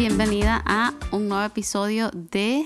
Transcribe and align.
bienvenida 0.00 0.62
a 0.64 0.94
un 1.10 1.28
nuevo 1.28 1.44
episodio 1.44 2.10
de 2.14 2.64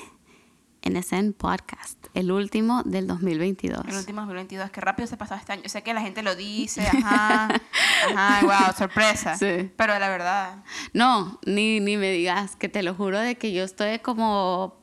NSN 0.88 1.32
Podcast, 1.32 1.98
el 2.14 2.30
último 2.30 2.84
del 2.84 3.08
2022. 3.08 3.88
El 3.88 3.96
último 3.96 4.20
2022, 4.20 4.70
qué 4.70 4.80
rápido 4.80 5.08
se 5.08 5.16
pasó 5.16 5.34
este 5.34 5.52
año. 5.52 5.62
Sé 5.66 5.82
que 5.82 5.92
la 5.94 6.00
gente 6.00 6.22
lo 6.22 6.36
dice, 6.36 6.86
ajá, 6.86 7.48
ajá, 8.14 8.40
wow, 8.66 8.72
sorpresa. 8.78 9.36
Sí. 9.36 9.68
Pero 9.76 9.98
la 9.98 10.08
verdad, 10.10 10.62
No, 10.92 11.40
ni, 11.44 11.80
ni 11.80 11.96
me 11.96 12.12
digas, 12.12 12.54
que 12.54 12.68
te 12.68 12.84
lo 12.84 12.94
juro 12.94 13.18
de 13.18 13.36
que 13.36 13.52
yo 13.52 13.64
estoy 13.64 13.98
como... 13.98 14.80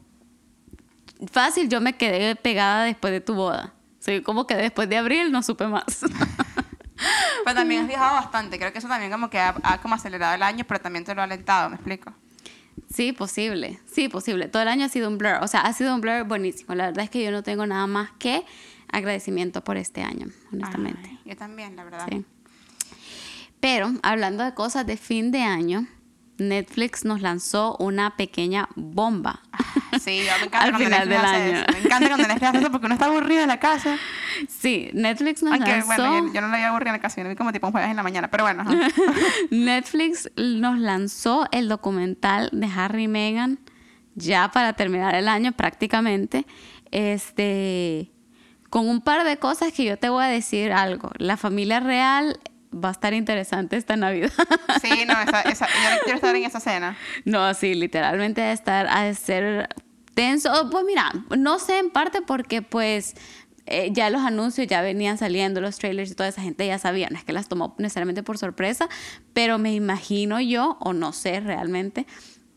Fácil, 1.32 1.70
yo 1.70 1.80
me 1.80 1.96
quedé 1.96 2.36
pegada 2.36 2.84
después 2.84 3.14
de 3.14 3.22
tu 3.22 3.34
boda. 3.34 3.76
Soy 4.00 4.24
como 4.24 4.46
que 4.46 4.56
después 4.56 4.90
de 4.90 4.98
abril 4.98 5.32
no 5.32 5.42
supe 5.42 5.68
más. 5.68 6.02
pero 7.46 7.56
también 7.56 7.84
has 7.84 7.88
viajado 7.88 8.16
bastante. 8.16 8.60
Creo 8.60 8.74
que 8.74 8.80
eso 8.80 8.90
también 8.90 9.10
como 9.10 9.30
que 9.30 9.40
ha, 9.40 9.56
ha 9.64 9.78
como 9.80 9.96
acelerado 9.96 10.36
el 10.36 10.44
año, 10.44 10.66
pero 10.68 10.82
también 10.82 11.06
te 11.06 11.16
lo 11.16 11.22
ha 11.22 11.24
alentado, 11.24 11.70
¿me 11.70 11.76
explico? 11.76 12.14
Sí, 12.94 13.14
posible, 13.14 13.80
sí, 13.86 14.10
posible. 14.10 14.48
Todo 14.48 14.62
el 14.64 14.68
año 14.68 14.86
ha 14.86 14.90
sido 14.90 15.08
un 15.08 15.18
blur, 15.18 15.36
o 15.42 15.48
sea, 15.48 15.62
ha 15.62 15.74
sido 15.74 15.96
un 15.96 16.02
blur 16.02 16.26
buenísimo. 16.26 16.76
La 16.76 16.88
verdad 16.88 17.06
es 17.06 17.10
que 17.10 17.24
yo 17.24 17.32
no 17.32 17.44
tengo 17.44 17.66
nada 17.66 17.88
más 17.88 18.12
que 18.20 18.46
agradecimiento 18.92 19.64
por 19.64 19.78
este 19.78 20.02
año, 20.02 20.28
honestamente. 20.52 21.10
Ay, 21.10 21.20
yo 21.26 21.38
también, 21.38 21.76
la 21.76 21.84
verdad. 21.84 22.08
Sí. 22.10 22.26
Pero 23.60 23.92
hablando 24.04 24.44
de 24.44 24.54
cosas 24.54 24.86
de 24.86 24.98
fin 24.98 25.32
de 25.32 25.42
año, 25.42 25.88
Netflix 26.42 27.06
nos 27.06 27.22
lanzó 27.22 27.76
una 27.80 28.16
pequeña 28.18 28.68
bomba. 28.76 29.42
Sí, 30.00 30.24
yo 30.26 30.32
me 30.40 30.46
encanta 30.48 30.62
Al 30.64 30.72
cuando 30.72 30.86
final 30.86 31.10
Netflix 31.10 31.22
del 31.22 31.26
hace 31.26 31.44
año. 31.44 31.58
eso. 31.58 31.72
Me 31.72 31.80
encanta 31.80 32.08
cuando 32.10 32.28
Netflix 32.28 32.50
hace 32.50 32.58
eso 32.60 32.72
porque 32.72 32.86
uno 32.88 32.96
está 32.96 33.06
aburrido 33.06 33.42
en 33.42 33.48
la 33.48 33.60
casa. 33.60 33.98
Sí, 34.50 34.90
Netflix 34.94 35.44
nos 35.44 35.54
Aunque, 35.54 35.72
lanzó. 35.72 35.88
bueno, 35.88 36.28
yo, 36.28 36.34
yo 36.34 36.42
no 36.42 36.48
la 36.48 36.54
había 36.56 36.70
aburrido 36.70 36.90
en 36.90 36.94
la 36.94 37.02
casa, 37.02 37.22
yo 37.22 37.30
vi 37.30 37.36
como 37.36 37.52
tipo 37.54 37.68
un 37.68 37.72
jueves 37.74 37.90
en 37.90 37.96
la 37.96 38.04
mañana, 38.04 38.30
pero 38.30 38.44
bueno. 38.44 38.62
ajá. 38.62 38.74
Netflix 39.52 40.30
nos 40.36 40.78
lanzó 40.80 41.48
el 41.52 41.68
documental 41.70 42.50
de 42.52 42.68
Harry 42.68 43.04
y 43.04 43.08
Meghan 43.08 43.60
ya 44.16 44.50
para 44.52 44.74
terminar 44.74 45.16
el 45.16 45.28
año 45.28 45.52
prácticamente. 45.54 46.46
Este 46.92 48.12
con 48.70 48.88
un 48.88 49.02
par 49.02 49.26
de 49.26 49.38
cosas 49.38 49.74
que 49.74 49.84
yo 49.84 49.98
te 49.98 50.08
voy 50.10 50.24
a 50.24 50.28
decir 50.28 50.72
algo. 50.72 51.12
La 51.18 51.36
familia 51.36 51.82
real 51.82 52.40
va 52.74 52.90
a 52.90 52.92
estar 52.92 53.14
interesante 53.14 53.78
esta 53.78 53.96
Navidad. 53.96 54.32
Sí, 54.82 55.06
no, 55.06 55.14
esa, 55.22 55.42
esa, 55.42 55.68
yo 55.68 56.04
quiero 56.04 56.16
estar 56.16 56.36
en 56.36 56.44
esa 56.44 56.60
cena. 56.60 56.98
no, 57.26 57.54
sí, 57.54 57.74
literalmente 57.76 58.42
a 58.42 58.52
estar 58.52 58.88
a 58.88 59.14
ser 59.14 59.70
tenso. 60.14 60.70
Pues 60.70 60.86
mira, 60.86 61.12
no 61.38 61.60
sé 61.60 61.80
en 61.80 61.90
parte 61.90 62.22
porque 62.22 62.62
pues 62.62 63.16
eh, 63.66 63.90
ya 63.92 64.10
los 64.10 64.22
anuncios 64.22 64.68
ya 64.68 64.82
venían 64.82 65.18
saliendo, 65.18 65.62
los 65.62 65.78
trailers 65.78 66.12
y 66.12 66.16
toda 66.16 66.30
esa 66.30 66.42
gente 66.42 66.66
ya 66.66 66.80
sabía, 66.80 67.10
no 67.10 67.18
es 67.18 67.24
que 67.24 67.34
las 67.34 67.48
tomó 67.48 67.76
necesariamente 67.78 68.24
por 68.24 68.38
sorpresa, 68.38 68.90
pero 69.34 69.58
me 69.58 69.74
imagino 69.74 70.40
yo, 70.40 70.78
o 70.80 70.94
no 70.94 71.14
sé 71.14 71.40
realmente, 71.40 72.08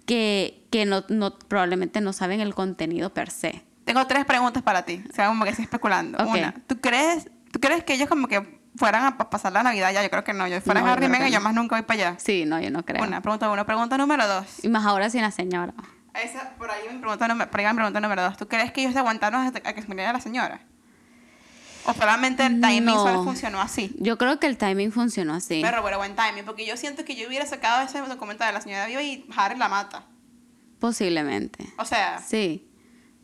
que, 0.07 0.67
que 0.71 0.87
no, 0.87 1.05
no, 1.09 1.39
probablemente 1.39 2.01
no 2.01 2.13
saben 2.13 2.41
el 2.41 2.55
contenido 2.55 3.13
per 3.13 3.31
se. 3.31 3.65
Tengo 3.85 4.07
tres 4.07 4.25
preguntas 4.25 4.63
para 4.63 4.85
ti. 4.85 5.05
O 5.11 5.15
sea, 5.15 5.29
como 5.29 5.45
que 5.45 5.51
estoy 5.51 5.65
especulando. 5.65 6.19
Ok. 6.19 6.35
Una, 6.35 6.55
¿tú 6.67 6.81
crees, 6.81 7.29
¿tú 7.53 7.61
crees 7.61 7.85
que 7.85 7.95
ellos 7.95 8.09
como 8.09 8.29
que 8.29 8.64
fueran 8.77 9.05
a 9.05 9.17
pa- 9.17 9.31
pasar 9.31 9.53
la 9.53 9.63
Navidad 9.63 9.93
ya? 9.93 10.03
Yo 10.03 10.11
creo 10.11 10.25
que 10.25 10.33
no. 10.33 10.47
Yo 10.49 10.61
fuera 10.61 10.81
No, 10.81 10.87
yo 10.87 10.93
Harry 10.93 11.11
que 11.25 11.31
yo 11.31 11.41
más 11.41 11.55
nunca 11.55 11.77
voy 11.77 11.83
para 11.85 12.09
allá. 12.09 12.19
Sí, 12.19 12.45
no, 12.47 12.61
yo 12.61 12.71
no 12.71 12.85
creo. 12.85 13.03
Una, 13.03 13.21
pregunta 13.21 13.51
uno. 13.51 13.65
Pregunta 13.67 13.97
número 13.99 14.27
dos. 14.27 14.47
Y 14.65 14.69
más 14.69 14.85
ahora 14.87 15.09
sin 15.11 15.23
la 15.23 15.31
señora. 15.31 15.75
Esa, 16.15 16.51
por 16.59 16.71
ahí 16.71 16.83
mi 16.93 16.99
pregunta, 16.99 17.27
número- 17.29 17.51
por 17.51 17.61
ahí 17.61 17.67
mi 17.67 17.75
pregunta 17.75 18.01
número 18.01 18.23
dos. 18.23 18.37
¿Tú 18.37 18.47
crees 18.49 18.71
que 18.73 18.83
ellos 18.83 18.93
se 18.93 18.99
aguantaron 19.01 19.41
hasta 19.47 19.69
a 19.69 19.73
que 19.73 19.83
se 19.83 19.89
muriera 19.89 20.13
la 20.13 20.21
señora? 20.21 20.61
¿O 21.87 21.93
solamente 21.93 22.47
el 22.47 22.61
timing 22.61 22.85
No. 22.85 23.03
solo 23.03 23.25
funcionó 23.25 23.61
así? 23.61 23.95
Yo 23.99 24.17
creo 24.17 24.39
que 24.41 24.47
el 24.47 24.57
timing 24.57 24.91
funcionó 24.91 25.35
así. 25.35 25.61
Pero 25.63 25.83
bueno, 25.83 25.99
buen 25.99 26.17
timing. 26.17 26.45
Porque 26.45 26.65
yo 26.65 26.77
siento 26.77 27.05
que 27.05 27.15
yo 27.15 27.29
hubiera 27.29 27.45
sacado 27.47 27.83
ese 27.83 28.01
documental 28.01 28.49
de 28.49 28.53
la 28.55 28.61
señora 28.63 28.87
viva 28.87 29.03
y 29.03 29.27
Harry 29.37 29.59
la 29.59 29.69
mata. 29.69 30.05
Posiblemente. 30.81 31.67
O 31.79 31.85
sea, 31.85 32.21
Sí. 32.21 32.71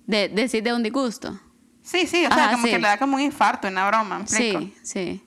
De, 0.06 0.28
decir 0.28 0.62
de 0.62 0.72
un 0.74 0.82
disgusto. 0.82 1.38
sí, 1.82 2.06
sí. 2.06 2.24
O 2.26 2.28
sea, 2.34 2.44
Ajá, 2.44 2.53
como 2.53 2.64
sí. 2.66 2.70
que 2.72 2.78
le 2.78 2.88
da 2.88 2.98
como 2.98 3.16
un 3.16 3.22
infarto, 3.22 3.69
una 3.69 3.86
broma. 3.86 4.19
¿me 4.19 4.22
explico? 4.24 4.60
Sí, 4.60 4.74
sí. 4.82 5.24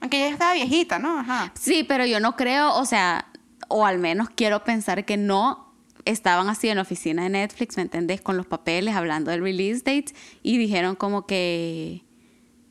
Aunque 0.00 0.18
ella 0.24 0.32
estaba 0.32 0.54
viejita, 0.54 0.98
¿no? 0.98 1.18
Ajá. 1.20 1.52
Sí, 1.54 1.84
pero 1.84 2.06
yo 2.06 2.20
no 2.20 2.36
creo, 2.36 2.74
o 2.74 2.84
sea, 2.86 3.26
o 3.68 3.84
al 3.86 3.98
menos 3.98 4.30
quiero 4.30 4.64
pensar 4.64 5.04
que 5.04 5.16
no 5.16 5.74
estaban 6.06 6.48
así 6.48 6.68
en 6.68 6.76
la 6.76 6.82
oficina 6.82 7.22
de 7.24 7.28
Netflix, 7.28 7.76
¿me 7.76 7.82
entendés? 7.82 8.20
Con 8.22 8.36
los 8.36 8.46
papeles, 8.46 8.96
hablando 8.96 9.30
del 9.30 9.42
release 9.42 9.78
date, 9.84 10.14
y 10.42 10.56
dijeron 10.56 10.96
como 10.96 11.26
que 11.26 12.04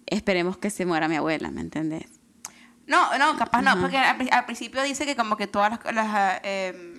esperemos 0.08 0.58
que 0.58 0.70
se 0.72 0.86
muera 0.86 1.08
mi 1.08 1.16
abuela, 1.16 1.52
¿me 1.52 1.62
entendés? 1.62 2.06
No, 2.88 3.16
no, 3.20 3.38
capaz 3.38 3.62
no, 3.62 3.80
porque 3.80 3.98
al, 3.98 4.18
pri- 4.18 4.30
al 4.32 4.46
principio 4.46 4.82
dice 4.82 5.06
que 5.06 5.16
como 5.16 5.38
que 5.38 5.46
todas 5.46 5.70
las, 5.86 5.94
las, 5.94 6.40
em, 6.44 6.96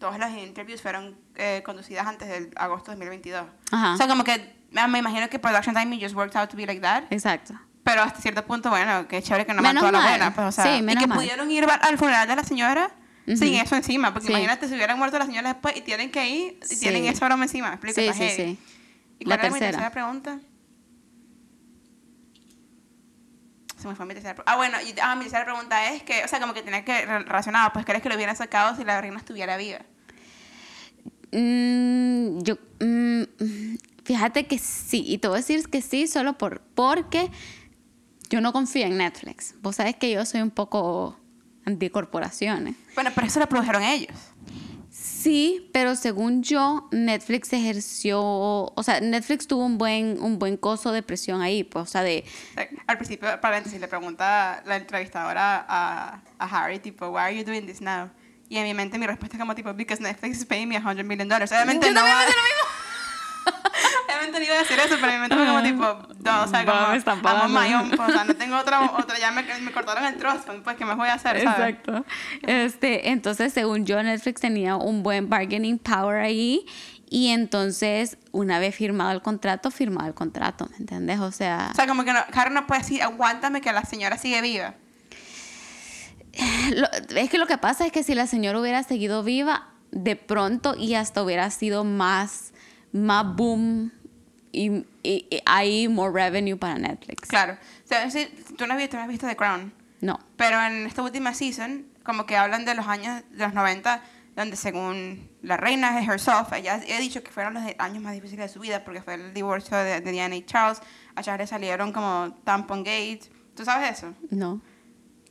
todas 0.00 0.18
las 0.18 0.36
interviews 0.36 0.82
fueron 0.82 1.16
eh, 1.36 1.62
conducidas 1.64 2.08
antes 2.08 2.28
del 2.28 2.50
agosto 2.56 2.90
de 2.90 2.96
2022. 2.96 3.46
Ajá. 3.70 3.94
O 3.94 3.96
sea, 3.96 4.08
como 4.08 4.24
que 4.24 4.56
me 4.72 4.98
imagino 4.98 5.28
que 5.30 5.38
production 5.38 5.76
timing 5.76 6.00
just 6.00 6.16
worked 6.16 6.36
out 6.36 6.50
to 6.50 6.56
be 6.56 6.66
like 6.66 6.80
that. 6.80 7.04
Exacto. 7.10 7.54
Pero 7.90 8.02
hasta 8.02 8.20
cierto 8.20 8.44
punto, 8.44 8.68
bueno, 8.68 9.08
qué 9.08 9.22
chévere 9.22 9.46
que 9.46 9.54
no 9.54 9.62
Menos 9.62 9.82
mató 9.82 9.86
a 9.88 9.92
la 9.92 9.98
mal. 10.00 10.08
buena. 10.10 10.34
Pues, 10.34 10.46
o 10.48 10.52
sea, 10.52 10.64
Sí, 10.64 10.70
y 10.80 10.82
menos 10.82 11.02
que 11.02 11.08
mal. 11.08 11.16
pudieron 11.18 11.50
ir 11.50 11.64
al 11.64 11.96
funeral 11.96 12.28
de 12.28 12.36
la 12.36 12.44
señora 12.44 12.90
sin 13.26 13.54
Ujú. 13.54 13.62
eso 13.64 13.76
encima. 13.76 14.12
Porque 14.12 14.26
Sí. 14.26 14.32
imagínate 14.32 14.68
si 14.68 14.74
hubieran 14.74 14.98
muerto 14.98 15.18
la 15.18 15.24
señora 15.24 15.54
después 15.54 15.74
y 15.74 15.80
tienen 15.80 16.10
que 16.10 16.28
ir 16.28 16.60
y 16.70 16.76
tienen 16.76 17.06
esa 17.06 17.24
broma 17.24 17.44
encima. 17.44 17.68
¿Me 17.68 17.74
explico? 17.76 18.12
Sí, 18.12 18.28
sí, 18.28 18.28
sí. 18.36 18.58
¿Y 19.20 19.24
La 19.24 19.36
cuál 19.36 19.40
era 19.46 19.54
mi 19.54 19.58
tercera. 19.58 19.70
tercera 19.70 19.90
pregunta? 19.90 20.38
Se 23.80 23.86
me 23.88 23.94
fue 23.94 24.04
mi 24.06 24.12
tercera 24.14 24.34
pregunta. 24.34 24.52
Ah, 24.52 24.56
bueno, 24.56 24.76
y, 24.82 24.94
ah, 25.00 25.14
mi 25.14 25.22
tercera 25.22 25.44
pregunta 25.44 25.92
es 25.92 26.02
que, 26.02 26.24
o 26.24 26.28
sea, 26.28 26.40
como 26.40 26.52
que 26.52 26.62
tenía 26.62 26.84
que 26.84 27.06
re- 27.06 27.20
relacionado, 27.20 27.72
pues 27.72 27.86
crees 27.86 28.02
que 28.02 28.08
lo 28.10 28.16
hubieran 28.16 28.36
sacado 28.36 28.76
si 28.76 28.84
la 28.84 29.00
reina 29.00 29.16
estuviera 29.16 29.56
viva. 29.56 29.78
Mm, 31.32 32.40
yo, 32.42 32.56
mm, 32.80 33.22
fíjate 34.04 34.46
que 34.46 34.58
sí, 34.58 35.04
y 35.06 35.18
te 35.18 35.28
voy 35.28 35.36
a 35.36 35.40
decir 35.40 35.68
que 35.68 35.80
sí, 35.82 36.06
solo 36.06 36.36
por, 36.38 36.60
porque 36.74 37.30
yo 38.30 38.40
no 38.40 38.52
confío 38.52 38.86
en 38.86 38.96
Netflix. 38.98 39.54
Vos 39.62 39.76
sabes 39.76 39.96
que 39.96 40.10
yo 40.10 40.24
soy 40.24 40.40
un 40.42 40.50
poco 40.50 41.16
anticorporaciones. 41.64 42.74
Bueno, 42.94 43.10
pero 43.14 43.26
eso 43.26 43.38
lo 43.40 43.48
produjeron 43.48 43.82
ellos. 43.82 44.16
Sí, 44.90 45.68
pero 45.72 45.94
según 45.96 46.42
yo, 46.42 46.88
Netflix 46.92 47.52
ejerció, 47.52 48.20
o 48.20 48.82
sea, 48.82 49.00
Netflix 49.00 49.46
tuvo 49.46 49.64
un 49.64 49.76
buen, 49.78 50.18
un 50.20 50.38
buen 50.38 50.56
coso 50.56 50.92
de 50.92 51.02
presión 51.02 51.40
ahí, 51.42 51.62
pues, 51.62 51.82
o 51.82 51.86
sea, 51.86 52.02
de, 52.02 52.24
al 52.86 52.96
principio, 52.96 53.28
paréntesis, 53.40 53.80
le 53.80 53.86
pregunta 53.88 54.62
la 54.66 54.76
entrevistadora 54.76 55.64
a, 55.68 56.22
a 56.38 56.44
Harry, 56.46 56.78
tipo, 56.78 57.08
why 57.08 57.18
are 57.20 57.36
you 57.36 57.44
doing 57.44 57.66
this 57.66 57.80
now? 57.80 58.08
Y 58.48 58.56
en 58.56 58.64
mi 58.64 58.72
mente 58.72 58.98
mi 58.98 59.06
respuesta 59.06 59.36
es 59.36 59.40
como 59.40 59.54
tipo, 59.54 59.74
because 59.74 60.02
Netflix 60.02 60.38
is 60.38 60.46
paying 60.46 60.68
me 60.68 60.76
a 60.76 60.80
hundred 60.80 61.04
million 61.04 61.28
dollars. 61.28 61.52
Obviamente 61.52 61.86
Yo 61.88 61.92
no 61.92 62.00
va- 62.00 62.24
no 64.38 64.44
iba 64.44 64.54
a 64.54 64.58
decir 64.58 64.78
eso, 64.78 64.96
pero 65.00 65.12
mi 65.12 65.18
mente 65.18 65.36
fue 65.36 65.46
como 65.46 65.62
tipo, 65.62 65.84
no, 66.24 66.42
o 66.42 66.46
sea, 66.48 66.64
como, 66.64 66.76
own, 67.74 67.90
pues, 67.90 68.00
o 68.08 68.12
sea, 68.12 68.24
no 68.24 68.34
tengo 68.34 68.56
otra, 68.60 68.80
otra 68.98 69.18
ya 69.18 69.30
me, 69.30 69.42
me 69.60 69.72
cortaron 69.72 70.04
el 70.04 70.14
fund, 70.40 70.62
pues, 70.62 70.76
¿qué 70.76 70.84
más 70.84 70.96
voy 70.96 71.08
a 71.08 71.14
hacer, 71.14 71.42
sabes? 71.42 71.76
Exacto. 71.76 72.04
Este, 72.46 73.10
entonces, 73.10 73.52
según 73.52 73.84
yo, 73.86 74.02
Netflix 74.02 74.40
tenía 74.40 74.76
un 74.76 75.02
buen 75.02 75.28
bargaining 75.28 75.78
power 75.78 76.20
ahí. 76.20 76.64
Y 77.10 77.28
entonces, 77.28 78.18
una 78.32 78.58
vez 78.58 78.74
firmado 78.74 79.12
el 79.12 79.22
contrato, 79.22 79.70
firmado 79.70 80.08
el 80.08 80.14
contrato, 80.14 80.68
¿me 80.72 80.76
entiendes? 80.76 81.20
O 81.20 81.32
sea, 81.32 81.70
O 81.72 81.74
sea, 81.74 81.86
como 81.86 82.04
que 82.04 82.12
no, 82.12 82.20
Harry 82.34 82.52
no 82.52 82.66
puede 82.66 82.82
decir, 82.82 83.02
aguántame 83.02 83.62
que 83.62 83.72
la 83.72 83.82
señora 83.84 84.18
sigue 84.18 84.42
viva. 84.42 84.74
lo- 86.74 87.16
es 87.16 87.30
que 87.30 87.38
lo 87.38 87.46
que 87.46 87.58
pasa 87.58 87.86
es 87.86 87.92
que 87.92 88.02
si 88.02 88.14
la 88.14 88.26
señora 88.26 88.60
hubiera 88.60 88.82
seguido 88.82 89.22
viva, 89.22 89.68
de 89.90 90.16
pronto 90.16 90.74
y 90.76 90.94
hasta 90.94 91.22
hubiera 91.22 91.48
sido 91.50 91.82
más, 91.82 92.52
más 92.92 93.24
boom 93.36 93.90
y, 94.52 94.70
y- 95.02 95.26
y 95.30 95.40
hay 95.46 95.88
more 95.88 96.12
revenue 96.12 96.56
para 96.56 96.78
Netflix. 96.78 97.28
Claro. 97.28 97.54
O 97.84 97.86
sea, 97.88 98.10
sí, 98.10 98.28
tú 98.56 98.66
no 98.66 98.74
has 98.74 98.78
visto, 98.78 98.96
no 98.96 99.02
has 99.02 99.08
visto 99.08 99.26
The 99.26 99.36
Crown. 99.36 99.72
No. 100.00 100.18
Pero 100.36 100.62
en 100.62 100.86
esta 100.86 101.02
última 101.02 101.34
season, 101.34 101.86
como 102.04 102.26
que 102.26 102.36
hablan 102.36 102.64
de 102.64 102.74
los 102.74 102.86
años 102.86 103.22
de 103.30 103.38
los 103.44 103.54
90, 103.54 104.02
donde 104.36 104.56
según 104.56 105.28
la 105.42 105.56
reina 105.56 106.00
herself, 106.02 106.52
ella 106.52 106.74
ha 106.74 107.00
dicho 107.00 107.22
que 107.24 107.30
fueron 107.30 107.54
los 107.54 107.64
años 107.78 108.02
más 108.02 108.12
difíciles 108.14 108.46
de 108.46 108.52
su 108.54 108.60
vida 108.60 108.84
porque 108.84 109.02
fue 109.02 109.14
el 109.14 109.34
divorcio 109.34 109.76
de, 109.76 110.00
de 110.00 110.12
Diana 110.12 110.36
y 110.36 110.42
Charles. 110.44 110.80
A 111.16 111.22
Charles 111.22 111.40
le 111.40 111.46
salieron 111.48 111.92
como 111.92 112.36
tampon 112.44 112.84
gate. 112.84 113.22
¿Tú 113.56 113.64
sabes 113.64 113.98
eso? 113.98 114.14
No. 114.30 114.60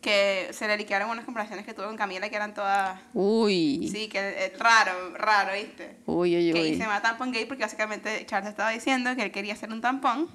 Que 0.01 0.49
se 0.51 0.67
le 0.67 0.77
liquearon 0.77 1.09
unas 1.09 1.25
conversaciones 1.25 1.65
que 1.65 1.73
tuvo 1.73 1.87
con 1.87 1.97
Camila 1.97 2.29
que 2.29 2.35
eran 2.35 2.53
todas... 2.53 2.99
Uy. 3.13 3.89
Sí, 3.91 4.07
que 4.07 4.19
eh, 4.19 4.53
raro, 4.59 4.91
raro, 5.15 5.53
¿viste? 5.53 5.97
Uy, 6.05 6.35
uy, 6.37 6.53
Que 6.53 6.61
uy. 6.61 6.73
se 6.73 6.79
llama 6.79 7.01
tampon 7.01 7.31
gate 7.31 7.47
porque 7.47 7.63
básicamente 7.63 8.25
Charles 8.25 8.49
estaba 8.51 8.69
diciendo 8.69 9.15
que 9.15 9.23
él 9.23 9.31
quería 9.31 9.53
hacer 9.53 9.71
un 9.71 9.81
tampón 9.81 10.29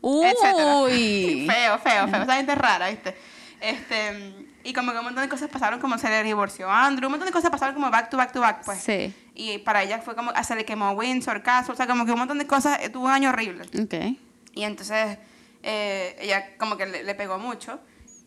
Uy. 0.00 0.26
etcétera. 0.26 0.82
feo, 1.54 1.78
feo, 1.78 2.08
feo. 2.08 2.22
Esa 2.22 2.36
gente 2.36 2.52
es 2.52 2.58
rara, 2.58 2.90
¿viste? 2.90 3.16
Este, 3.60 4.46
y 4.62 4.72
como 4.74 4.92
que 4.92 4.98
un 4.98 5.04
montón 5.04 5.22
de 5.22 5.28
cosas 5.30 5.48
pasaron, 5.48 5.80
como 5.80 5.96
se 5.96 6.08
le 6.10 6.22
divorció 6.22 6.68
a 6.70 6.84
Andrew, 6.86 7.08
un 7.08 7.12
montón 7.12 7.26
de 7.26 7.32
cosas 7.32 7.50
pasaron 7.50 7.74
como 7.74 7.90
back 7.90 8.10
to 8.10 8.18
back 8.18 8.32
to 8.32 8.40
back, 8.40 8.64
pues. 8.64 8.78
Sí. 8.78 9.14
Y 9.34 9.58
para 9.58 9.82
ella 9.82 10.00
fue 10.02 10.14
como, 10.14 10.30
se 10.44 10.54
le 10.54 10.64
quemó 10.66 10.90
Windsor, 10.92 11.42
Castle, 11.42 11.72
o 11.72 11.76
sea, 11.76 11.86
como 11.86 12.04
que 12.04 12.12
un 12.12 12.18
montón 12.18 12.38
de 12.38 12.46
cosas, 12.46 12.78
eh, 12.82 12.90
tuvo 12.90 13.06
un 13.06 13.10
año 13.12 13.30
horrible. 13.30 13.64
Ok. 13.82 14.18
Y 14.54 14.64
entonces 14.64 15.18
eh, 15.62 16.14
ella 16.20 16.56
como 16.58 16.76
que 16.76 16.84
le, 16.86 17.02
le 17.02 17.14
pegó 17.14 17.38
mucho. 17.38 17.80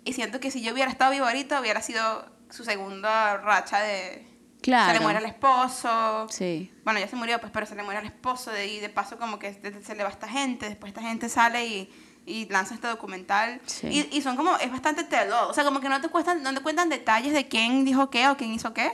Y 0.07 0.13
siento 0.13 0.39
que 0.39 0.51
si 0.51 0.61
yo 0.61 0.73
hubiera 0.73 0.89
estado 0.89 1.11
vivo 1.11 1.25
ahorita, 1.25 1.59
hubiera 1.61 1.81
sido 1.81 2.25
su 2.49 2.63
segunda 2.63 3.37
racha 3.37 3.79
de, 3.81 4.25
Claro. 4.61 4.91
Se 4.91 4.97
le 4.97 5.03
muere 5.03 5.19
el 5.19 5.25
esposo. 5.25 6.27
Sí. 6.29 6.71
Bueno, 6.83 6.99
ya 6.99 7.07
se 7.07 7.15
murió, 7.15 7.39
pues, 7.39 7.51
pero 7.53 7.65
se 7.65 7.75
le 7.75 7.83
muere 7.83 7.99
el 7.99 8.07
esposo 8.07 8.51
de, 8.51 8.67
y 8.67 8.79
de 8.79 8.89
paso 8.89 9.17
como 9.17 9.37
que 9.39 9.53
se 9.85 9.95
le 9.95 10.03
va 10.03 10.09
esta 10.09 10.27
gente, 10.27 10.67
después 10.67 10.89
esta 10.89 11.01
gente 11.01 11.29
sale 11.29 11.65
y, 11.65 11.89
y 12.25 12.47
lanza 12.49 12.73
este 12.73 12.87
documental. 12.87 13.61
Sí. 13.65 13.87
Y, 14.11 14.17
y 14.17 14.21
son 14.21 14.35
como, 14.35 14.57
es 14.57 14.69
bastante 14.71 15.03
all. 15.15 15.31
O 15.49 15.53
sea, 15.53 15.63
como 15.63 15.79
que 15.79 15.87
no 15.89 16.01
te, 16.01 16.09
cuestan, 16.09 16.41
no 16.43 16.53
te 16.53 16.59
cuentan 16.61 16.89
detalles 16.89 17.33
de 17.33 17.47
quién 17.47 17.85
dijo 17.85 18.09
qué 18.09 18.27
o 18.29 18.35
quién 18.35 18.51
hizo 18.53 18.73
qué, 18.73 18.91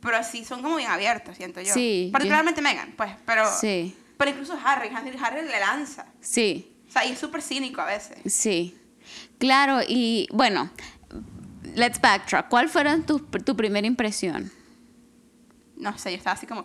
pero 0.00 0.22
sí 0.24 0.44
son 0.44 0.62
como 0.62 0.76
bien 0.76 0.90
abiertos, 0.90 1.36
siento 1.36 1.60
yo. 1.60 1.72
Sí, 1.72 2.06
yo- 2.06 2.12
Particularmente 2.12 2.60
Megan, 2.60 2.92
pues, 2.96 3.12
pero, 3.24 3.44
Sí. 3.60 3.96
pero 4.18 4.30
incluso 4.32 4.58
Harry, 4.64 4.88
Harry, 4.94 5.16
Harry 5.22 5.42
le 5.42 5.60
lanza. 5.60 6.06
Sí. 6.20 6.76
O 6.88 6.92
sea, 6.92 7.06
y 7.06 7.12
es 7.12 7.18
súper 7.18 7.40
cínico 7.40 7.80
a 7.80 7.86
veces. 7.86 8.18
Sí. 8.26 8.76
Claro, 9.38 9.80
y 9.86 10.28
bueno, 10.32 10.70
let's 11.74 12.00
backtrack. 12.00 12.48
¿Cuál 12.48 12.68
fueron 12.68 13.04
tu, 13.04 13.18
tu 13.18 13.56
primera 13.56 13.86
impresión? 13.86 14.50
No 15.76 15.96
sé, 15.98 16.12
yo 16.12 16.18
estaba 16.18 16.34
así 16.34 16.46
como... 16.46 16.62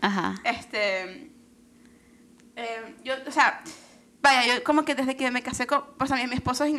Ajá. 0.00 0.34
Este. 0.44 1.30
eh, 2.56 2.96
yo, 3.04 3.14
o 3.26 3.30
sea, 3.30 3.62
vaya, 4.22 4.54
yo 4.54 4.64
como 4.64 4.84
que 4.84 4.94
desde 4.94 5.16
que 5.16 5.30
me 5.30 5.42
casé 5.42 5.66
con. 5.66 5.84
Pues 5.98 6.10
a 6.12 6.16
mí, 6.16 6.26
mi 6.26 6.34
esposo 6.34 6.64
es, 6.64 6.72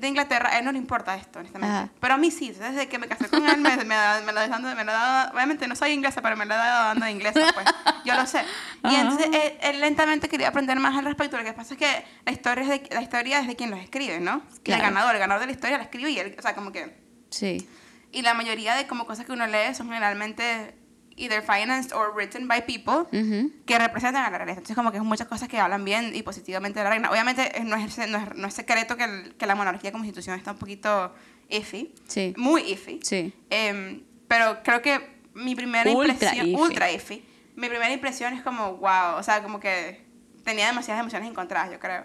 de 0.00 0.08
Inglaterra, 0.08 0.50
a 0.50 0.58
él 0.58 0.64
no 0.64 0.72
le 0.72 0.78
importa 0.78 1.14
esto, 1.16 1.38
honestamente. 1.38 1.74
Ajá. 1.76 1.88
Pero 2.00 2.14
a 2.14 2.16
mí 2.16 2.30
sí, 2.30 2.50
desde 2.50 2.88
que 2.88 2.98
me 2.98 3.06
casé 3.08 3.28
con 3.28 3.46
él 3.48 3.58
me, 3.60 3.76
me, 3.84 3.94
da- 3.94 4.20
me 4.24 4.32
lo 4.32 4.40
he 4.40 4.48
dado, 4.48 4.62
me 4.62 4.74
lo 4.84 4.90
he 4.90 4.94
dado- 4.94 5.32
Obviamente 5.34 5.66
no 5.68 5.76
soy 5.76 5.92
inglesa, 5.92 6.20
pero 6.22 6.36
me 6.36 6.44
lo 6.46 6.54
he 6.54 6.56
dado 6.56 6.88
dando 6.88 7.04
de 7.06 7.10
inglesa, 7.12 7.40
pues. 7.54 7.66
Yo 8.04 8.14
lo 8.14 8.26
sé. 8.26 8.42
Y 8.84 8.86
Ajá. 8.88 9.00
entonces 9.00 9.26
él, 9.32 9.52
él 9.60 9.80
lentamente 9.80 10.28
quería 10.28 10.48
aprender 10.48 10.78
más 10.80 10.96
al 10.96 11.04
respecto. 11.04 11.36
Lo 11.36 11.44
que 11.44 11.52
pasa 11.52 11.74
es 11.74 11.78
que 11.78 12.04
la 12.24 12.32
historia 12.32 12.62
es 12.62 12.68
de, 12.68 12.94
la 12.94 13.02
historia 13.02 13.40
es 13.40 13.46
de 13.46 13.56
quien 13.56 13.70
los 13.70 13.80
escribe, 13.80 14.20
¿no? 14.20 14.42
Claro. 14.62 14.82
El 14.82 14.88
ganador, 14.90 15.14
el 15.14 15.20
ganador 15.20 15.40
de 15.40 15.46
la 15.46 15.52
historia 15.52 15.76
la 15.78 15.84
escribe 15.84 16.10
y 16.10 16.18
él, 16.18 16.34
o 16.38 16.42
sea, 16.42 16.54
como 16.54 16.72
que. 16.72 16.96
Sí. 17.30 17.68
Y 18.10 18.22
la 18.22 18.32
mayoría 18.34 18.74
de 18.74 18.86
como 18.86 19.06
cosas 19.06 19.26
que 19.26 19.32
uno 19.32 19.46
lee 19.46 19.74
son 19.74 19.88
generalmente 19.88 20.74
either 21.18 21.42
financed 21.42 21.92
or 21.92 22.12
written 22.14 22.48
by 22.48 22.62
people 22.64 23.06
Ujú. 23.12 23.52
que 23.66 23.78
representan 23.78 24.24
a 24.24 24.30
la 24.30 24.38
realeza. 24.38 24.58
Entonces, 24.58 24.76
como 24.76 24.90
que 24.90 24.98
hay 24.98 25.04
muchas 25.04 25.26
cosas 25.28 25.48
que 25.48 25.58
hablan 25.58 25.84
bien 25.84 26.14
y 26.14 26.22
positivamente 26.22 26.78
de 26.80 26.84
la 26.84 26.90
reina. 26.90 27.10
Obviamente, 27.10 27.58
eh, 27.58 27.64
no 27.64 27.76
es, 27.76 27.98
no 27.98 28.18
es, 28.18 28.34
no 28.36 28.46
es 28.48 28.54
secreto 28.54 28.96
que, 28.96 29.04
el- 29.04 29.34
que 29.36 29.46
la 29.46 29.54
monarquía 29.54 29.92
como 29.92 30.04
institución 30.04 30.36
está 30.36 30.52
un 30.52 30.58
poquito 30.58 31.14
iffy, 31.48 31.94
Sí. 32.06 32.34
muy 32.36 32.62
iffy. 32.62 33.00
Sí. 33.02 33.32
Em, 33.50 34.02
pero 34.28 34.62
creo 34.62 34.82
que 34.82 35.18
mi 35.34 35.54
primera 35.54 35.90
Ultra 35.90 36.12
impresión, 36.12 36.46
iffy. 36.48 36.60
ultra 36.60 36.92
iffy, 36.92 37.24
mi 37.56 37.68
primera 37.68 37.92
impresión 37.92 38.34
es 38.34 38.42
como, 38.42 38.76
wow, 38.76 39.16
o 39.16 39.22
sea, 39.22 39.42
como 39.42 39.58
que 39.60 40.04
tenía 40.44 40.66
demasiadas 40.66 41.00
emociones 41.00 41.28
encontradas, 41.30 41.70
yo 41.70 41.78
creo. 41.80 42.04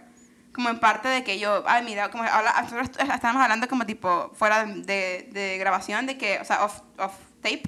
Como 0.53 0.69
en 0.69 0.79
parte 0.79 1.07
de 1.09 1.23
que 1.23 1.39
yo, 1.39 1.63
ay, 1.65 1.83
mira, 1.83 2.11
como 2.11 2.23
habla, 2.23 2.53
nosotros 2.61 2.89
estábamos 3.13 3.41
hablando 3.41 3.67
como 3.67 3.85
tipo 3.87 4.31
fuera 4.35 4.65
de, 4.65 5.27
de 5.31 5.57
grabación, 5.57 6.05
de 6.05 6.17
que, 6.17 6.37
o 6.39 6.45
sea, 6.45 6.63
off, 6.63 6.81
off 6.99 7.13
tape, 7.41 7.63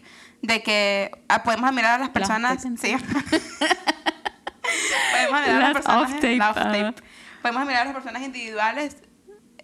de 0.46 0.62
que 0.64 1.12
ah, 1.28 1.44
podemos 1.44 1.68
admirar 1.70 1.96
a 1.96 1.98
las 2.00 2.10
personas. 2.10 2.62
Sí. 2.62 2.96
podemos 5.12 5.40
admirar 5.40 5.56
a 5.56 5.60
las 5.60 5.74
personas. 5.74 6.12
off 6.12 6.14
tape, 6.16 6.42
off 6.42 6.56
tape. 6.56 6.94
Podemos 7.42 7.62
admirar 7.62 7.82
a 7.82 7.86
las 7.86 7.94
personas 7.94 8.22
individuales, 8.24 8.98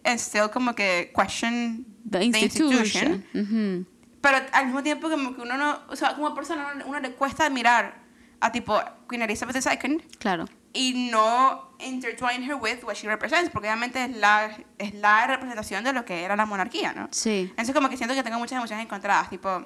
and 0.03 0.19
still 0.19 0.49
como 0.51 0.73
que 0.75 1.11
question 1.15 1.85
The 2.09 2.23
institution. 2.23 3.23
Ujú. 3.33 3.85
pero 4.21 4.37
al 4.51 4.65
mismo 4.65 4.83
tiempo 4.83 5.09
como 5.09 5.35
que 5.35 5.41
uno 5.41 5.57
no, 5.57 5.79
o 5.89 5.95
sea, 5.95 6.15
como 6.15 6.33
persona 6.35 6.73
uno, 6.75 6.85
uno 6.87 6.99
le 6.99 7.11
cuesta 7.13 7.45
admirar 7.45 8.01
a 8.39 8.51
tipo 8.51 8.79
Queen 9.09 9.21
Elizabeth 9.23 9.55
II 9.65 10.03
Claro. 10.19 10.45
y 10.73 11.09
no 11.11 11.71
intertwine 11.79 12.43
her 12.43 12.55
with 12.55 12.83
what 12.83 12.95
she 12.95 13.07
represents, 13.07 13.49
porque 13.49 13.67
obviamente 13.67 14.03
es 14.03 14.15
la, 14.17 14.51
es 14.77 14.93
la 14.95 15.25
representación 15.27 15.83
de 15.83 15.93
lo 15.93 16.05
que 16.05 16.23
era 16.23 16.35
la 16.35 16.45
monarquía, 16.45 16.93
¿no? 16.93 17.07
Sí. 17.11 17.47
Entonces 17.51 17.73
como 17.73 17.89
que 17.89 17.97
siento 17.97 18.13
que 18.15 18.23
tengo 18.23 18.37
muchas 18.39 18.57
emociones 18.57 18.85
encontradas, 18.85 19.29
tipo... 19.29 19.65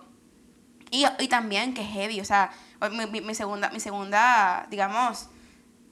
Y, 0.95 1.05
y 1.23 1.27
también 1.27 1.73
que 1.73 1.83
heavy, 1.83 2.19
o 2.21 2.25
sea, 2.25 2.51
mi, 2.91 3.05
mi- 3.07 3.21
mi 3.21 3.35
segunda, 3.35 3.69
mi 3.71 3.79
segunda, 3.79 4.65
digamos, 4.69 5.27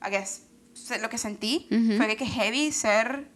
I 0.06 0.10
guess, 0.10 0.44
lo 1.02 1.10
que 1.10 1.18
sentí 1.18 1.68
fue 1.98 2.08
que, 2.08 2.16
que 2.18 2.26
heavy 2.26 2.72
ser, 2.72 3.28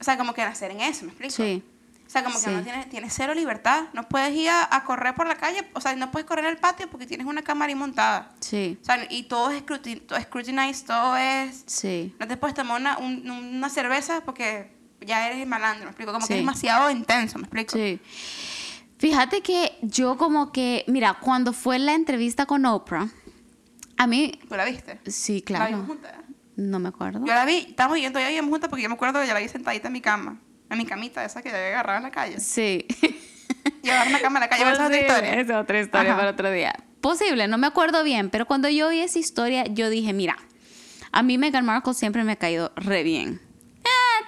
o 0.00 0.04
sea, 0.04 0.16
como 0.18 0.34
que 0.34 0.42
nacer 0.44 0.70
en 0.70 0.80
eso, 0.80 1.04
¿me 1.04 1.10
explico? 1.12 1.34
Sí. 1.34 1.62
O 2.06 2.10
sea, 2.10 2.24
como 2.24 2.36
que 2.36 2.44
Sí. 2.46 2.50
no 2.50 2.62
tienes, 2.62 2.88
tienes 2.88 3.12
cero 3.14 3.34
libertad, 3.34 3.84
no 3.92 4.08
puedes 4.08 4.34
ir 4.34 4.48
a, 4.48 4.66
a 4.74 4.82
correr 4.84 5.14
por 5.14 5.26
la 5.28 5.36
calle, 5.36 5.68
o 5.74 5.80
sea, 5.80 5.94
no 5.94 6.10
puedes 6.10 6.26
correr 6.26 6.46
el 6.46 6.56
patio 6.56 6.88
porque 6.90 7.06
tienes 7.06 7.26
una 7.26 7.42
cámara 7.42 7.68
ahí 7.68 7.74
montada. 7.74 8.30
Sí. 8.40 8.78
O 8.80 8.84
sea, 8.84 9.06
y 9.10 9.24
todo 9.24 9.50
es 9.50 9.62
scrutin- 9.64 10.06
todo 10.06 10.18
es 10.18 10.24
scrutinized, 10.24 10.86
todo 10.86 11.16
es... 11.18 11.64
Sí. 11.66 12.14
No 12.18 12.26
te 12.26 12.36
puedes 12.38 12.54
tomar 12.54 12.80
una, 12.80 12.96
un- 12.98 13.30
una 13.30 13.68
cerveza 13.68 14.22
porque 14.24 14.70
ya 15.02 15.28
eres 15.28 15.46
malandro, 15.46 15.84
¿me 15.84 15.90
explico? 15.90 16.12
Como 16.12 16.24
Sí. 16.26 16.32
que 16.32 16.38
es 16.38 16.40
demasiado 16.40 16.90
intenso, 16.90 17.38
¿me 17.38 17.44
explico? 17.44 17.76
Sí. 17.76 18.00
Fíjate 18.98 19.40
que 19.42 19.78
yo 19.82 20.16
como 20.16 20.50
que, 20.52 20.84
mira, 20.88 21.14
cuando 21.20 21.52
fue 21.52 21.78
la 21.78 21.94
entrevista 21.94 22.46
con 22.46 22.66
Oprah, 22.66 23.08
a 23.96 24.06
mí, 24.06 24.38
¿Tú 24.48 24.54
la 24.56 24.64
viste? 24.64 24.98
sí, 25.06 25.44
La 25.48 25.66
vimos 25.66 25.86
claro, 25.86 25.86
juntas. 25.86 26.12
no 26.56 26.78
me 26.78 26.88
acuerdo. 26.88 27.20
Yo 27.20 27.32
la 27.34 27.44
vi, 27.44 27.66
estábamos 27.68 27.98
yendo, 27.98 28.18
ya 28.20 28.28
vivimos 28.28 28.50
juntas 28.50 28.68
porque 28.68 28.82
yo 28.82 28.88
me 28.88 28.94
acuerdo 28.96 29.20
que 29.20 29.26
yo 29.28 29.34
la 29.34 29.40
vi 29.40 29.48
sentadita 29.48 29.86
en 29.88 29.92
mi 29.92 30.00
cama, 30.00 30.40
en 30.70 30.78
mi 30.78 30.84
camita, 30.84 31.24
esa 31.24 31.42
que 31.42 31.48
yo 31.50 31.54
había 31.56 31.68
agarrado 31.68 31.98
en 31.98 32.02
la 32.04 32.10
calle. 32.10 32.40
Sí. 32.40 32.86
Llevar 33.82 34.08
una 34.08 34.20
cama 34.20 34.38
en 34.38 34.40
la 34.42 34.48
calle, 34.48 34.64
pero 34.64 34.74
esa 34.74 34.82
es 34.84 34.88
otra 34.88 35.00
historia. 35.00 35.34
Esa 35.40 35.52
es 35.54 35.62
otra 35.62 35.80
historia 35.80 36.10
Ajá. 36.10 36.18
para 36.18 36.30
otro 36.32 36.50
día. 36.50 36.74
Posible, 37.00 37.46
no 37.48 37.58
me 37.58 37.66
acuerdo 37.68 38.02
bien, 38.02 38.28
pero 38.30 38.46
cuando 38.46 38.68
yo 38.68 38.88
vi 38.88 39.00
esa 39.00 39.18
historia, 39.20 39.64
yo 39.66 39.88
dije, 39.90 40.12
mira, 40.12 40.36
a 41.12 41.22
mí 41.22 41.38
Meghan 41.38 41.64
Markle 41.64 41.94
siempre 41.94 42.24
me 42.24 42.32
ha 42.32 42.36
caído 42.36 42.72
re 42.76 43.04
bien. 43.04 43.40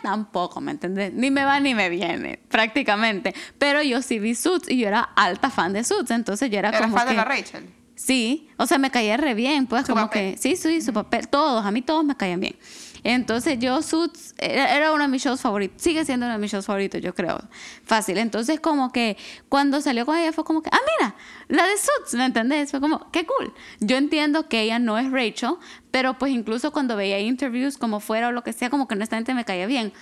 Tampoco, 0.02 0.61
¿me 0.61 0.73
entiendes? 0.73 1.12
Ni 1.12 1.31
me 1.31 1.44
va 1.44 1.61
ni 1.61 1.75
me 1.75 1.88
viene, 1.88 2.38
prácticamente. 2.49 3.35
Pero 3.58 3.82
yo 3.82 4.02
sí 4.02 4.19
vi 4.19 4.35
Suits 4.35 4.69
y 4.70 4.79
yo 4.79 4.88
era 4.88 5.00
alta 5.00 5.50
fan 5.50 5.73
de 5.73 5.85
Suits, 5.85 6.11
entonces 6.11 6.50
yo 6.50 6.58
era 6.58 6.70
Era 6.70 6.81
como 6.81 6.97
fan 6.97 7.06
que... 7.06 7.11
de 7.11 7.17
la 7.17 7.25
Rachel. 7.25 7.69
Sí, 7.94 8.49
o 8.56 8.67
sea, 8.67 8.79
me 8.79 8.91
caía 8.91 9.19
re 9.19 9.35
bien, 9.35 9.67
pues 9.67 9.85
como 9.85 10.06
papel. 10.06 10.32
que, 10.35 10.38
sí, 10.38 10.56
sí, 10.56 10.81
su 10.81 10.93
papel, 10.93 11.29
todos, 11.29 11.67
a 11.67 11.70
mí 11.70 11.82
todos 11.82 12.02
me 12.02 12.17
caían 12.17 12.41
bien. 12.41 12.56
Entonces 13.02 13.58
yo 13.58 13.82
Suits 13.82 14.35
era, 14.38 14.93
uno 14.93 15.05
de 15.05 15.08
mis 15.08 15.23
shows 15.23 15.41
favoritos, 15.41 15.81
sigue 15.81 16.05
siendo 16.05 16.26
uno 16.26 16.35
de 16.35 16.41
mis 16.41 16.52
shows 16.52 16.67
favoritos, 16.67 17.00
yo 17.00 17.14
creo, 17.14 17.41
fácil. 17.85 18.19
Entonces 18.19 18.61
como 18.61 18.93
que 18.93 19.17
cuando 19.49 19.81
salió 19.81 20.06
con 20.06 20.17
ella 20.17 20.32
fue 20.32 20.44
como 20.44 20.62
que, 20.62 20.70
ah, 20.73 20.79
mira, 20.99 21.14
la 21.49 21.67
de 21.67 21.75
Suits, 21.76 22.14
¿me 22.14 22.25
entendés? 22.25 22.70
Fue 22.70 22.81
como, 22.81 23.11
qué 23.11 23.26
cool. 23.26 23.52
Yo 23.81 23.97
entiendo 23.97 24.49
que 24.49 24.62
ella 24.62 24.79
no 24.79 24.99
es 24.99 25.11
Rachel, 25.11 25.55
pero 25.91 26.19
pues 26.19 26.32
incluso 26.32 26.73
cuando 26.73 26.97
veía 26.97 27.19
interviews 27.20 27.79
como 27.79 28.00
fuera 28.00 28.29
o 28.29 28.32
lo 28.32 28.43
que 28.43 28.52
sea, 28.52 28.70
como 28.70 28.87
que 28.87 28.94
honestamente 28.94 29.35
me 29.35 29.44
caía 29.44 29.67
bien. 29.67 29.93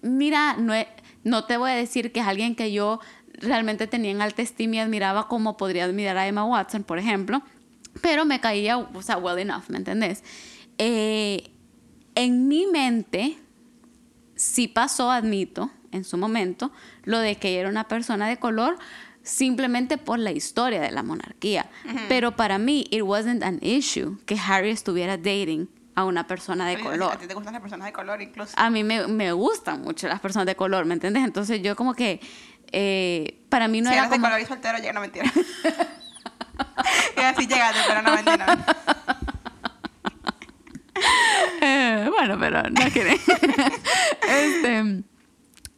Mira, 0.00 0.56
no, 0.56 0.74
no 1.24 1.44
te 1.44 1.56
voy 1.56 1.72
a 1.72 1.74
decir 1.74 2.12
que 2.12 2.20
es 2.20 2.26
alguien 2.26 2.54
que 2.54 2.72
yo 2.72 3.00
realmente 3.40 3.86
tenía 3.86 4.10
en 4.10 4.22
alta 4.22 4.42
estima 4.42 4.76
y 4.76 4.78
admiraba 4.80 5.28
como 5.28 5.56
podría 5.56 5.84
admirar 5.84 6.16
a 6.16 6.26
Emma 6.26 6.44
Watson, 6.44 6.84
por 6.84 6.98
ejemplo, 6.98 7.42
pero 8.00 8.24
me 8.24 8.40
caía, 8.40 8.78
o 8.78 9.02
sea, 9.02 9.16
well 9.16 9.38
enough, 9.38 9.64
¿me 9.68 9.78
entendés? 9.78 10.22
Eh, 10.78 11.50
en 12.18 12.48
mi 12.48 12.66
mente, 12.66 13.38
sí 14.34 14.66
pasó, 14.66 15.12
admito, 15.12 15.70
en 15.92 16.02
su 16.02 16.18
momento, 16.18 16.72
lo 17.04 17.20
de 17.20 17.36
que 17.36 17.50
ella 17.50 17.60
era 17.60 17.68
una 17.68 17.86
persona 17.86 18.26
de 18.26 18.38
color 18.38 18.76
simplemente 19.22 19.98
por 19.98 20.18
la 20.18 20.32
historia 20.32 20.80
de 20.80 20.90
la 20.90 21.04
monarquía. 21.04 21.70
Pero 22.08 22.34
para 22.34 22.58
mí, 22.58 22.86
it 22.90 23.02
wasn't 23.02 23.44
an 23.44 23.60
issue 23.62 24.18
que 24.26 24.36
Harry 24.36 24.70
estuviera 24.70 25.16
dating 25.16 25.68
a 25.94 26.04
una 26.04 26.26
persona 26.26 26.66
de 26.66 26.74
Oye, 26.74 26.82
color. 26.82 27.12
A 27.12 27.18
ti 27.18 27.28
te 27.28 27.34
gustan 27.34 27.52
las 27.52 27.62
personas 27.62 27.86
de 27.86 27.92
color 27.92 28.20
incluso. 28.20 28.52
A 28.56 28.68
mí 28.68 28.82
me, 28.82 29.06
me 29.06 29.30
gustan 29.30 29.82
mucho 29.82 30.08
las 30.08 30.18
personas 30.18 30.46
de 30.46 30.56
color, 30.56 30.86
¿me 30.86 30.94
entiendes? 30.94 31.22
Entonces 31.22 31.62
yo 31.62 31.76
como 31.76 31.94
que, 31.94 32.20
eh, 32.72 33.44
para 33.48 33.68
mí 33.68 33.80
no 33.80 33.90
si 33.90 33.94
era 33.94 34.06
eres 34.06 34.18
de 34.18 34.20
color 34.20 34.40
y 34.40 34.44
soltero, 34.44 34.78
llega, 34.78 34.92
no 34.92 35.00
mentira. 35.00 35.30
y 37.16 37.20
así 37.20 37.46
llegaste, 37.46 37.78
pero 37.86 38.02
no 38.02 38.12
mentira. 38.12 39.16
Eh, 41.60 42.08
bueno, 42.16 42.36
pero 42.38 42.62
no 42.70 42.90
quiere. 42.92 43.14
este, 44.28 45.02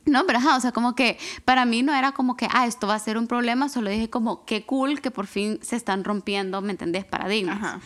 no, 0.05 0.27
pero 0.27 0.39
ajá, 0.39 0.57
o 0.57 0.61
sea, 0.61 0.73
como 0.73 0.95
que 0.95 1.19
para 1.47 1.65
mí 1.65 1.83
no 1.83 1.95
era 1.95 2.13
como 2.13 2.37
que, 2.37 2.49
ah, 2.53 2.67
esto 2.67 2.87
va 2.87 2.95
a 2.97 2.99
ser 2.99 3.17
un 3.17 3.27
problema, 3.27 3.71
solo 3.71 3.89
dije 3.89 4.11
como, 4.11 4.45
qué 4.45 4.67
cool 4.67 5.01
que 5.01 5.11
por 5.11 5.27
fin 5.27 5.59
se 5.63 5.77
están 5.77 6.05
rompiendo, 6.05 6.61
¿me 6.61 6.73
entendés? 6.73 7.07
Paradigmas. 7.07 7.57
Ajá. 7.57 7.81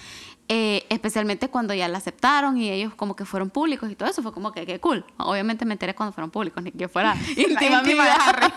Eh, 0.49 0.85
especialmente 0.91 1.49
cuando 1.49 1.73
ya 1.73 1.89
la 1.89 1.97
aceptaron 1.97 2.59
y 2.59 2.71
ellos 2.71 2.95
como 2.95 3.17
que 3.17 3.25
fueron 3.25 3.49
públicos 3.49 3.91
y 3.91 3.97
todo 3.97 4.11
eso, 4.11 4.23
fue 4.23 4.33
como 4.33 4.53
que 4.53 4.67
qué 4.67 4.79
cool. 4.79 5.05
Obviamente 5.17 5.65
me 5.65 5.73
enteré 5.73 5.95
cuando 5.95 6.13
fueron 6.13 6.31
públicos, 6.31 6.63
ni 6.63 6.71
que 6.71 6.79
yo 6.79 6.89
fuera 6.89 7.17
íntima, 7.37 7.79
íntima 7.79 8.05
de. 8.05 8.11
Harry. 8.11 8.53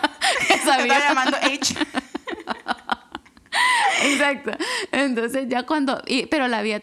Te 0.87 0.87
llamando 0.87 1.37
H. 1.37 1.75
Exacto. 4.03 4.51
Entonces 4.91 5.47
ya 5.49 5.63
cuando, 5.65 6.01
y- 6.07 6.25
pero 6.27 6.47
la 6.47 6.61
vi, 6.61 6.73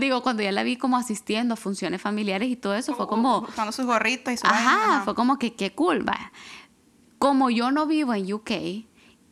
digo, 0.00 0.22
cuando 0.22 0.42
ya 0.42 0.52
la 0.52 0.62
vi 0.62 0.76
como 0.76 0.96
asistiendo 0.96 1.54
a 1.54 1.56
funciones 1.56 2.00
familiares 2.00 2.48
y 2.48 2.56
todo 2.56 2.74
eso, 2.74 2.94
fue 2.94 3.06
como, 3.06 3.40
Usando 3.40 3.72
sus 3.72 3.86
gorritos 3.86 4.32
y 4.32 4.36
su 4.36 4.46
ajá, 4.46 4.78
vaina, 4.88 5.02
fue 5.04 5.14
como 5.14 5.38
que 5.38 5.54
qué 5.54 5.72
cool, 5.72 6.08
va. 6.08 6.32
Como 7.18 7.50
yo 7.50 7.70
no 7.70 7.86
vivo 7.86 8.14
en 8.14 8.32
UK 8.32 8.50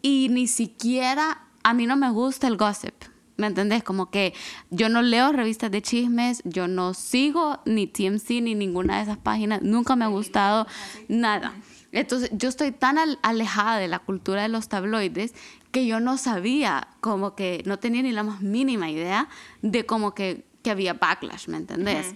y 0.02 0.28
ni 0.30 0.46
siquiera, 0.46 1.42
a 1.62 1.74
mí 1.74 1.86
no 1.86 1.96
me 1.96 2.10
gusta 2.10 2.46
el 2.48 2.56
gossip. 2.56 2.94
¿Me 3.38 3.46
entendés? 3.46 3.82
Como 3.82 4.10
que 4.10 4.34
yo 4.70 4.88
no 4.88 5.00
leo 5.02 5.32
revistas 5.32 5.70
de 5.70 5.80
chismes, 5.82 6.42
yo 6.44 6.68
no 6.68 6.92
sigo 6.94 7.60
ni 7.64 7.86
TMC 7.86 8.40
ni 8.42 8.54
ninguna 8.54 8.96
de 8.98 9.02
esas 9.04 9.16
páginas, 9.16 9.62
nunca 9.62 9.96
me 9.96 10.04
ha 10.04 10.08
gustado 10.08 10.66
nada. 11.08 11.52
Entonces, 11.92 12.30
yo 12.32 12.48
estoy 12.48 12.72
tan 12.72 12.98
al- 12.98 13.18
alejada 13.22 13.76
de 13.78 13.86
la 13.88 13.98
cultura 14.00 14.42
de 14.42 14.48
los 14.48 14.68
tabloides 14.68 15.34
que 15.70 15.86
yo 15.86 16.00
no 16.00 16.16
sabía, 16.18 16.88
como 17.00 17.34
que 17.34 17.62
no 17.66 17.78
tenía 17.78 18.02
ni 18.02 18.12
la 18.12 18.22
más 18.22 18.40
mínima 18.40 18.90
idea 18.90 19.28
de 19.62 19.86
como 19.86 20.14
que, 20.14 20.44
que 20.62 20.70
había 20.70 20.94
backlash, 20.94 21.48
¿me 21.48 21.56
entendés? 21.58 22.14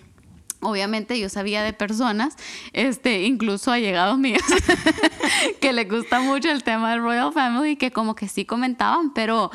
Obviamente 0.60 1.18
yo 1.20 1.28
sabía 1.28 1.62
de 1.62 1.72
personas, 1.74 2.36
este, 2.72 3.24
incluso 3.24 3.70
allegados 3.70 4.18
míos, 4.18 4.42
que 5.60 5.72
les 5.72 5.88
gusta 5.88 6.20
mucho 6.20 6.50
el 6.50 6.62
tema 6.64 6.90
del 6.92 7.02
Royal 7.02 7.32
Family, 7.32 7.76
que 7.76 7.90
como 7.92 8.14
que 8.14 8.28
sí 8.28 8.44
comentaban, 8.46 9.12
pero, 9.12 9.50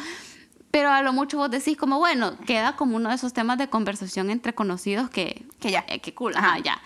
pero 0.69 0.89
a 0.91 1.01
lo 1.01 1.11
mucho 1.13 1.37
vos 1.37 1.49
decís 1.49 1.75
como, 1.77 1.97
bueno, 1.97 2.37
queda 2.45 2.75
como 2.75 2.95
uno 2.95 3.09
de 3.09 3.15
esos 3.15 3.33
temas 3.33 3.57
de 3.57 3.67
conversación 3.69 4.29
entre 4.29 4.53
conocidos 4.53 5.09
que, 5.09 5.43
Que 5.59 5.71
ya. 5.71 5.83
eh, 5.87 5.99
que 5.99 6.13
cool, 6.13 6.35
ajá, 6.35 6.59
ya. 6.59 6.79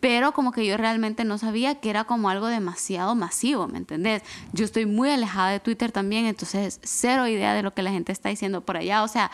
Pero 0.00 0.32
como 0.32 0.52
que 0.52 0.64
yo 0.64 0.76
realmente 0.76 1.24
no 1.24 1.38
sabía 1.38 1.76
que 1.76 1.90
era 1.90 2.04
como 2.04 2.30
algo 2.30 2.46
demasiado 2.46 3.14
masivo, 3.14 3.66
¿me 3.66 3.78
entendés? 3.78 4.22
Yo 4.52 4.64
estoy 4.64 4.86
muy 4.86 5.10
alejada 5.10 5.50
de 5.50 5.60
Twitter 5.60 5.90
también, 5.90 6.26
entonces 6.26 6.78
cero 6.82 7.26
idea 7.26 7.52
de 7.54 7.62
lo 7.62 7.74
que 7.74 7.82
la 7.82 7.90
gente 7.90 8.12
está 8.12 8.28
diciendo 8.28 8.60
por 8.60 8.76
allá. 8.76 9.02
O 9.02 9.08
sea, 9.08 9.30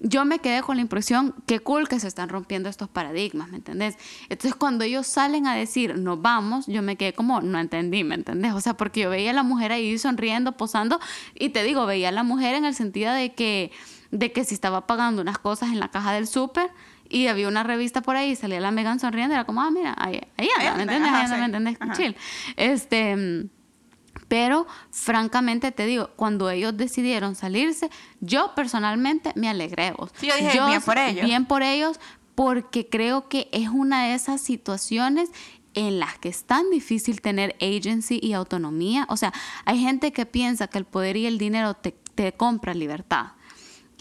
yo 0.00 0.24
me 0.24 0.38
quedé 0.38 0.62
con 0.62 0.76
la 0.76 0.82
impresión, 0.82 1.34
qué 1.46 1.60
cool 1.60 1.88
que 1.88 1.98
se 1.98 2.06
están 2.06 2.28
rompiendo 2.28 2.68
estos 2.68 2.88
paradigmas, 2.88 3.48
¿me 3.48 3.56
entendés? 3.56 3.96
Entonces 4.28 4.54
cuando 4.54 4.84
ellos 4.84 5.06
salen 5.06 5.46
a 5.46 5.54
decir, 5.54 5.98
nos 5.98 6.20
vamos, 6.20 6.66
yo 6.66 6.82
me 6.82 6.96
quedé 6.96 7.12
como, 7.12 7.40
no 7.40 7.58
entendí, 7.58 8.04
¿me 8.04 8.14
entendés? 8.14 8.52
O 8.52 8.60
sea, 8.60 8.74
porque 8.74 9.00
yo 9.00 9.10
veía 9.10 9.30
a 9.30 9.34
la 9.34 9.42
mujer 9.42 9.72
ahí 9.72 9.98
sonriendo, 9.98 10.56
posando, 10.56 11.00
y 11.34 11.48
te 11.50 11.62
digo, 11.62 11.86
veía 11.86 12.10
a 12.10 12.12
la 12.12 12.22
mujer 12.22 12.54
en 12.54 12.64
el 12.64 12.74
sentido 12.74 13.12
de 13.12 13.34
que, 13.34 13.72
de 14.10 14.30
que 14.30 14.44
si 14.44 14.54
estaba 14.54 14.86
pagando 14.86 15.22
unas 15.22 15.38
cosas 15.38 15.70
en 15.70 15.80
la 15.80 15.90
caja 15.90 16.12
del 16.12 16.26
súper, 16.26 16.70
y 17.14 17.28
había 17.28 17.46
una 17.46 17.62
revista 17.62 18.02
por 18.02 18.16
ahí 18.16 18.30
y 18.32 18.36
salía 18.36 18.58
la 18.60 18.72
Megan 18.72 18.98
sonriendo, 18.98 19.34
era 19.34 19.44
como, 19.44 19.62
ah, 19.62 19.70
mira, 19.70 19.94
ahí, 19.96 20.20
ahí 20.36 20.48
anda, 20.58 20.74
¿me 20.74 20.82
entiendes? 20.82 21.08
ajá, 21.12 21.18
Ahí 21.18 21.24
anda, 21.24 21.34
sí. 21.36 21.40
¿me 21.40 21.46
entendés? 21.46 21.76
Ajá. 21.80 21.92
Chill. 21.94 22.16
Este, 22.56 23.48
pero 24.26 24.66
francamente 24.90 25.70
te 25.70 25.86
digo, 25.86 26.10
cuando 26.16 26.50
ellos 26.50 26.76
decidieron 26.76 27.36
salirse, 27.36 27.88
yo 28.20 28.52
personalmente 28.56 29.32
me 29.36 29.48
alegré. 29.48 29.92
vos. 29.92 30.10
Sí, 30.16 30.26
yo 30.26 30.34
dije, 30.34 30.60
bien 30.66 30.82
por 30.82 30.98
ellos. 30.98 31.24
Bien 31.24 31.46
por 31.46 31.62
ellos, 31.62 32.00
porque 32.34 32.88
creo 32.88 33.28
que 33.28 33.48
es 33.52 33.68
una 33.68 34.06
de 34.06 34.14
esas 34.14 34.40
situaciones 34.40 35.30
en 35.74 36.00
las 36.00 36.18
que 36.18 36.28
es 36.30 36.44
tan 36.44 36.68
difícil 36.70 37.20
tener 37.20 37.54
agency 37.60 38.18
y 38.20 38.32
autonomía. 38.32 39.06
O 39.08 39.16
sea, 39.16 39.32
hay 39.64 39.80
gente 39.80 40.12
que 40.12 40.26
piensa 40.26 40.66
que 40.66 40.78
el 40.78 40.84
poder 40.84 41.16
y 41.16 41.26
el 41.26 41.38
dinero 41.38 41.74
te, 41.74 41.92
te 42.16 42.32
compran 42.32 42.78
libertad. 42.78 43.32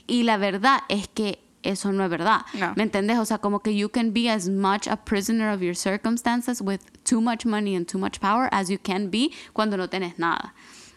Y 0.08 0.24
la 0.24 0.38
verdad 0.38 0.80
es 0.90 1.08
que 1.08 1.43
eso 1.64 1.92
no 1.92 2.04
es 2.04 2.10
verdad. 2.10 2.42
No. 2.54 2.74
¿Me 2.76 2.84
entendés? 2.84 3.18
O 3.18 3.26
sea, 3.26 3.40
como 3.40 3.62
que 3.62 3.76
you 3.76 3.90
can 3.90 4.14
be 4.14 4.30
as 4.30 4.50
much 4.50 4.88
a 4.88 4.98
prisoner 4.98 5.54
of 5.54 5.62
your 5.62 5.76
circumstances 5.76 6.62
with 6.62 6.82
too 7.04 7.22
much 7.22 7.46
money 7.46 7.76
and 7.76 7.88
too 7.88 7.98
much 7.98 8.20
power 8.20 8.48
as 8.52 8.70
you 8.70 8.78
can 8.82 9.10
be 9.10 9.32
cuando 9.54 9.78
no 9.78 9.90
tenés 9.90 10.20
nada. 10.20 10.54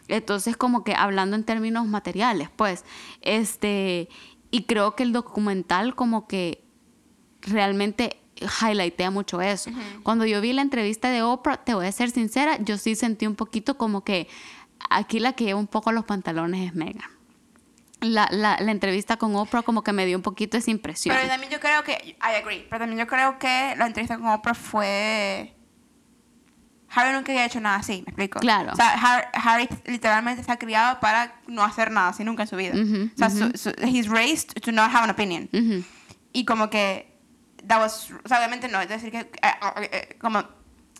Entonces, 0.07 0.55
como 0.55 0.83
que 0.83 0.93
hablando 0.93 1.35
en 1.35 1.43
términos 1.43 1.85
materiales, 1.85 2.49
pues, 2.55 2.85
este, 3.21 4.09
y 4.51 4.63
creo 4.63 4.95
que 4.95 5.03
el 5.03 5.11
documental 5.11 5.95
como 5.95 6.27
que 6.27 6.63
realmente 7.41 8.21
highlightea 8.61 9.11
mucho 9.11 9.41
eso. 9.41 9.71
Cuando 10.03 10.25
yo 10.25 10.41
vi 10.41 10.53
la 10.53 10.61
entrevista 10.61 11.09
de 11.09 11.23
Oprah, 11.23 11.57
te 11.57 11.73
voy 11.73 11.87
a 11.87 11.91
ser 11.91 12.11
sincera, 12.11 12.57
yo 12.61 12.77
sí 12.77 12.95
sentí 12.95 13.27
un 13.27 13.35
poquito 13.35 13.77
como 13.77 14.03
que 14.03 14.27
aquí 14.89 15.19
la 15.19 15.33
que 15.33 15.45
lleva 15.45 15.59
un 15.59 15.67
poco 15.67 15.91
los 15.91 16.05
pantalones 16.05 16.67
es 16.67 16.75
Megan. 16.75 17.16
La, 18.01 18.27
la, 18.31 18.57
la 18.59 18.71
entrevista 18.71 19.17
con 19.17 19.35
Oprah 19.35 19.63
como 19.63 19.83
que 19.83 19.91
me 19.91 20.05
dio 20.05 20.15
un 20.17 20.21
poquito 20.23 20.55
esa 20.57 20.69
impresión. 20.69 21.15
Pero 21.15 21.27
también 21.27 21.51
yo 21.51 21.59
creo 21.59 21.83
que, 21.83 21.93
I 22.21 22.35
agree, 22.41 22.65
pero 22.69 22.81
también 22.81 22.99
yo 22.99 23.07
creo 23.07 23.39
que 23.39 23.73
la 23.75 23.87
entrevista 23.87 24.17
con 24.17 24.27
Oprah 24.27 24.53
fue... 24.53 25.53
Harry 26.89 27.13
nunca 27.13 27.31
había 27.33 27.45
hecho 27.45 27.59
nada 27.59 27.77
así, 27.77 27.97
me 28.05 28.11
explico. 28.11 28.39
Claro. 28.39 28.71
O 28.71 28.75
sea, 28.75 28.93
Har- 28.95 29.29
Harry, 29.33 29.67
literalmente 29.85 30.39
está 30.41 30.57
criado 30.57 30.99
para 30.99 31.35
no 31.47 31.63
hacer 31.63 31.91
nada 31.91 32.09
así 32.09 32.23
nunca 32.23 32.43
en 32.43 32.47
su 32.47 32.55
vida. 32.55 32.73
Ujú, 32.75 33.09
o 33.13 33.17
sea, 33.17 33.29
su- 33.29 33.51
su- 33.57 33.73
he's 33.85 34.07
raised 34.07 34.53
to 34.61 34.71
not 34.71 34.89
have 34.91 35.03
an 35.03 35.09
opinion. 35.09 35.49
Y 36.33 36.45
como 36.45 36.69
que, 36.69 37.13
that 37.67 37.79
was, 37.79 38.09
o 38.23 38.27
sea, 38.27 38.37
obviamente 38.37 38.67
no, 38.69 38.79
es 38.79 38.87
decir 38.87 39.11
que, 39.11 39.19
eh, 39.19 39.29
eh, 39.41 39.89
eh, 39.91 40.17
como, 40.21 40.43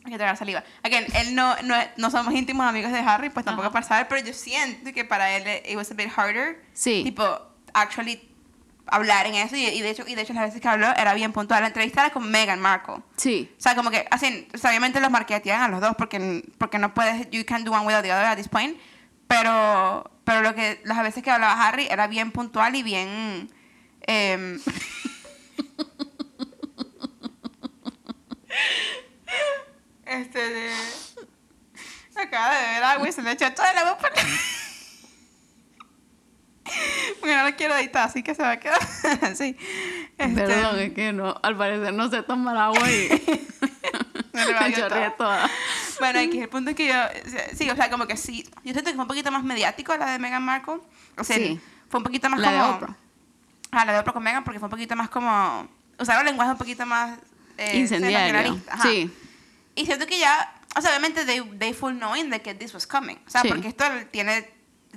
hay 0.08 0.14
que 0.14 0.18
tragar 0.18 0.38
saliva. 0.38 0.64
Again, 0.84 1.06
él 1.16 1.36
no, 1.36 1.56
no, 1.64 1.76
no 1.98 2.12
somos 2.12 2.34
íntimos 2.34 2.66
amigos 2.66 2.92
de 2.92 3.00
Harry, 3.00 3.30
pues 3.30 3.46
tampoco 3.46 3.72
para 3.72 3.86
saber, 3.86 4.08
pero 4.08 4.26
yo 4.26 4.34
siento 4.34 4.92
que 4.94 5.06
para 5.06 5.36
él 5.36 5.44
eh, 5.46 5.64
it 5.70 5.76
was 5.76 5.92
a 5.92 5.94
bit 5.94 6.10
harder. 6.16 6.62
Sí. 6.74 7.04
Tipo, 7.04 7.24
actually 7.74 8.22
hablar 8.90 9.26
en 9.28 9.36
eso 9.36 9.56
y, 9.58 9.66
y 9.66 9.82
de 9.82 9.90
hecho 9.90 10.06
y 10.08 10.16
de 10.16 10.22
hecho 10.22 10.32
las 10.34 10.44
veces 10.44 10.62
que 10.62 10.68
habló 10.70 10.88
era 10.96 11.14
bien 11.14 11.34
puntual 11.34 11.60
la 11.60 11.68
entrevista 11.68 12.00
era 12.06 12.10
con 12.14 12.32
Meghan 12.32 12.62
Markle 12.62 13.04
Sí. 13.18 13.52
o 13.58 13.62
sea 13.62 13.76
como 13.76 13.92
que 13.92 14.08
así 14.10 14.48
o 14.54 14.58
sea, 14.58 14.70
obviamente 14.70 15.02
los 15.02 15.12
marketean 15.12 15.62
a 15.62 15.68
los 15.68 15.82
dos 15.82 15.94
porque 15.98 16.42
porque 16.58 16.80
no 16.80 16.94
puedes 16.94 17.30
you 17.30 17.44
can't 17.46 17.66
do 17.66 17.74
one 17.74 17.86
without 17.86 18.02
the 18.02 18.14
other 18.14 18.24
at 18.24 18.38
this 18.38 18.48
point 18.48 18.78
pero 19.28 20.10
pero 20.24 20.42
lo 20.42 20.56
que 20.56 20.80
las 20.86 21.04
veces 21.04 21.22
que 21.22 21.30
hablaba 21.30 21.68
Harry 21.68 21.86
era 21.90 22.08
bien 22.08 22.32
puntual 22.32 22.76
y 22.78 22.84
bien 22.84 23.50
em, 24.04 24.58
este 30.10 30.50
de 30.50 30.72
acaba 32.16 32.56
de 32.56 32.66
beber 32.66 32.84
agua 32.84 33.10
y 33.10 33.12
se 33.12 33.22
le 33.22 33.32
echó 33.32 33.54
toda 33.54 33.72
el 33.72 33.78
agua 33.78 33.98
por 33.98 34.12
porque 37.20 37.36
no 37.36 37.44
lo 37.50 37.56
quiero 37.56 37.76
editar 37.78 38.08
así 38.10 38.24
que 38.24 38.36
se 38.36 38.42
va 38.42 38.52
a 38.52 38.60
quedar 38.60 38.80
así 39.22 39.56
Este, 40.18 40.42
Perdón, 40.42 40.80
es 40.80 40.94
que 40.94 41.14
no, 41.14 41.40
al 41.44 41.56
parecer 41.56 41.94
no 41.94 42.10
sé 42.10 42.24
tomar 42.24 42.58
agua 42.58 42.90
y 42.92 43.10
No 44.38 44.46
le 44.46 44.54
va 44.94 45.06
a 45.06 45.16
toda. 45.16 45.50
Bueno, 46.00 46.22
y 46.22 46.30
que 46.30 46.42
el 46.44 46.50
punto 46.50 46.70
es 46.72 46.76
que 46.76 46.88
yo, 46.88 46.94
sí, 47.56 47.70
o 47.70 47.76
sea, 47.76 47.90
como 47.90 48.06
que 48.06 48.18
sí, 48.18 48.44
yo 48.64 48.74
siento 48.74 48.84
que 48.92 48.94
fue 48.96 49.04
un 49.04 49.08
poquito 49.08 49.32
más 49.32 49.44
mediático 49.44 49.96
la 49.98 50.12
de 50.12 50.20
Meghan 50.20 50.44
Markle. 50.44 50.80
O 51.18 51.24
sea, 51.24 51.38
Sí. 51.38 51.60
fue 51.90 52.00
un 52.00 52.04
poquito 52.04 52.30
más 52.30 52.40
La 52.40 52.52
de. 52.52 52.62
Oprah. 52.62 52.96
Ah, 53.72 53.86
la 53.86 53.94
de 53.94 54.00
Oprah 54.00 54.14
con 54.14 54.24
Meghan 54.24 54.44
porque 54.44 54.60
fue 54.60 54.68
un 54.68 54.72
poquito 54.72 54.96
más 54.96 55.10
como... 55.10 55.68
Usaron 56.00 56.26
lenguaje 56.26 56.52
un 56.52 56.58
poquito 56.58 56.86
más... 56.86 57.18
Eh, 57.58 57.80
Incendiario. 57.80 58.62
Sí. 58.84 59.12
Y 59.78 59.86
siento 59.86 60.06
que 60.08 60.20
ya, 60.20 60.54
o 60.76 60.82
sea, 60.82 60.90
obviamente 60.92 61.26
they, 61.26 61.42
they 61.58 61.74
full 61.74 61.94
knowing 61.94 62.30
que 62.42 62.54
this 62.56 62.74
was 62.74 62.86
coming. 62.88 63.18
O 63.26 63.30
sea, 63.30 63.42
Sí. 63.42 63.48
porque 63.50 63.68
esto 63.70 63.86
tiene... 64.12 64.50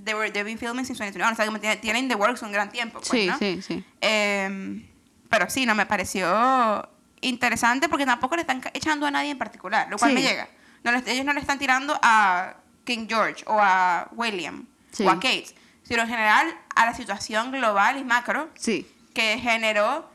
They 0.04 0.14
were, 0.14 0.30
they've 0.30 0.44
been 0.44 0.58
filming 0.58 0.84
since 0.86 0.98
2021. 1.02 1.32
O 1.32 1.36
sea, 1.36 1.60
tiene- 1.60 1.76
tienen 1.76 2.08
the 2.08 2.14
works 2.14 2.42
un 2.42 2.52
gran 2.52 2.70
tiempo, 2.70 3.00
pues, 3.00 3.08
Sí, 3.10 3.26
¿no? 3.26 3.38
sí, 3.38 3.60
sí. 3.60 3.84
Eh, 4.00 4.86
pero 5.28 5.50
sí, 5.50 5.66
no 5.66 5.74
me 5.74 5.84
pareció 5.86 6.88
interesante 7.20 7.88
porque 7.88 8.06
tampoco 8.06 8.34
le 8.36 8.42
están 8.42 8.62
echando 8.72 9.06
a 9.06 9.10
nadie 9.10 9.30
en 9.30 9.38
particular, 9.38 9.88
lo 9.90 9.98
cual 9.98 10.12
Sí. 10.12 10.14
me 10.14 10.22
llega. 10.22 10.48
No 10.84 10.90
ellos 11.06 11.24
no 11.26 11.32
le 11.34 11.40
están 11.40 11.58
tirando 11.58 11.98
a 12.02 12.54
King 12.84 13.06
George 13.08 13.44
o 13.46 13.58
a 13.60 14.08
William 14.12 14.64
Sí. 14.92 15.04
o 15.04 15.10
a 15.10 15.14
Kate, 15.16 15.48
sino 15.82 16.02
en 16.02 16.08
general 16.08 16.56
a 16.74 16.86
la 16.86 16.94
situación 16.94 17.52
global 17.52 17.98
y 17.98 18.04
macro 18.04 18.48
Sí. 18.56 18.90
que 19.12 19.38
generó 19.38 20.10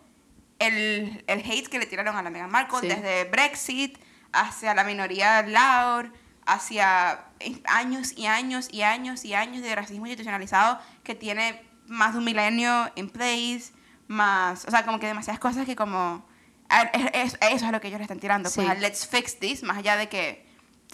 el, 0.58 1.24
el 1.28 1.40
hate 1.40 1.68
que 1.68 1.78
le 1.80 1.86
tiraron 1.86 2.16
a 2.16 2.24
la 2.24 2.30
Meghan 2.32 2.50
Markle 2.50 2.82
desde 2.88 3.26
Brexit 3.26 3.98
hacia 4.36 4.74
la 4.74 4.84
minoría 4.84 5.42
Laur, 5.44 6.12
hacia 6.46 7.26
años 7.68 8.14
y 8.16 8.28
años 8.28 8.68
y 8.72 8.84
años 8.84 9.26
y 9.26 9.34
años 9.34 9.62
de 9.64 9.76
racismo 9.76 10.06
institucionalizado 10.06 10.80
que 11.04 11.16
tiene 11.16 11.64
más 11.88 12.14
de 12.14 12.20
un 12.20 12.26
milenio 12.26 12.92
en 12.96 13.10
place, 13.10 13.72
más, 14.08 14.66
o 14.66 14.72
sea, 14.72 14.86
como 14.86 15.00
que 15.00 15.08
demasiadas 15.08 15.40
cosas 15.40 15.66
que 15.66 15.76
como, 15.76 16.26
eso 16.70 17.38
es 17.42 17.72
lo 17.72 17.82
que 17.82 17.88
ellos 17.88 18.00
le 18.00 18.04
están 18.04 18.20
tirando, 18.20 18.50
pues 18.52 18.66
Sí. 18.66 18.72
a 18.72 18.76
let's 18.76 19.08
fix 19.08 19.40
this, 19.40 19.64
más 19.64 19.78
allá 19.78 19.96
de 19.98 20.08
que, 20.10 20.45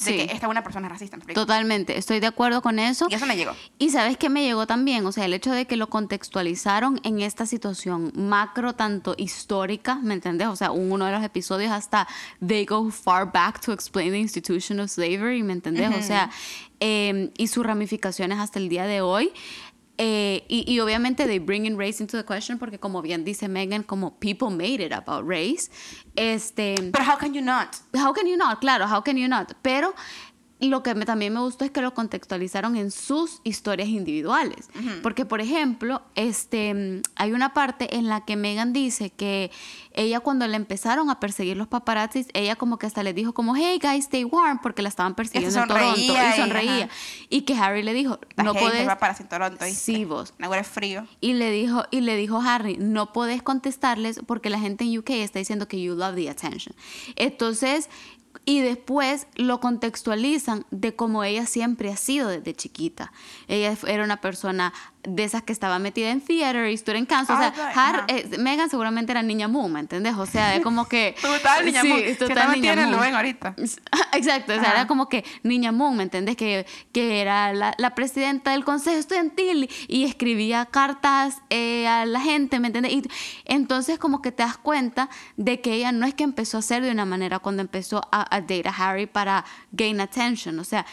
de 0.04 0.12
Sí. 0.12 0.18
que 0.28 0.34
esta 0.34 0.48
una 0.48 0.64
persona 0.64 0.88
es 0.88 0.92
racista. 0.94 1.18
Totalmente, 1.34 1.98
estoy 1.98 2.20
de 2.20 2.28
acuerdo 2.28 2.62
con 2.62 2.80
eso. 2.80 3.08
Y 3.10 3.14
eso 3.16 3.26
me 3.26 3.36
llegó. 3.38 3.54
Y 3.80 3.90
sabes 3.90 4.18
que 4.18 4.30
me 4.30 4.44
llegó 4.44 4.68
también, 4.68 5.06
o 5.06 5.12
sea, 5.12 5.26
el 5.26 5.34
hecho 5.34 5.52
de 5.52 5.66
que 5.66 5.78
lo 5.78 5.90
contextualizaron 5.90 7.00
en 7.04 7.20
esta 7.22 7.46
situación 7.46 8.12
macro, 8.16 8.74
tanto 8.74 9.16
histórica, 9.18 9.96
¿me 9.96 10.14
entendés? 10.14 10.48
O 10.48 10.56
sea, 10.56 10.72
un- 10.72 10.92
uno 10.92 11.06
de 11.06 11.12
los 11.12 11.24
episodios 11.24 11.72
hasta 11.72 12.08
they 12.46 12.66
go 12.66 12.90
far 12.92 13.32
back 13.32 13.60
to 13.62 13.72
explain 13.74 14.12
the 14.12 14.20
institution 14.20 14.80
of 14.80 14.90
slavery, 14.90 15.44
¿me 15.44 15.54
entendés? 15.54 15.90
O 15.96 16.02
sea, 16.02 16.30
eh, 16.80 17.32
y 17.38 17.48
sus 17.48 17.66
ramificaciones 17.66 18.40
hasta 18.40 18.60
el 18.60 18.68
día 18.70 18.86
de 18.86 19.02
hoy. 19.02 19.32
Eh, 20.04 20.46
y, 20.48 20.64
y 20.68 20.80
obviamente 20.80 21.28
they 21.28 21.38
bring 21.38 21.68
in 21.68 21.78
race 21.78 22.02
into 22.02 22.18
the 22.18 22.24
question 22.24 22.58
porque 22.58 22.80
como 22.80 23.04
bien 23.04 23.24
dice 23.24 23.48
Megan, 23.48 23.84
como 23.84 24.18
people 24.20 24.50
made 24.50 24.84
it 24.84 24.92
about 24.92 25.24
race. 25.30 25.70
Este, 26.16 26.74
Pero 26.92 27.06
how 27.06 27.20
can 27.20 27.36
you 27.36 27.42
not? 27.42 27.76
How 27.94 28.12
can 28.12 28.26
you 28.26 28.36
not? 28.36 28.60
Claro, 28.62 28.88
how 28.88 29.04
can 29.04 29.16
you 29.16 29.28
not? 29.28 29.54
Pero 29.62 29.94
lo 30.70 30.84
que 30.84 30.94
me- 30.96 31.06
también 31.06 31.34
me 31.34 31.40
gustó 31.40 31.66
es 31.66 31.72
que 31.72 31.82
lo 31.82 31.94
contextualizaron 31.94 32.76
en 32.76 32.92
sus 32.92 33.42
historias 33.44 33.90
individuales. 33.90 34.70
Porque, 35.02 35.26
por 35.26 35.42
ejemplo, 35.42 36.02
este, 36.16 37.02
hay 37.16 37.32
una 37.34 37.54
parte 37.54 37.96
en 37.98 38.08
la 38.08 38.26
que 38.26 38.36
Megan 38.36 38.74
dice 38.74 39.10
que 39.10 39.52
ella 39.94 40.20
cuando 40.22 40.48
le 40.48 40.56
empezaron 40.56 41.10
a 41.10 41.20
perseguir 41.20 41.58
los 41.58 41.68
paparazzis, 41.68 42.28
ella 42.34 42.56
como 42.56 42.78
que 42.78 42.86
hasta 42.88 43.04
les 43.04 43.14
dijo 43.16 43.34
como, 43.34 43.56
hey 43.56 43.80
guys, 43.82 44.06
stay 44.06 44.24
warm, 44.24 44.60
porque 44.62 44.82
la 44.82 44.90
estaban 44.90 45.16
persiguiendo 45.16 45.60
en 45.62 45.68
Toronto. 45.68 46.00
Y 46.00 46.42
sonreía. 46.42 46.86
ajá. 46.86 46.90
Y 47.30 47.42
que 47.42 47.56
Harry 47.56 47.84
le 47.84 47.94
dijo, 47.94 48.20
La 48.36 48.44
no 48.44 48.54
va 48.88 48.98
para 48.98 49.14
Toronto, 49.16 49.66
¿viste? 49.66 49.80
Sí, 49.80 50.06
vos. 50.06 50.34
Frío. 50.64 51.06
Y 51.20 51.34
le 51.34 51.52
dijo, 51.52 51.84
y 51.92 52.02
le 52.02 52.16
dijo 52.16 52.40
Harry, 52.42 52.78
no 52.78 53.12
podés 53.14 53.42
contestarles 53.42 54.22
porque 54.26 54.50
la 54.50 54.60
gente 54.60 54.84
en 54.86 54.98
UK 55.00 55.10
está 55.12 55.40
diciendo 55.40 55.68
que 55.68 55.82
you 55.82 55.96
love 55.96 56.16
the 56.16 56.30
attention. 56.30 56.76
Entonces, 57.16 57.90
y 58.46 58.62
después 58.62 59.28
lo 59.36 59.60
contextualizan 59.60 60.66
de 60.72 60.96
cómo 60.96 61.24
ella 61.24 61.46
siempre 61.46 61.92
ha 61.92 61.98
sido 61.98 62.30
desde 62.30 62.54
chiquita. 62.54 63.12
Ella 63.48 63.78
era 63.88 64.04
una 64.04 64.22
persona 64.22 64.74
de 65.04 65.24
esas 65.24 65.42
que 65.44 65.52
estaba 65.52 65.80
metida 65.80 66.12
en 66.12 66.22
theater 66.22 66.70
y 66.70 66.74
estudió 66.74 66.98
en 66.98 67.06
cancer. 67.06 67.36
o 67.36 67.40
sea, 67.40 67.54
Ah, 67.58 67.68
right, 67.68 67.78
Har- 67.78 68.06
eh, 68.34 68.38
Megan 68.38 68.70
seguramente 68.70 69.12
era 69.12 69.24
niña 69.24 69.48
Moon, 69.48 69.72
¿me 69.74 69.80
entendés? 69.80 70.16
O 70.16 70.26
sea, 70.26 70.56
es 70.56 70.62
como 70.62 70.88
que... 70.88 71.16
Total, 71.22 71.66
niña 71.66 71.82
sí, 71.82 71.88
Moon. 71.90 72.02
Metida 72.02 72.46
niña 72.76 72.88
Moon. 72.88 73.16
Ahorita. 73.16 73.56
Exacto, 74.14 74.54
o 74.54 74.60
sea, 74.60 74.72
era 74.72 74.88
como 74.88 75.10
que 75.10 75.24
Niña 75.44 75.72
Moon, 75.72 75.98
¿me 75.98 76.04
entendés? 76.04 76.36
Que, 76.36 76.66
que 76.92 77.22
era 77.22 77.54
la, 77.54 77.74
la 77.78 77.96
presidenta 77.96 78.52
del 78.52 78.64
consejo 78.64 78.98
estudiantil 78.98 79.70
y 79.88 80.04
escribía 80.04 80.66
cartas 80.66 81.38
eh, 81.50 81.88
a 81.88 82.06
la 82.06 82.20
gente, 82.22 82.60
¿me 82.60 82.68
entendés? 82.68 82.92
Y 82.94 83.04
entonces 83.46 83.98
como 83.98 84.22
que 84.22 84.32
te 84.32 84.44
das 84.44 84.58
cuenta 84.58 85.10
de 85.38 85.62
que 85.62 85.74
ella 85.74 85.92
no 85.92 86.06
es 86.06 86.14
que 86.14 86.24
empezó 86.24 86.58
a 86.58 86.60
hacer 86.60 86.84
de 86.84 86.92
una 86.92 87.06
manera 87.06 87.40
cuando 87.40 87.62
empezó 87.62 88.08
a, 88.12 88.36
a 88.36 88.42
date 88.42 88.64
a 88.68 88.72
Harry 88.72 89.06
para 89.08 89.46
gain 89.72 90.00
attention, 90.02 90.60
o 90.60 90.64
sea, 90.64 90.86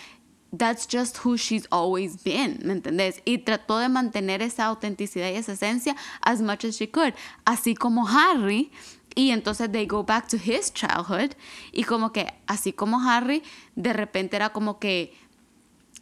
that's 0.52 0.86
just 0.86 1.18
who 1.18 1.36
she's 1.36 1.66
always 1.70 2.22
been, 2.22 2.58
¿me 2.64 2.74
entendés? 2.74 3.20
Y 3.24 3.38
trató 3.38 3.78
de 3.78 3.88
mantener 3.88 4.42
esa 4.42 4.66
autenticidad 4.66 5.30
y 5.30 5.36
esa 5.36 5.52
esencia 5.52 5.94
as 6.22 6.40
much 6.40 6.64
as 6.64 6.76
she 6.76 6.90
could, 6.90 7.14
así 7.44 7.74
como 7.74 8.06
Harry. 8.06 8.70
Y 9.14 9.30
entonces 9.32 9.72
they 9.72 9.84
go 9.84 10.02
back 10.02 10.28
to 10.28 10.36
his 10.36 10.72
childhood 10.72 11.34
y 11.72 11.82
como 11.82 12.12
que 12.12 12.32
así 12.46 12.72
como 12.72 13.00
Harry 13.00 13.42
de 13.74 13.92
repente 13.92 14.36
era 14.36 14.50
como 14.50 14.78
que 14.78 15.12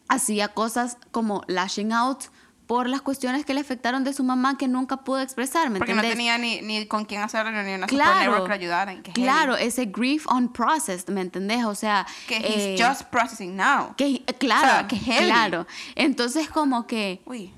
hacía 0.08 0.48
cosas 0.48 0.98
como 1.12 1.42
lashing 1.48 1.92
out 1.92 2.24
por 2.66 2.88
las 2.88 3.00
cuestiones 3.00 3.44
que 3.44 3.54
le 3.54 3.60
afectaron 3.60 4.02
de 4.02 4.12
su 4.12 4.24
mamá 4.24 4.58
que 4.58 4.66
nunca 4.66 4.96
pudo 4.98 5.20
expresar, 5.20 5.70
¿me 5.70 5.78
Porque 5.78 5.94
no 5.94 6.02
tenía 6.02 6.36
ni, 6.36 6.60
ni 6.62 6.86
con 6.86 7.04
quién 7.04 7.20
una 7.20 7.28
support 7.28 7.88
Claro, 7.88 8.44
que 8.44 8.52
ayudaran. 8.52 9.02
que 9.02 9.12
heavy. 9.12 9.22
claro, 9.22 9.56
ese 9.56 9.84
grief 9.86 10.26
unprocessed, 10.26 11.08
¿me 11.12 11.20
entendés? 11.20 11.64
O 11.64 11.74
sea, 11.74 12.06
Que 12.26 12.38
eh, 12.38 12.74
he's 12.74 12.82
just 12.84 13.02
processing 13.04 13.54
now. 13.56 13.94
que 13.96 14.24
claro, 14.38 14.66
O 14.66 14.70
sea, 14.70 14.88
que 14.88 14.96
heavy. 14.96 15.26
claro. 15.26 15.66
Entonces 15.94 16.48
como 16.48 16.86
que 16.86 17.20
Uy. 17.24 17.52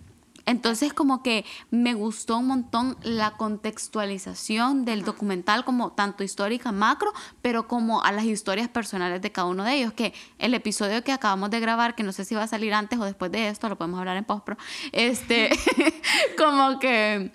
Entonces 0.48 0.94
como 0.94 1.22
que 1.22 1.44
me 1.70 1.92
gustó 1.92 2.38
un 2.38 2.46
montón 2.46 2.96
la 3.02 3.36
contextualización 3.36 4.86
del 4.86 5.04
documental 5.04 5.62
como 5.62 5.92
tanto 5.92 6.24
histórica 6.24 6.72
macro, 6.72 7.12
pero 7.42 7.68
como 7.68 8.02
a 8.02 8.12
las 8.12 8.24
historias 8.24 8.68
personales 8.68 9.20
de 9.20 9.30
cada 9.30 9.46
uno 9.46 9.62
de 9.62 9.74
ellos, 9.74 9.92
que 9.92 10.14
el 10.38 10.54
episodio 10.54 11.04
que 11.04 11.12
acabamos 11.12 11.50
de 11.50 11.60
grabar, 11.60 11.94
que 11.94 12.02
no 12.02 12.12
sé 12.12 12.24
si 12.24 12.34
va 12.34 12.44
a 12.44 12.48
salir 12.48 12.72
antes 12.72 12.98
o 12.98 13.04
después 13.04 13.30
de 13.30 13.48
esto, 13.48 13.68
lo 13.68 13.76
podemos 13.76 14.00
hablar 14.00 14.16
en 14.16 14.24
postpro, 14.24 14.56
este, 14.92 15.50
como 16.38 16.78
que... 16.78 17.30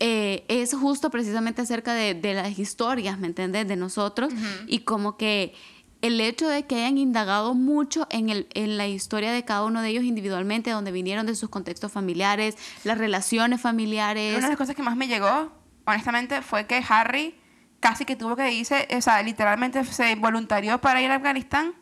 eh, 0.00 0.44
es 0.48 0.74
justo 0.74 1.10
precisamente 1.10 1.60
acerca 1.60 1.92
de, 1.92 2.14
de 2.14 2.32
las 2.32 2.58
historias, 2.58 3.18
¿me 3.18 3.26
entiendes? 3.26 3.68
De 3.68 3.76
nosotros 3.76 4.32
y 4.66 4.80
como 4.80 5.16
que 5.16 5.54
el 6.00 6.20
hecho 6.20 6.48
de 6.48 6.64
que 6.66 6.76
hayan 6.76 6.98
indagado 6.98 7.54
mucho 7.54 8.06
en, 8.10 8.30
el, 8.30 8.46
en 8.54 8.76
la 8.76 8.86
historia 8.86 9.32
de 9.32 9.44
cada 9.44 9.64
uno 9.64 9.82
de 9.82 9.88
ellos 9.88 10.04
individualmente, 10.04 10.70
donde 10.70 10.92
vinieron 10.92 11.26
de 11.26 11.34
sus 11.34 11.48
contextos 11.48 11.90
familiares, 11.90 12.56
las 12.84 12.98
relaciones 12.98 13.60
familiares. 13.60 14.36
Una 14.36 14.46
de 14.46 14.52
las 14.52 14.58
cosas 14.58 14.76
que 14.76 14.82
más 14.82 14.96
me 14.96 15.08
llegó, 15.08 15.52
honestamente, 15.84 16.42
fue 16.42 16.66
que 16.66 16.82
Harry 16.88 17.34
casi 17.80 18.04
que 18.04 18.16
tuvo 18.16 18.36
que 18.36 18.52
irse, 18.52 18.88
o 18.96 19.00
sea, 19.00 19.22
literalmente 19.22 19.84
se 19.84 20.14
voluntarió 20.16 20.80
para 20.80 21.00
ir 21.00 21.10
a 21.10 21.16
Afganistán 21.16 21.74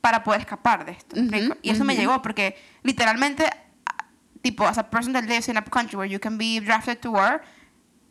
para 0.00 0.24
poder 0.24 0.40
escapar 0.40 0.84
de 0.84 0.92
esto. 0.92 1.16
y 1.62 1.70
eso 1.70 1.84
me 1.84 1.96
llegó 1.96 2.20
porque 2.22 2.56
literalmente, 2.82 3.48
tipo, 4.42 4.66
as 4.66 4.78
a 4.78 4.90
person 4.90 5.12
that 5.12 5.24
lives 5.24 5.48
in 5.48 5.56
a 5.56 5.64
country 5.64 5.96
where 5.96 6.10
you 6.10 6.20
can 6.20 6.36
be 6.36 6.60
drafted 6.60 6.98
to 6.98 7.10
war, 7.10 7.42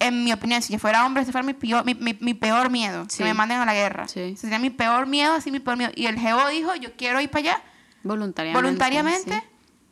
en 0.02 0.24
mi 0.24 0.34
opinión, 0.34 0.62
si 0.62 0.74
yo 0.74 0.80
fuera 0.80 1.06
hombre, 1.06 1.24
ese 1.24 1.32
fuera 1.32 1.46
mi 1.46 1.54
peor, 1.54 1.86
mi, 1.86 1.94
mi- 1.96 2.18
mi 2.20 2.34
peor 2.34 2.70
miedo, 2.70 3.06
Sí. 3.10 3.20
que 3.20 3.24
me 3.26 3.34
manden 3.34 3.60
a 3.60 3.66
la 3.66 3.74
guerra. 3.74 4.08
Sí. 4.08 4.36
Sería 4.38 4.60
mi 4.60 4.70
peor 4.70 5.08
miedo, 5.08 5.34
así 5.34 5.52
mi 5.52 5.60
peor 5.60 5.78
miedo. 5.78 5.92
Y 5.96 6.08
el 6.08 6.20
Geo 6.20 6.48
dijo, 6.50 6.76
yo 6.76 6.96
quiero 6.98 7.22
ir 7.22 7.30
para 7.30 7.40
allá 7.54 7.64
voluntariamente. 8.04 8.62
voluntariamente. 8.62 9.34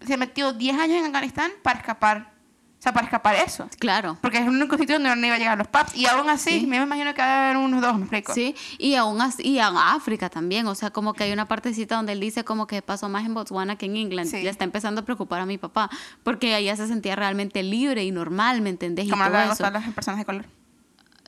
sí. 0.01 0.05
Se 0.07 0.17
metió 0.17 0.53
10 0.53 0.77
años 0.79 0.97
en 0.97 1.05
Afganistán 1.05 1.51
para 1.61 1.79
escapar, 1.79 2.31
o 2.79 2.81
sea, 2.81 2.93
para 2.93 3.07
escapar 3.07 3.35
eso. 3.35 3.67
Claro. 3.77 4.17
Porque 4.21 4.37
es 4.37 4.43
el 4.43 4.49
único 4.49 4.77
sitio 4.77 4.95
donde 4.95 5.13
no 5.13 5.25
iba 5.27 5.35
a 5.35 5.37
llegar 5.37 5.57
los 5.57 5.67
pubs. 5.67 5.93
Y 5.95 6.05
aún 6.05 6.29
así, 6.29 6.61
Sí. 6.61 6.65
me 6.65 6.77
imagino 6.77 7.13
que 7.13 7.21
va 7.21 7.27
a 7.27 7.45
haber 7.49 7.57
unos 7.57 7.81
dos, 7.81 7.97
me 7.97 8.03
explico. 8.03 8.33
Sí, 8.33 8.55
y 8.77 8.95
aún 8.95 9.21
así, 9.21 9.43
y 9.45 9.59
en 9.59 9.75
África 9.75 10.29
también, 10.29 10.65
o 10.65 10.75
sea, 10.75 10.89
como 10.89 11.13
que 11.13 11.25
hay 11.25 11.33
una 11.33 11.45
partecita 11.45 11.95
donde 11.97 12.13
él 12.13 12.21
dice 12.21 12.45
como 12.45 12.67
que 12.67 12.81
pasó 12.81 13.09
más 13.09 13.25
en 13.25 13.33
Botswana 13.33 13.75
que 13.75 13.85
en 13.87 13.97
England, 13.97 14.29
Sí. 14.29 14.41
le 14.41 14.49
está 14.49 14.63
empezando 14.63 15.01
a 15.01 15.03
preocupar 15.03 15.41
a 15.41 15.45
mi 15.45 15.57
papá, 15.57 15.89
porque 16.23 16.55
allá 16.55 16.73
se 16.77 16.87
sentía 16.87 17.17
realmente 17.17 17.63
libre 17.63 18.05
y 18.05 18.11
normal, 18.11 18.61
¿me 18.61 18.69
entendés? 18.69 19.07
Y 19.07 19.09
Como 19.09 19.23
todo 19.25 19.33
la 19.33 19.47
de 19.47 19.51
eso. 19.53 19.69
las 19.69 19.93
personas 19.93 20.17
de 20.19 20.25
color. 20.25 20.45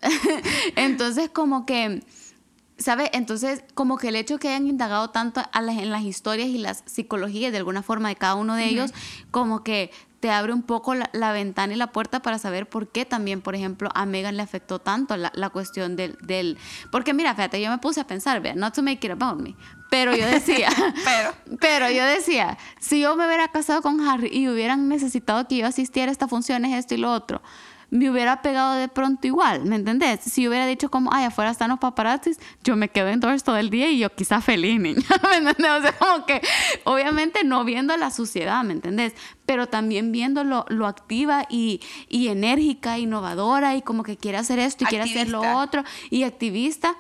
Entonces, 0.75 1.29
como 1.29 1.65
que, 1.65 2.01
¿sabes? 2.81 3.09
Entonces, 3.13 3.63
como 3.73 3.97
que 3.97 4.09
el 4.09 4.15
hecho 4.15 4.37
que 4.39 4.49
hayan 4.49 4.67
indagado 4.67 5.09
tanto 5.11 5.41
a 5.51 5.61
las- 5.61 5.77
en 5.77 5.91
las 5.91 6.03
historias 6.03 6.49
y 6.49 6.57
las 6.57 6.83
psicologías 6.85 7.51
de 7.51 7.57
alguna 7.59 7.83
forma 7.83 8.09
de 8.09 8.15
cada 8.15 8.35
uno 8.35 8.55
de 8.55 8.65
ellos, 8.65 8.91
como 9.31 9.63
que 9.63 9.91
te 10.19 10.29
abre 10.29 10.53
un 10.53 10.61
poco 10.61 10.93
la, 10.93 11.09
la 11.13 11.31
ventana 11.31 11.73
y 11.73 11.77
la 11.77 11.87
puerta 11.91 12.21
para 12.21 12.37
saber 12.37 12.69
por 12.69 12.91
qué 12.91 13.05
también, 13.05 13.41
por 13.41 13.55
ejemplo, 13.55 13.89
a 13.95 14.05
Megan 14.05 14.37
le 14.37 14.43
afectó 14.43 14.77
tanto 14.77 15.17
la, 15.17 15.31
la 15.33 15.49
cuestión 15.49 15.95
del, 15.95 16.15
del... 16.21 16.59
Porque 16.91 17.15
mira, 17.15 17.33
fíjate, 17.33 17.59
yo 17.59 17.71
me 17.71 17.79
puse 17.79 18.01
a 18.01 18.05
pensar, 18.05 18.39
vea, 18.39 18.53
not 18.53 18.75
to 18.75 18.83
make 18.83 19.03
it 19.07 19.11
about 19.11 19.39
me, 19.41 19.55
pero 19.89 20.15
yo 20.15 20.27
decía... 20.27 20.69
Pero, 21.03 21.33
Pero 21.59 21.89
yo 21.89 22.05
decía, 22.05 22.59
si 22.79 23.01
yo 23.01 23.15
me 23.15 23.25
hubiera 23.25 23.47
casado 23.47 23.81
con 23.81 23.99
Harry 24.07 24.29
y 24.31 24.47
hubieran 24.47 24.87
necesitado 24.89 25.47
que 25.47 25.57
yo 25.57 25.65
asistiera 25.65 26.09
a 26.09 26.13
estas 26.13 26.29
funciones, 26.29 26.77
esto 26.77 26.93
y 26.93 26.97
lo 26.97 27.11
otro, 27.11 27.41
me 27.91 28.10
hubiera 28.10 28.41
pegado 28.41 28.73
de 28.75 28.88
pronto 28.88 29.27
igual, 29.27 29.65
¿me 29.65 29.75
entendés? 29.75 30.21
Si 30.21 30.47
hubiera 30.47 30.65
dicho 30.65 30.89
como, 30.89 31.13
ay, 31.13 31.25
afuera 31.25 31.51
están 31.51 31.69
los 31.69 31.80
paparazzis, 31.80 32.39
yo 32.63 32.77
me 32.77 32.88
quedo 32.89 33.12
indoors 33.12 33.43
todo 33.43 33.58
el 33.58 33.69
día 33.69 33.89
y 33.91 33.99
yo 33.99 34.10
quizá 34.15 34.39
feliz, 34.39 34.80
niña, 34.80 35.04
¿me 35.30 35.36
entendés? 35.36 35.71
O 35.71 35.82
sea, 35.82 35.91
como 35.97 36.25
que, 36.25 36.41
obviamente 36.86 37.43
no 37.43 37.65
viendo 37.65 37.95
la 37.97 38.10
suciedad, 38.10 38.63
¿me 38.63 38.71
entendés? 38.73 39.13
Pero 39.45 39.67
también 39.67 40.13
viendo 40.13 40.45
lo, 40.45 40.65
lo 40.69 40.88
activa 40.88 41.45
y, 41.49 41.82
y 42.08 42.30
enérgica, 42.30 42.97
innovadora 42.97 43.75
y 43.75 43.82
como 43.82 44.04
que 44.04 44.15
quiere 44.15 44.38
hacer 44.38 44.58
esto 44.60 44.86
y 44.86 44.88
quiere 44.88 45.04
hacer 45.04 45.27
lo 45.27 45.39
Activista. 45.39 45.62
otro 45.62 45.84
y 46.10 46.23
activista. 46.23 46.95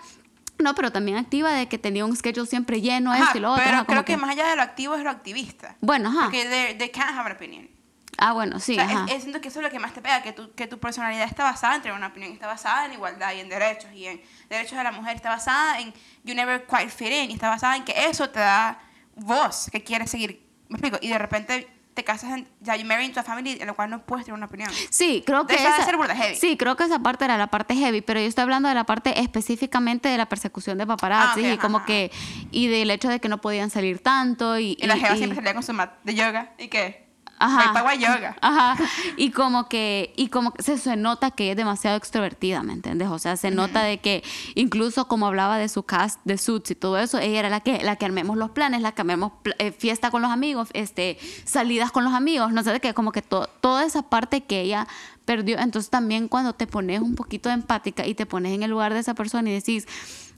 No, 0.59 0.75
pero 0.75 0.91
también 0.91 1.17
activa 1.17 1.53
de 1.53 1.67
que 1.67 1.77
tenía 1.77 2.05
un 2.05 2.15
schedule 2.15 2.45
siempre 2.45 2.81
lleno, 2.81 3.13
ajá, 3.13 3.23
esto 3.23 3.37
y 3.37 3.41
lo 3.41 3.51
otro. 3.53 3.63
pero 3.63 3.77
ajá, 3.77 3.85
como 3.85 4.03
creo 4.03 4.17
que, 4.17 4.21
más 4.21 4.31
allá 4.31 4.49
de 4.49 4.57
lo 4.57 4.61
activo 4.61 4.95
es 4.95 5.03
lo 5.03 5.09
activista. 5.09 5.77
Bueno, 5.79 6.09
ajá. 6.09 6.23
Porque 6.25 6.45
they, 6.45 6.77
they 6.77 6.89
can't 6.89 7.09
have 7.11 7.29
an 7.29 7.35
opinion. 7.35 7.80
Ah, 8.23 8.33
bueno, 8.33 8.59
sí, 8.59 8.73
o 8.73 8.75
sea, 8.75 8.83
ajá. 8.85 9.05
es, 9.07 9.15
es- 9.15 9.21
siento 9.23 9.41
que 9.41 9.47
eso 9.47 9.59
es 9.59 9.63
lo 9.65 9.71
que 9.71 9.79
más 9.79 9.93
te 9.93 10.01
pega, 10.01 10.21
que 10.21 10.31
tu, 10.31 10.53
que 10.53 10.67
tu 10.67 10.79
personalidad 10.79 11.25
está 11.25 11.43
basada 11.43 11.75
en 11.75 11.81
tener 11.81 11.97
una 11.97 12.07
opinión, 12.07 12.31
está 12.31 12.45
basada 12.45 12.85
en 12.85 12.93
igualdad 12.93 13.33
y 13.33 13.39
en 13.39 13.49
derechos 13.49 13.91
y 13.93 14.05
en 14.05 14.21
derechos 14.47 14.77
de 14.77 14.83
la 14.83 14.91
mujer, 14.91 15.15
está 15.15 15.29
basada 15.29 15.79
en 15.79 15.91
you 16.23 16.35
never 16.35 16.65
quite 16.67 16.89
fit 16.89 17.11
in, 17.11 17.31
y 17.31 17.33
está 17.33 17.49
basada 17.49 17.75
en 17.75 17.83
que 17.83 17.93
eso 18.05 18.29
te 18.29 18.39
da 18.39 18.79
voz, 19.15 19.69
que 19.71 19.83
quieres 19.83 20.11
seguir. 20.11 20.47
¿Me 20.69 20.75
explico? 20.77 20.97
Y 21.01 21.09
de 21.09 21.17
repente 21.17 21.67
te 21.93 22.03
casas, 22.05 22.31
en, 22.37 22.47
ya 22.61 22.75
you 22.77 22.85
marry 22.85 23.03
into 23.05 23.19
a 23.19 23.23
family 23.23 23.57
en 23.59 23.67
la 23.67 23.73
cual 23.73 23.89
no 23.89 24.05
puedes 24.05 24.25
tener 24.25 24.37
una 24.37 24.45
opinión. 24.45 24.69
Sí, 24.91 25.23
creo 25.25 25.45
que 25.45 25.55
esa, 25.55 25.83
ser 25.83 25.97
heavy. 25.97 26.35
sí, 26.35 26.55
creo 26.55 26.77
que 26.77 26.85
esa 26.85 26.99
parte 26.99 27.25
era 27.25 27.37
la 27.37 27.47
parte 27.47 27.75
heavy, 27.75 27.99
pero 28.01 28.19
yo 28.21 28.27
estoy 28.27 28.43
hablando 28.43 28.69
de 28.69 28.75
la 28.75 28.85
parte 28.85 29.19
específicamente 29.19 30.07
de 30.07 30.17
la 30.17 30.29
persecución 30.29 30.77
de 30.77 30.87
paparazzi 30.87 31.43
Ah, 31.43 31.49
ok, 31.49 31.53
y 31.55 31.57
como 31.57 31.77
ajá, 31.79 31.85
que 31.87 32.11
y 32.51 32.67
del 32.67 32.91
hecho 32.91 33.09
de 33.09 33.19
que 33.19 33.27
no 33.27 33.41
podían 33.41 33.69
salir 33.69 33.99
tanto 33.99 34.57
y 34.57 34.77
Y 34.79 34.87
la 34.87 34.95
y- 34.95 34.99
jeva 35.01 35.15
y- 35.15 35.17
siempre 35.17 35.35
salía 35.35 35.53
con 35.53 35.63
su 35.63 35.73
mat 35.73 35.91
de 36.03 36.13
yoga. 36.15 36.53
¿Y 36.57 36.69
qué? 36.69 37.10
Ajá. 37.45 37.81
Voy 37.83 37.97
yoga. 37.97 38.35
Ajá. 38.41 38.77
Y 39.17 39.31
como 39.31 39.67
que, 39.67 40.13
y 40.15 40.27
como 40.27 40.51
que 40.53 40.63
se, 40.63 40.77
se 40.77 40.95
nota 40.95 41.31
que 41.31 41.43
ella 41.45 41.51
es 41.51 41.57
demasiado 41.57 41.97
extrovertida, 41.97 42.63
¿me 42.63 42.73
entiendes? 42.73 43.07
O 43.09 43.19
sea, 43.19 43.35
se 43.37 43.51
nota 43.51 43.81
de 43.83 43.99
que 43.99 44.23
incluso 44.55 45.07
como 45.07 45.27
hablaba 45.27 45.57
de 45.57 45.67
su 45.69 45.83
cast 45.83 46.19
de 46.23 46.37
suits 46.37 46.71
y 46.71 46.75
todo 46.75 46.97
eso, 46.97 47.17
ella 47.19 47.39
era 47.39 47.49
la 47.49 47.59
que, 47.61 47.83
la 47.83 47.95
que 47.95 48.05
armemos 48.05 48.37
los 48.37 48.51
planes, 48.51 48.81
la 48.81 48.91
que 48.91 49.01
armemos 49.01 49.31
pl- 49.43 49.55
eh, 49.59 49.71
fiesta 49.71 50.11
con 50.11 50.21
los 50.21 50.31
amigos, 50.31 50.69
este, 50.73 51.17
salidas 51.45 51.91
con 51.91 52.03
los 52.03 52.13
amigos, 52.13 52.51
no 52.51 52.63
sé 52.63 52.71
de 52.71 52.79
qué, 52.79 52.93
como 52.93 53.11
que 53.11 53.21
to- 53.21 53.47
toda 53.61 53.83
esa 53.85 54.03
parte 54.03 54.41
que 54.43 54.61
ella 54.61 54.87
perdió. 55.25 55.57
Entonces 55.59 55.89
también 55.89 56.27
cuando 56.27 56.53
te 56.53 56.67
pones 56.67 57.01
un 57.01 57.15
poquito 57.15 57.49
empática 57.49 58.05
y 58.05 58.13
te 58.15 58.25
pones 58.25 58.53
en 58.53 58.63
el 58.63 58.71
lugar 58.71 58.93
de 58.93 58.99
esa 58.99 59.13
persona 59.13 59.49
y 59.49 59.53
decís, 59.53 59.87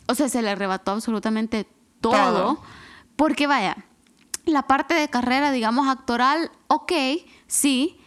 o 0.08 0.16
sea, 0.16 0.30
se 0.30 0.42
le 0.42 0.50
arrebató 0.50 0.92
absolutamente 0.92 1.66
todo. 2.02 2.14
Todo. 2.14 2.64
Porque 3.16 3.48
vaya, 3.48 3.78
la 4.46 4.64
parte 4.64 4.94
de 4.94 5.10
carrera, 5.10 5.52
digamos, 5.52 5.88
actoral, 5.88 6.52
ok, 6.68 6.92
sí, 7.48 8.00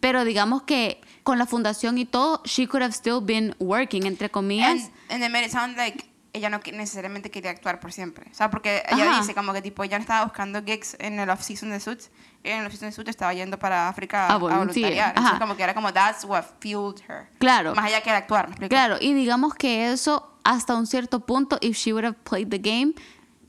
pero 0.00 0.24
digamos 0.24 0.62
que 0.62 1.00
con 1.22 1.38
la 1.38 1.46
fundación 1.46 1.98
y 1.98 2.04
todo, 2.04 2.42
she 2.44 2.66
could 2.66 2.82
have 2.82 2.92
still 2.92 3.20
been 3.20 3.54
working, 3.58 4.06
entre 4.06 4.30
comillas. 4.30 4.90
And, 5.08 5.12
and 5.12 5.20
they 5.20 5.28
made 5.28 5.44
it 5.44 5.52
sound 5.52 5.76
like 5.76 6.12
ella 6.32 6.48
no 6.48 6.60
necesariamente 6.72 7.30
quería 7.30 7.50
actuar 7.50 7.78
por 7.78 7.92
siempre. 7.92 8.26
O 8.30 8.34
sea, 8.34 8.50
porque 8.50 8.82
ella 8.90 9.10
Ajá. 9.10 9.20
dice 9.20 9.34
como 9.34 9.52
que 9.52 9.60
tipo, 9.60 9.84
ella 9.84 9.98
no 9.98 10.02
estaba 10.02 10.24
buscando 10.24 10.62
gigs 10.62 10.96
en 10.98 11.20
el 11.20 11.28
off-season 11.28 11.70
de 11.70 11.80
Suits. 11.80 12.10
En 12.42 12.60
el 12.60 12.66
off-season 12.66 12.88
de 12.88 12.92
Suits 12.92 13.10
estaba 13.10 13.34
yendo 13.34 13.58
para 13.58 13.88
África 13.88 14.28
A 14.28 14.34
a, 14.34 14.36
voluntariar. 14.38 15.10
Entonces 15.10 15.38
como 15.38 15.56
que 15.56 15.62
era 15.62 15.74
como, 15.74 15.92
that's 15.92 16.24
what 16.24 16.44
fueled 16.60 17.00
her. 17.08 17.28
Claro. 17.38 17.74
Más 17.74 17.84
allá 17.84 18.00
que 18.00 18.10
actuar, 18.10 18.46
¿me 18.46 18.52
explico? 18.52 18.70
Claro, 18.70 18.96
y 19.00 19.12
digamos 19.12 19.54
que 19.54 19.92
eso 19.92 20.38
hasta 20.44 20.74
un 20.74 20.86
cierto 20.86 21.20
punto, 21.20 21.58
if 21.60 21.76
she 21.76 21.92
would 21.92 22.04
have 22.04 22.16
played 22.24 22.48
the 22.48 22.58
game, 22.58 22.94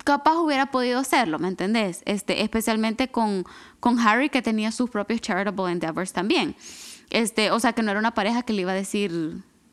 capaz 0.03 0.37
hubiera 0.37 0.67
podido 0.67 0.99
hacerlo, 0.99 1.39
¿me 1.39 1.47
entendés? 1.47 2.01
Este, 2.05 2.43
especialmente 2.43 3.09
con, 3.09 3.45
con 3.79 3.99
Harry, 3.99 4.29
que 4.29 4.41
tenía 4.41 4.71
sus 4.71 4.89
propios 4.89 5.21
charitable 5.21 5.71
endeavors 5.71 6.13
también. 6.13 6.55
Este, 7.09 7.51
o 7.51 7.59
sea, 7.59 7.73
que 7.73 7.83
no 7.83 7.91
era 7.91 7.99
una 7.99 8.13
pareja 8.13 8.43
que 8.43 8.53
le 8.53 8.61
iba 8.61 8.71
a 8.71 8.75
decir 8.75 9.11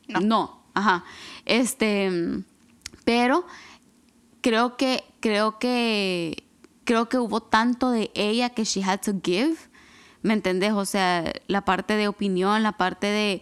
No. 0.07 0.19
no. 0.19 0.61
Ajá. 0.73 1.03
Este, 1.45 2.43
pero 3.03 3.45
creo 4.41 4.77
que, 4.77 5.03
creo 5.19 5.59
que, 5.59 6.43
creo 6.85 7.09
que 7.09 7.17
hubo 7.17 7.41
tanto 7.41 7.91
de 7.91 8.11
ella 8.13 8.49
que 8.49 8.63
she 8.63 8.83
had 8.83 9.01
to 9.01 9.13
give, 9.23 9.57
¿me 10.21 10.33
entendés? 10.33 10.73
O 10.73 10.85
sea, 10.85 11.33
la 11.47 11.65
parte 11.65 11.95
de 11.95 12.07
opinión, 12.07 12.63
la 12.63 12.73
parte 12.73 13.07
de, 13.07 13.41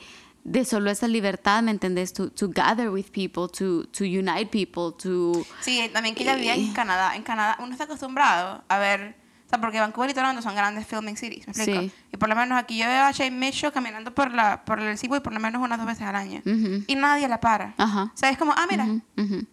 de 0.49 0.65
solo 0.65 0.89
esa 0.89 1.07
libertad, 1.07 1.61
¿me 1.61 1.71
entendés? 1.71 2.11
To, 2.13 2.31
to 2.31 2.49
gather 2.49 2.89
with 2.89 3.11
people, 3.11 3.47
to, 3.47 3.85
to 3.87 4.03
unite 4.03 4.47
people, 4.47 4.91
to... 5.01 5.45
Sí, 5.61 5.89
también 5.93 6.15
que 6.15 6.23
ella 6.23 6.35
vivía 6.35 6.55
en 6.55 6.73
Canadá. 6.73 7.15
En 7.15 7.21
Canadá 7.23 7.57
uno 7.59 7.71
está 7.71 7.83
acostumbrado 7.83 8.63
a 8.67 8.77
ver... 8.79 9.15
O 9.45 9.49
sea, 9.49 9.59
porque 9.59 9.79
Vancouver 9.79 10.11
y 10.11 10.13
Toronto 10.13 10.43
son 10.43 10.53
grandes 10.53 10.85
filming 10.85 11.17
cities, 11.17 11.47
¿me 11.47 11.53
explico? 11.53 11.81
Sí. 11.81 11.91
Y 12.13 12.17
por 12.17 12.29
lo 12.29 12.35
menos 12.35 12.55
aquí 12.57 12.77
yo 12.77 12.85
veo 12.85 13.03
a 13.03 13.11
Shane 13.11 13.31
Mitchell 13.31 13.71
caminando 13.71 14.13
por, 14.13 14.31
la, 14.31 14.63
por 14.63 14.79
el 14.79 14.95
Seaway 14.95 15.21
por 15.21 15.33
lo 15.33 15.39
menos 15.39 15.59
unas 15.61 15.79
dos 15.79 15.87
veces 15.87 16.03
al 16.03 16.15
año. 16.15 16.41
Ujú. 16.45 16.83
Y 16.85 16.95
nadie 16.95 17.27
la 17.27 17.39
para. 17.39 17.73
Ajá. 17.77 18.11
O 18.13 18.17
sea, 18.17 18.29
es 18.29 18.37
como, 18.37 18.53
ah, 18.55 18.67
mira. 18.69 18.83
Ujú, 18.83 19.01
ujú. 19.17 19.45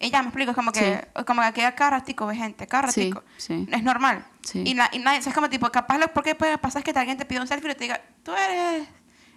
Y 0.00 0.10
ya, 0.10 0.22
me 0.22 0.28
explico, 0.28 0.52
es 0.52 0.56
como 0.56 0.72
que, 0.72 1.06
como 1.26 1.42
que 1.42 1.46
aquí 1.48 1.60
cada 1.76 1.90
ratico 1.90 2.26
ve 2.26 2.34
gente, 2.36 2.66
cada 2.66 2.90
Sí, 2.90 3.10
ratico. 3.10 3.24
sí. 3.36 3.68
Es 3.70 3.82
normal. 3.82 4.24
Sí. 4.42 4.60
Y, 4.66 4.70
y 4.70 4.74
nadie, 4.74 5.18
o 5.18 5.22
sea, 5.22 5.30
es 5.30 5.34
como 5.34 5.50
tipo, 5.50 5.70
capaz 5.70 5.98
lo 5.98 6.08
porque 6.14 6.34
puede 6.34 6.56
pasar 6.56 6.80
es 6.80 6.90
que 6.90 6.98
alguien 6.98 7.18
te 7.18 7.26
pide 7.26 7.40
un 7.40 7.46
selfie 7.46 7.70
y 7.72 7.74
te 7.74 7.84
diga, 7.84 8.00
tú 8.22 8.32
eres... 8.32 8.88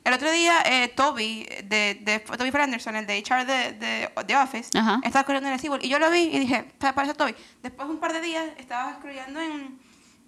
El 0.06 0.13
otro 0.13 0.32
día, 0.32 0.62
eh, 0.65 0.88
Toby, 0.89 1.46
de, 1.63 1.96
de, 2.02 2.20
Toby 2.20 2.52
Fernanderson, 2.52 2.96
el 2.96 3.08
de 3.08 3.18
HR 3.28 3.46
de, 3.46 4.36
Office, 4.38 4.70
Ajá. 4.78 5.00
estaba 5.04 5.26
corriendo 5.26 5.50
en 5.50 5.56
el 5.56 5.60
SeaWorld 5.60 5.84
y 5.84 5.89
yo 5.89 5.98
lo 6.00 6.10
vi 6.12 6.30
y 6.32 6.39
dije, 6.39 6.63
"Pa- 6.78 6.94
parece 6.94 7.15
Toby. 7.15 7.34
Después 7.63 7.88
de 7.88 7.94
un 7.96 8.00
par 8.00 8.13
de 8.13 8.22
días 8.22 8.46
estaba 8.58 8.91
escribiendo 8.91 9.41
en, 9.41 9.80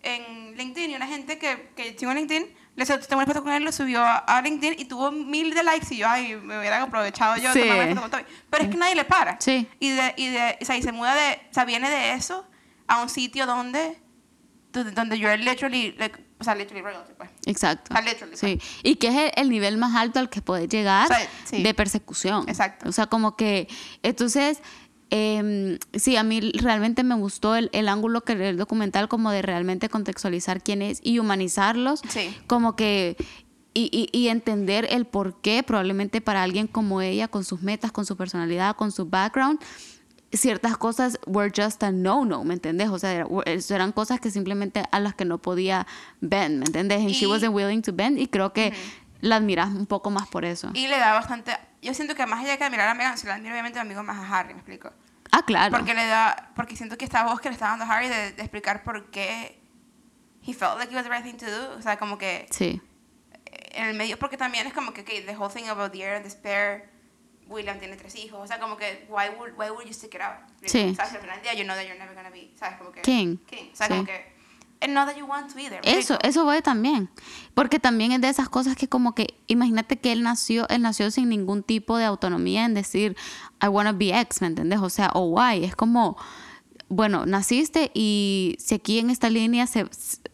en 0.01 0.57
LinkedIn 0.57 0.91
y 0.91 0.95
una 0.95 1.05
gente 1.07 1.37
que, 1.37 1.69
que 1.75 1.95
sigo 1.97 2.11
en 2.11 2.17
LinkedIn, 2.17 2.47
le 2.75 2.85
tomó 2.85 3.19
una 3.21 3.25
foto 3.27 3.43
con 3.43 3.53
él, 3.53 3.63
lo 3.63 3.71
subió 3.71 4.03
a, 4.03 4.41
LinkedIn 4.41 4.79
y 4.79 4.85
tuvo 4.85 5.11
mil 5.11 5.53
de 5.53 5.63
likes 5.63 5.93
y 5.93 5.97
yo, 5.97 6.07
ay, 6.09 6.35
me 6.35 6.57
hubiera 6.59 6.81
aprovechado 6.81 7.37
yo 7.37 7.53
Sí. 7.53 7.61
foto 7.61 8.01
con 8.01 8.11
Toby. 8.11 8.23
Pero 8.49 8.63
es 8.63 8.69
que 8.69 8.77
nadie 8.77 8.95
le 8.95 9.05
para. 9.05 9.39
Sí. 9.39 9.67
Y, 9.79 9.89
de, 9.91 10.13
y, 10.17 10.27
de, 10.29 10.57
o 10.61 10.65
sea, 10.65 10.75
y 10.75 10.81
se 10.81 10.91
muda 10.91 11.13
de, 11.15 11.39
o 11.51 11.53
sea, 11.53 11.65
viene 11.65 11.89
de 11.89 12.13
eso 12.13 12.47
a 12.87 13.01
un 13.01 13.09
sitio 13.09 13.45
donde, 13.45 13.99
donde, 14.71 14.91
donde 14.91 15.19
you're 15.19 15.37
literally, 15.37 15.91
like, 15.99 16.17
o 16.39 16.43
sea, 16.43 16.53
literally 16.55 16.83
royalty, 16.83 17.13
pues. 17.17 17.29
Exacto. 17.45 17.93
O 17.93 17.97
sea, 17.97 18.05
literally, 18.05 18.37
Sí. 18.37 18.59
Y 18.83 18.95
que 18.95 19.07
es 19.07 19.15
el, 19.15 19.31
el 19.43 19.49
nivel 19.49 19.77
más 19.77 19.95
alto 19.95 20.19
al 20.19 20.29
que 20.29 20.41
puedes 20.41 20.69
llegar 20.69 21.05
O 21.05 21.07
sea, 21.07 21.29
sí. 21.45 21.63
de 21.63 21.73
persecución. 21.73 22.45
Exacto. 22.47 22.87
O 22.87 22.91
sea, 22.91 23.07
como 23.07 23.35
que, 23.35 23.67
entonces, 24.03 24.59
em, 25.09 25.79
sí, 25.93 26.15
a 26.15 26.23
mí 26.23 26.39
realmente 26.41 27.03
me 27.03 27.15
gustó 27.15 27.55
el, 27.55 27.69
el 27.73 27.89
ángulo 27.89 28.21
que 28.21 28.33
el 28.33 28.57
documental 28.57 29.07
como 29.07 29.31
de 29.31 29.41
realmente 29.41 29.89
contextualizar 29.89 30.61
quién 30.61 30.81
es 30.81 30.99
y 31.03 31.19
humanizarlos. 31.19 32.01
Sí. 32.09 32.35
Como 32.47 32.75
que... 32.75 33.17
Y, 33.73 33.91
y, 33.91 34.17
y 34.17 34.29
entender 34.29 34.87
el 34.89 35.05
por 35.05 35.39
qué 35.39 35.61
probablemente 35.61 36.19
para 36.19 36.41
alguien 36.41 36.65
como 36.65 37.01
ella, 37.01 37.27
con 37.27 37.43
sus 37.43 37.61
metas, 37.61 37.91
con 37.91 38.07
su 38.07 38.17
personalidad, 38.17 38.75
con 38.75 38.91
su 38.91 39.05
background, 39.05 39.59
ciertas 40.33 40.77
cosas 40.77 41.19
were 41.25 41.51
just 41.55 41.81
a 41.83 41.91
no-no, 41.91 42.43
¿me 42.43 42.53
entendés? 42.53 42.89
O 42.89 42.99
sea, 42.99 43.11
era- 43.13 43.27
eran 43.69 43.91
cosas 43.91 44.19
que 44.19 44.29
simplemente 44.31 44.83
a 44.91 44.99
las 44.99 45.15
que 45.15 45.25
no 45.25 45.37
podía 45.41 45.87
bend, 46.21 46.59
¿me 46.59 46.65
entendés? 46.65 46.99
And 46.99 47.09
she 47.11 47.25
Y- 47.25 47.27
wasn't 47.27 47.53
willing 47.55 47.81
to 47.83 47.93
bend 47.93 48.19
y 48.19 48.27
creo 48.27 48.51
que 48.53 48.73
la 49.21 49.37
admiras 49.37 49.69
un 49.69 49.85
poco 49.85 50.09
más 50.09 50.27
por 50.27 50.43
eso. 50.45 50.69
Y 50.73 50.87
le 50.87 50.97
da 50.99 51.13
bastante, 51.13 51.57
yo 51.81 51.93
siento 51.93 52.13
que 52.15 52.25
más 52.25 52.43
allá 52.43 52.57
que 52.57 52.63
admirar 52.65 52.87
a 52.89 52.93
Megan, 52.93 53.17
se 53.17 53.25
la 53.27 53.35
admiro 53.35 53.53
obviamente 53.53 53.79
a 53.79 53.83
mi 53.83 53.89
amigo 53.91 54.03
más 54.03 54.17
a 54.17 54.39
Harry, 54.39 54.53
me 54.53 54.59
explico. 54.59 54.91
ah, 55.31 55.41
claro. 55.45 55.75
Porque 55.75 55.93
le 55.93 56.05
da, 56.07 56.51
porque 56.55 56.75
siento 56.75 56.97
que 56.97 57.05
esta 57.05 57.23
voz 57.23 57.39
que 57.39 57.49
le 57.49 57.53
está 57.53 57.67
dando 57.67 57.85
a 57.85 57.87
Harry 57.93 58.07
de, 58.09 58.31
de 58.33 58.41
explicar 58.41 58.83
por 58.83 59.09
qué 59.11 59.59
he 60.45 60.53
felt 60.53 60.77
like 60.77 60.91
it 60.91 60.95
was 60.95 61.03
the 61.03 61.09
right 61.09 61.23
thing 61.23 61.35
to 61.37 61.45
do, 61.45 61.77
o 61.77 61.81
sea, 61.81 61.97
como 61.97 62.17
que 62.17 62.47
Sí, 62.51 62.81
en 63.71 63.85
el 63.87 63.95
medio, 63.95 64.17
porque 64.19 64.37
también 64.37 64.67
es 64.67 64.73
como 64.73 64.93
que, 64.93 65.01
okay, 65.01 65.21
the 65.25 65.35
whole 65.35 65.53
thing 65.53 65.67
about 65.69 65.91
the 65.91 66.01
air 66.03 66.15
and 66.15 66.23
despair, 66.23 66.89
William 67.49 67.79
tiene 67.79 67.95
tres 67.95 68.15
hijos, 68.15 68.39
o 68.41 68.47
sea, 68.47 68.59
como 68.59 68.77
que, 68.77 69.05
why 69.09 69.25
would, 69.37 69.51
why 69.57 69.69
would 69.69 69.85
you 69.85 69.93
stick 69.93 70.13
it 70.15 70.21
out? 70.21 70.35
Sí. 70.65 70.93
¿Sabes? 70.95 71.13
Al 71.13 71.19
final 71.21 71.35
del 71.35 71.43
día, 71.43 71.53
you 71.53 71.63
know 71.63 71.75
that 71.75 71.83
you're 71.83 71.97
never 71.99 72.15
gonna 72.15 72.29
be, 72.29 72.51
¿sabes? 72.55 72.77
Como 72.77 72.91
que, 72.91 73.01
King. 73.01 73.37
King. 73.47 73.69
O 73.71 73.75
sea, 73.75 73.87
Sí. 73.87 73.93
como 73.93 74.05
que, 74.05 74.37
and 74.81 74.93
not 74.93 75.07
that 75.07 75.17
you 75.17 75.25
want 75.25 75.51
to 75.51 75.57
either. 75.59 75.81
¿me 75.83 75.91
eso, 75.91 76.13
explico? 76.15 76.19
eso 76.23 76.45
voy 76.45 76.61
también. 76.61 77.09
Porque 77.53 77.79
también 77.79 78.11
es 78.11 78.21
de 78.21 78.29
esas 78.29 78.47
cosas 78.49 78.75
que 78.75 78.87
como 78.87 79.15
que, 79.15 79.33
imagínate 79.47 79.97
que 79.97 80.11
él 80.11 80.21
nació, 80.23 80.67
él 80.69 80.81
nació 80.81 81.09
sin 81.09 81.29
ningún 81.29 81.63
tipo 81.63 81.97
de 81.97 82.05
autonomía 82.05 82.65
en 82.65 82.73
decir, 82.73 83.15
I 83.61 83.67
wanna 83.67 83.91
be 83.93 84.17
X, 84.19 84.41
¿me 84.41 84.47
entendés? 84.47 84.79
O 84.79 84.89
sea, 84.89 85.09
o 85.13 85.35
Y. 85.53 85.63
Es 85.63 85.75
como, 85.75 86.15
bueno, 86.89 87.25
naciste 87.25 87.91
y 87.93 88.55
si 88.59 88.75
aquí 88.75 88.99
en 88.99 89.09
esta 89.09 89.29
línea 89.29 89.65
se, 89.67 89.87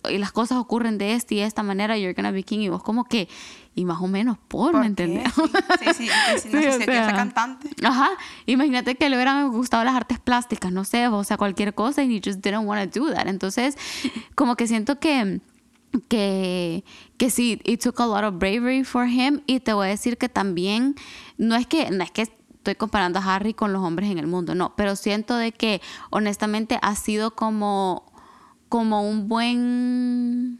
y 0.09 0.17
las 0.17 0.31
cosas 0.31 0.57
ocurren 0.57 0.97
de 0.97 1.13
esta 1.13 1.33
y 1.33 1.37
de 1.37 1.45
esta 1.45 1.63
manera, 1.63 1.97
you're 1.97 2.13
gonna 2.13 2.31
be 2.31 2.43
king. 2.43 2.59
Y 2.59 2.69
vos 2.69 2.83
como 2.83 3.05
que, 3.05 3.29
y 3.75 3.85
más 3.85 4.01
o 4.01 4.07
menos 4.07 4.37
por, 4.47 4.71
¿Por 4.73 4.81
¿me 4.81 4.87
entendés? 4.87 5.31
Sí, 5.33 5.85
sí, 5.95 6.07
sí, 6.41 6.49
no 6.51 6.59
Sí, 6.61 6.63
sé 6.63 6.75
o 6.83 6.85
sea. 6.85 7.13
cantante. 7.15 7.69
Ajá, 7.83 8.09
imagínate 8.45 8.95
que 8.95 9.09
le 9.09 9.15
hubieran 9.15 9.49
gustado 9.51 9.83
las 9.83 9.95
artes 9.95 10.19
plásticas, 10.19 10.71
no 10.71 10.83
sé, 10.83 11.07
o 11.07 11.23
sea, 11.23 11.37
cualquier 11.37 11.73
cosa, 11.73 12.03
y 12.03 12.15
he 12.17 12.21
just 12.23 12.43
didn't 12.43 12.65
want 12.67 12.91
to 12.93 12.99
do 12.99 13.11
that. 13.11 13.27
Entonces, 13.27 13.75
como 14.35 14.55
que 14.55 14.67
siento 14.67 14.99
que, 14.99 15.41
que, 16.07 16.83
que 17.17 17.29
sí, 17.29 17.59
it 17.63 17.81
took 17.81 17.99
a 17.99 18.05
lot 18.05 18.23
of 18.23 18.35
bravery 18.37 18.83
for 18.83 19.07
him, 19.07 19.41
y 19.47 19.59
te 19.59 19.73
voy 19.73 19.87
a 19.87 19.89
decir 19.89 20.17
que 20.17 20.29
también, 20.29 20.95
no 21.37 21.55
es 21.55 21.65
que, 21.67 21.89
no 21.91 22.03
es 22.03 22.11
que 22.11 22.21
estoy 22.23 22.75
comparando 22.75 23.19
a 23.19 23.35
Harry 23.35 23.53
con 23.53 23.73
los 23.73 23.81
hombres 23.83 24.09
en 24.09 24.17
el 24.19 24.27
mundo, 24.27 24.55
no, 24.55 24.73
pero 24.75 24.95
siento 24.95 25.35
de 25.35 25.51
que 25.51 25.81
honestamente 26.11 26.79
ha 26.81 26.95
sido 26.95 27.31
como, 27.35 28.05
como 28.69 29.07
un 29.07 29.27
buen 29.27 30.59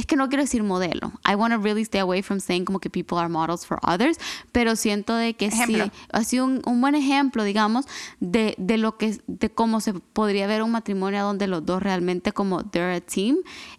es 0.00 0.06
que 0.06 0.16
no 0.16 0.28
quiero 0.28 0.42
decir 0.42 0.62
modelo. 0.62 1.12
I 1.24 1.34
want 1.34 1.54
to 1.54 1.60
really 1.60 1.82
stay 1.82 2.00
away 2.00 2.22
from 2.22 2.40
saying 2.40 2.64
como 2.64 2.80
que 2.80 2.90
people 2.90 3.18
are 3.18 3.28
models 3.28 3.66
for 3.66 3.78
others, 3.82 4.18
pero 4.52 4.76
siento 4.76 5.14
de 5.14 5.34
que 5.34 5.46
Ejemplo. 5.46 5.84
sí, 5.84 5.92
ha 6.12 6.24
sido 6.24 6.44
un, 6.44 6.62
un 6.66 6.80
buen 6.80 6.94
ejemplo, 6.94 7.44
digamos, 7.44 7.86
de, 8.20 8.54
de 8.58 8.78
lo 8.78 8.96
que, 8.96 9.20
de 9.26 9.50
cómo 9.50 9.80
se 9.80 9.94
podría 9.94 10.46
ver 10.46 10.62
un 10.62 10.70
matrimonio 10.72 11.22
donde 11.22 11.46
los 11.46 11.64
dos 11.64 11.82
realmente 11.82 12.32
como 12.32 12.64
they're 12.64 12.94
a 12.96 13.00
team 13.00 13.36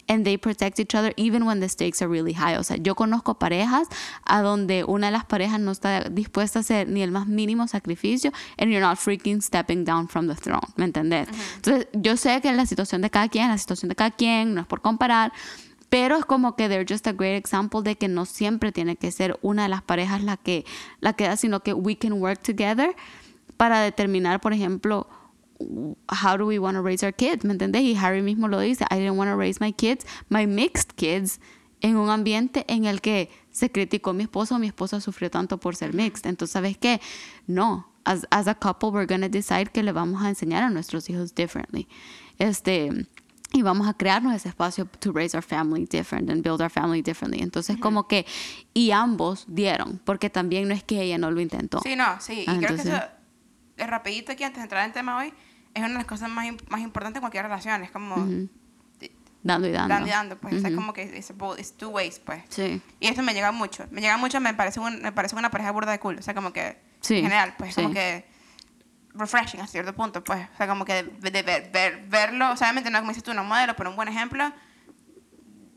and 0.08 0.24
they 0.24 0.38
protect 0.38 0.78
each 0.78 0.94
other 0.94 1.12
even 1.16 1.42
when 1.42 1.60
the 1.60 1.68
stakes 1.68 2.02
are 2.02 2.10
really 2.10 2.34
high. 2.34 2.56
O 2.56 2.64
sea, 2.64 2.76
yo 2.76 2.94
conozco 2.94 3.38
parejas 3.38 3.88
a 4.24 4.42
donde 4.42 4.84
una 4.84 5.06
de 5.06 5.12
las 5.12 5.24
parejas 5.24 5.60
no 5.60 5.70
está 5.70 6.04
dispuesta 6.08 6.58
a 6.58 6.60
hacer 6.60 6.88
ni 6.88 7.02
el 7.02 7.10
más 7.10 7.26
mínimo 7.26 7.66
sacrificio 7.68 8.32
and 8.58 8.70
you're 8.70 8.80
not 8.80 8.98
freaking 8.98 9.40
stepping 9.42 9.84
down 9.84 10.08
from 10.08 10.28
the 10.28 10.34
throne, 10.34 10.66
¿me 10.76 10.84
entendés? 10.84 11.28
Entonces, 11.56 11.88
yo 11.92 12.16
sé 12.16 12.40
que 12.40 12.52
la 12.52 12.66
situación 12.66 13.02
de 13.02 13.10
cada 13.10 13.28
quien, 13.28 13.48
la 13.48 13.58
situación 13.58 13.88
de 13.88 13.94
cada 13.94 14.10
quien, 14.10 14.54
no 14.54 14.60
es 14.60 14.66
por 14.66 14.80
comparar, 14.80 15.32
pero 15.92 16.16
es 16.16 16.24
como 16.24 16.56
que 16.56 16.70
they're 16.70 16.86
just 16.88 17.06
a 17.06 17.12
great 17.12 17.36
example 17.36 17.82
de 17.82 17.96
que 17.96 18.08
no 18.08 18.24
siempre 18.24 18.72
tiene 18.72 18.96
que 18.96 19.12
ser 19.12 19.38
una 19.42 19.64
de 19.64 19.68
las 19.68 19.82
parejas 19.82 20.24
la 20.24 20.38
que 20.38 20.64
la 21.00 21.12
que 21.12 21.24
da, 21.24 21.36
sino 21.36 21.60
que 21.60 21.74
we 21.74 21.98
can 21.98 22.14
work 22.14 22.40
together 22.40 22.96
para 23.58 23.82
determinar, 23.82 24.40
por 24.40 24.54
ejemplo, 24.54 25.06
how 26.08 26.38
do 26.38 26.46
we 26.46 26.58
want 26.58 26.78
to 26.78 26.82
raise 26.82 27.04
our 27.04 27.12
kids, 27.12 27.44
¿me 27.44 27.52
entendés? 27.52 27.82
Y 27.82 27.94
Harry 27.94 28.22
mismo 28.22 28.48
lo 28.48 28.58
dice, 28.58 28.86
I 28.90 29.00
didn't 29.00 29.18
want 29.18 29.30
to 29.30 29.36
raise 29.36 29.60
my 29.60 29.70
kids, 29.70 30.06
my 30.30 30.46
mixed 30.46 30.94
kids, 30.96 31.40
en 31.82 31.98
un 31.98 32.08
ambiente 32.08 32.64
en 32.68 32.86
el 32.86 33.02
que 33.02 33.28
se 33.50 33.70
criticó 33.70 34.10
a 34.10 34.14
mi 34.14 34.22
esposo, 34.22 34.58
mi 34.58 34.68
esposa 34.68 34.98
sufrió 34.98 35.30
tanto 35.30 35.58
por 35.58 35.76
ser 35.76 35.92
mixed. 35.92 36.26
Entonces, 36.26 36.52
¿sabes 36.54 36.78
qué? 36.78 37.02
No, 37.46 37.92
as, 38.04 38.26
as 38.30 38.48
a 38.48 38.54
couple 38.54 38.92
we're 38.92 39.04
going 39.04 39.20
to 39.20 39.28
decide 39.28 39.70
que 39.70 39.82
le 39.82 39.92
vamos 39.92 40.22
a 40.22 40.30
enseñar 40.30 40.62
a 40.62 40.70
nuestros 40.70 41.10
hijos 41.10 41.34
differently. 41.34 41.86
Este, 42.38 43.06
y 43.52 43.62
vamos 43.62 43.86
a 43.86 43.94
crearnos 43.94 44.34
ese 44.34 44.48
espacio 44.48 44.86
to 44.86 45.12
raise 45.12 45.36
our 45.36 45.42
family 45.44 45.84
different 45.86 46.30
and 46.30 46.42
build 46.42 46.60
our 46.62 46.70
family 46.70 47.02
differently. 47.02 47.42
Entonces, 47.42 47.76
como 47.76 48.08
que, 48.08 48.24
y 48.72 48.90
ambos 48.92 49.44
dieron, 49.48 50.00
porque 50.04 50.30
también 50.30 50.68
no 50.68 50.74
es 50.74 50.82
que 50.82 51.02
ella 51.02 51.18
no 51.18 51.30
lo 51.30 51.40
intentó. 51.40 51.80
Sí, 51.82 51.94
no, 51.96 52.20
sí. 52.20 52.40
Y 52.40 52.50
Ah, 52.50 52.54
creo 52.56 52.60
que 52.60 52.66
entonces- 52.66 52.94
eso, 52.94 53.04
es 53.76 53.86
rapidito 53.86 54.32
aquí 54.32 54.44
antes 54.44 54.58
de 54.58 54.62
entrar 54.64 54.86
en 54.86 54.92
tema 54.92 55.18
hoy, 55.18 55.32
es 55.74 55.78
una 55.80 55.88
de 55.88 55.94
las 55.94 56.04
cosas 56.06 56.30
más, 56.30 56.46
más 56.68 56.80
importantes 56.80 57.16
en 57.18 57.22
cualquier 57.22 57.44
relación. 57.44 57.82
Es 57.82 57.90
como 57.90 58.16
Dando 59.44 59.66
y 59.66 59.72
dando. 59.72 59.88
dando 59.94 60.06
y 60.06 60.10
dando, 60.10 60.36
pues. 60.38 60.54
O 60.54 60.60
sea, 60.60 60.68
Ujú. 60.70 60.76
como 60.76 60.92
que 60.92 61.20
both- 61.36 61.58
it's 61.58 61.72
two 61.76 61.88
ways, 61.88 62.20
pues. 62.20 62.44
Sí. 62.48 62.80
Y 63.00 63.08
esto 63.08 63.22
me 63.22 63.34
llega 63.34 63.50
mucho. 63.50 63.84
Me 63.90 64.00
llega 64.00 64.16
mucho, 64.16 64.40
me 64.40 64.54
parece, 64.54 64.78
un- 64.78 65.02
me 65.02 65.10
parece 65.10 65.34
una 65.34 65.50
pareja 65.50 65.72
burda 65.72 65.90
de 65.90 65.98
cool. 65.98 66.16
O 66.18 66.22
sea, 66.22 66.32
como 66.32 66.52
que, 66.52 66.78
Sí, 67.00 67.16
en 67.16 67.24
general, 67.24 67.54
pues, 67.58 67.74
sí. 67.74 67.82
como 67.82 67.92
que 67.92 68.24
refreshing 69.14 69.60
a 69.60 69.66
cierto 69.66 69.94
punto, 69.94 70.22
pues. 70.24 70.48
O 70.54 70.56
sea, 70.56 70.66
como 70.66 70.84
que 70.84 71.02
de, 71.02 71.30
de 71.30 71.42
ver, 71.42 71.70
ver- 71.72 72.04
verlo, 72.08 72.50
o 72.52 72.56
sea, 72.56 72.68
obviamente 72.68 72.90
no 72.90 72.98
como 72.98 73.10
dices 73.10 73.22
tú, 73.24 73.34
no 73.34 73.44
modelo, 73.44 73.74
pero 73.76 73.90
un 73.90 73.96
buen 73.96 74.08
ejemplo 74.08 74.50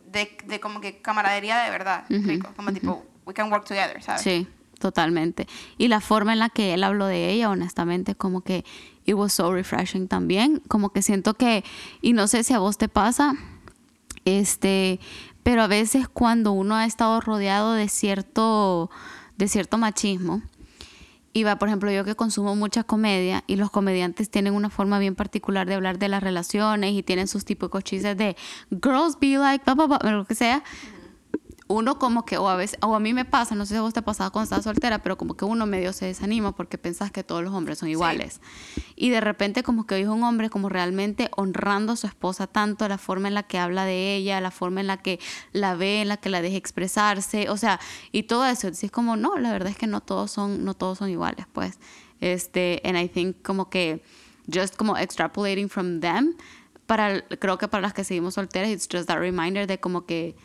de, 0.07 0.37
de 0.45 0.59
como 0.59 0.79
que 0.81 1.01
camaradería 1.01 1.57
de 1.63 1.69
verdad. 1.69 2.05
¿me 2.09 2.17
Ujú, 2.17 2.29
explico? 2.29 2.53
Como 2.55 2.71
tipo, 2.73 3.05
we 3.25 3.33
can 3.33 3.51
work 3.51 3.65
together, 3.65 4.01
¿sabes? 4.01 4.21
Sí, 4.21 4.47
totalmente. 4.79 5.47
Y 5.77 5.87
la 5.87 5.99
forma 5.99 6.33
en 6.33 6.39
la 6.39 6.49
que 6.49 6.73
él 6.73 6.83
habló 6.83 7.05
de 7.07 7.29
ella, 7.31 7.49
honestamente, 7.49 8.15
como 8.15 8.41
que 8.41 8.63
it 9.05 9.15
was 9.15 9.33
so 9.33 9.51
refreshing 9.53 10.07
también. 10.07 10.61
Como 10.67 10.91
que 10.91 11.01
siento 11.01 11.33
que, 11.33 11.63
y 12.01 12.13
no 12.13 12.27
sé 12.27 12.43
si 12.43 12.53
a 12.53 12.59
vos 12.59 12.77
te 12.77 12.87
pasa, 12.87 13.33
este, 14.25 14.99
pero 15.43 15.61
a 15.63 15.67
veces 15.67 16.07
cuando 16.07 16.51
uno 16.51 16.75
ha 16.75 16.85
estado 16.85 17.19
rodeado 17.21 17.73
de 17.73 17.89
cierto, 17.89 18.89
de 19.37 19.47
cierto 19.47 19.77
machismo, 19.77 20.41
y 21.35 21.43
va, 21.43 21.57
por 21.57 21.67
ejemplo, 21.67 21.91
yo 21.91 22.05
que 22.05 22.15
consumo 22.15 22.55
mucha 22.55 22.85
comedia 22.85 23.43
y 23.45 23.57
los 23.57 23.69
comediantes 23.69 24.29
tienen 24.29 24.53
una 24.53 24.69
forma 24.69 24.99
bien 24.99 25.15
particular 25.15 25.67
de 25.67 25.73
hablar 25.73 25.99
de 25.99 26.07
las 26.07 26.23
relaciones 26.23 26.93
y 26.93 27.03
tienen 27.03 27.27
sus 27.27 27.43
típicos 27.43 27.83
chistes 27.83 28.15
de 28.15 28.37
girls 28.69 29.19
be 29.19 29.37
like, 29.37 29.65
blah, 29.65 29.73
blah, 29.73 29.99
blah, 29.99 30.11
lo 30.11 30.23
que 30.23 30.33
sea. 30.33 30.63
Uno 31.67 31.97
como 31.97 32.25
que, 32.25 32.37
o 32.37 32.47
a 32.47 32.55
veces, 32.55 32.77
o 32.81 32.93
a 32.95 32.99
mí 32.99 33.13
me 33.13 33.25
pasa, 33.25 33.55
no 33.55 33.65
sé 33.65 33.73
si 33.73 33.77
a 33.77 33.81
vos 33.81 33.93
te 33.93 33.99
ha 33.99 34.05
pasado 34.05 34.31
cuando 34.31 34.43
estás 34.43 34.63
soltera, 34.65 34.99
pero 34.99 35.17
como 35.17 35.35
que 35.35 35.45
uno 35.45 35.65
medio 35.65 35.93
se 35.93 36.05
desanima 36.05 36.55
porque 36.55 36.77
pensás 36.77 37.11
que 37.11 37.23
todos 37.23 37.43
los 37.43 37.53
hombres 37.53 37.79
son 37.79 37.89
iguales. 37.89 38.39
Y 38.95 39.09
de 39.09 39.19
repente 39.19 39.63
como 39.63 39.87
que 39.87 39.95
oís 39.95 40.07
un 40.07 40.23
hombre 40.23 40.51
como 40.51 40.69
realmente 40.69 41.31
honrando 41.35 41.93
a 41.93 41.95
su 41.95 42.05
esposa 42.05 42.45
tanto, 42.45 42.87
la 42.87 42.99
forma 42.99 43.29
en 43.29 43.33
la 43.33 43.43
que 43.43 43.57
habla 43.57 43.85
de 43.85 44.15
ella, 44.15 44.39
la 44.41 44.51
forma 44.51 44.81
en 44.81 44.87
la 44.87 44.97
que 44.97 45.19
la 45.53 45.75
ve, 45.75 46.01
en 46.01 46.09
la 46.09 46.17
que 46.17 46.29
la 46.29 46.43
deja 46.43 46.57
expresarse, 46.57 47.49
o 47.49 47.57
sea, 47.57 47.79
y 48.11 48.23
todo 48.23 48.45
eso. 48.45 48.69
Decís 48.69 48.91
como, 48.91 49.17
no, 49.17 49.37
la 49.37 49.51
verdad 49.51 49.69
es 49.69 49.77
que 49.77 49.87
no 49.87 50.01
todos 50.01 50.29
son, 50.29 50.65
no 50.65 50.75
todos 50.75 50.99
son 50.99 51.09
iguales, 51.09 51.47
pues. 51.51 51.79
Este, 52.21 52.81
and 52.85 52.97
I 52.97 53.09
think 53.09 53.41
como 53.41 53.69
que 53.69 54.03
just 54.53 54.75
como 54.75 54.97
extrapolating 54.97 55.69
from 55.69 55.99
them, 55.99 56.35
para, 56.85 57.27
creo 57.27 57.57
que 57.57 57.67
para 57.67 57.81
las 57.81 57.93
que 57.93 58.03
seguimos 58.03 58.35
solteras, 58.35 58.69
it's 58.69 58.87
just 58.91 59.07
that 59.07 59.17
reminder 59.17 59.65
de 59.65 59.79
como 59.79 60.05
que 60.05 60.35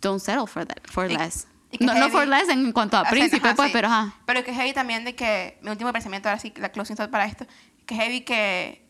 don't 0.00 0.20
settle 0.20 0.46
for 0.46 0.64
that, 0.66 0.78
for 0.90 1.10
Y- 1.10 1.16
less. 1.16 1.46
y 1.72 1.84
No, 1.84 1.94
no 1.94 2.08
for 2.10 2.26
less 2.26 2.48
en 2.48 2.72
cuanto 2.72 2.96
a 2.96 3.04
príncipe, 3.04 3.46
ajá, 3.46 3.56
pues, 3.56 3.68
sí. 3.68 3.72
pero 3.72 3.88
ajá. 3.88 4.14
Pero 4.26 4.42
que 4.44 4.52
heavy 4.52 4.72
también 4.72 5.04
de 5.04 5.14
que, 5.14 5.58
mi 5.62 5.70
último 5.70 5.92
pensamiento, 5.92 6.28
ahora 6.28 6.40
sí, 6.40 6.52
la 6.56 6.70
closing 6.70 6.96
thought 6.96 7.10
para 7.10 7.26
esto, 7.26 7.46
que 7.86 7.94
heavy 7.94 8.22
que, 8.22 8.86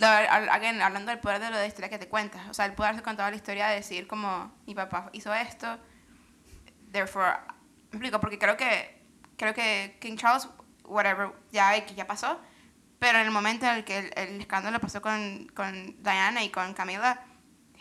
again, 0.00 0.82
hablando 0.82 1.10
del 1.10 1.20
poder 1.20 1.40
de 1.40 1.50
lo 1.50 1.56
de 1.56 1.62
la 1.62 1.68
historia 1.68 1.88
que 1.88 1.98
te 1.98 2.08
cuentas, 2.08 2.42
o 2.50 2.54
sea, 2.54 2.64
el 2.66 2.72
poder 2.72 2.90
haberse 2.90 3.04
contado 3.04 3.30
la 3.30 3.36
historia 3.36 3.68
de 3.68 3.76
decir 3.76 4.06
como, 4.06 4.52
mi 4.66 4.74
papá 4.74 5.10
hizo 5.12 5.32
esto, 5.32 5.78
therefore, 6.90 7.32
me 7.90 7.96
explico, 7.98 8.20
porque 8.20 8.38
creo 8.38 8.56
que, 8.56 9.02
creo 9.36 9.54
que 9.54 9.98
King 10.00 10.16
Charles, 10.16 10.48
whatever, 10.84 11.32
ya, 11.52 11.76
ya 11.86 12.06
pasó, 12.06 12.40
pero 12.98 13.18
en 13.18 13.26
el 13.26 13.30
momento 13.30 13.66
en 13.66 13.76
el 13.76 13.84
que 13.84 13.98
el, 13.98 14.12
el 14.16 14.40
escándalo 14.40 14.80
pasó 14.80 15.00
con, 15.00 15.46
con 15.54 16.02
Diana 16.02 16.42
y 16.42 16.50
con 16.50 16.74
Camila, 16.74 17.22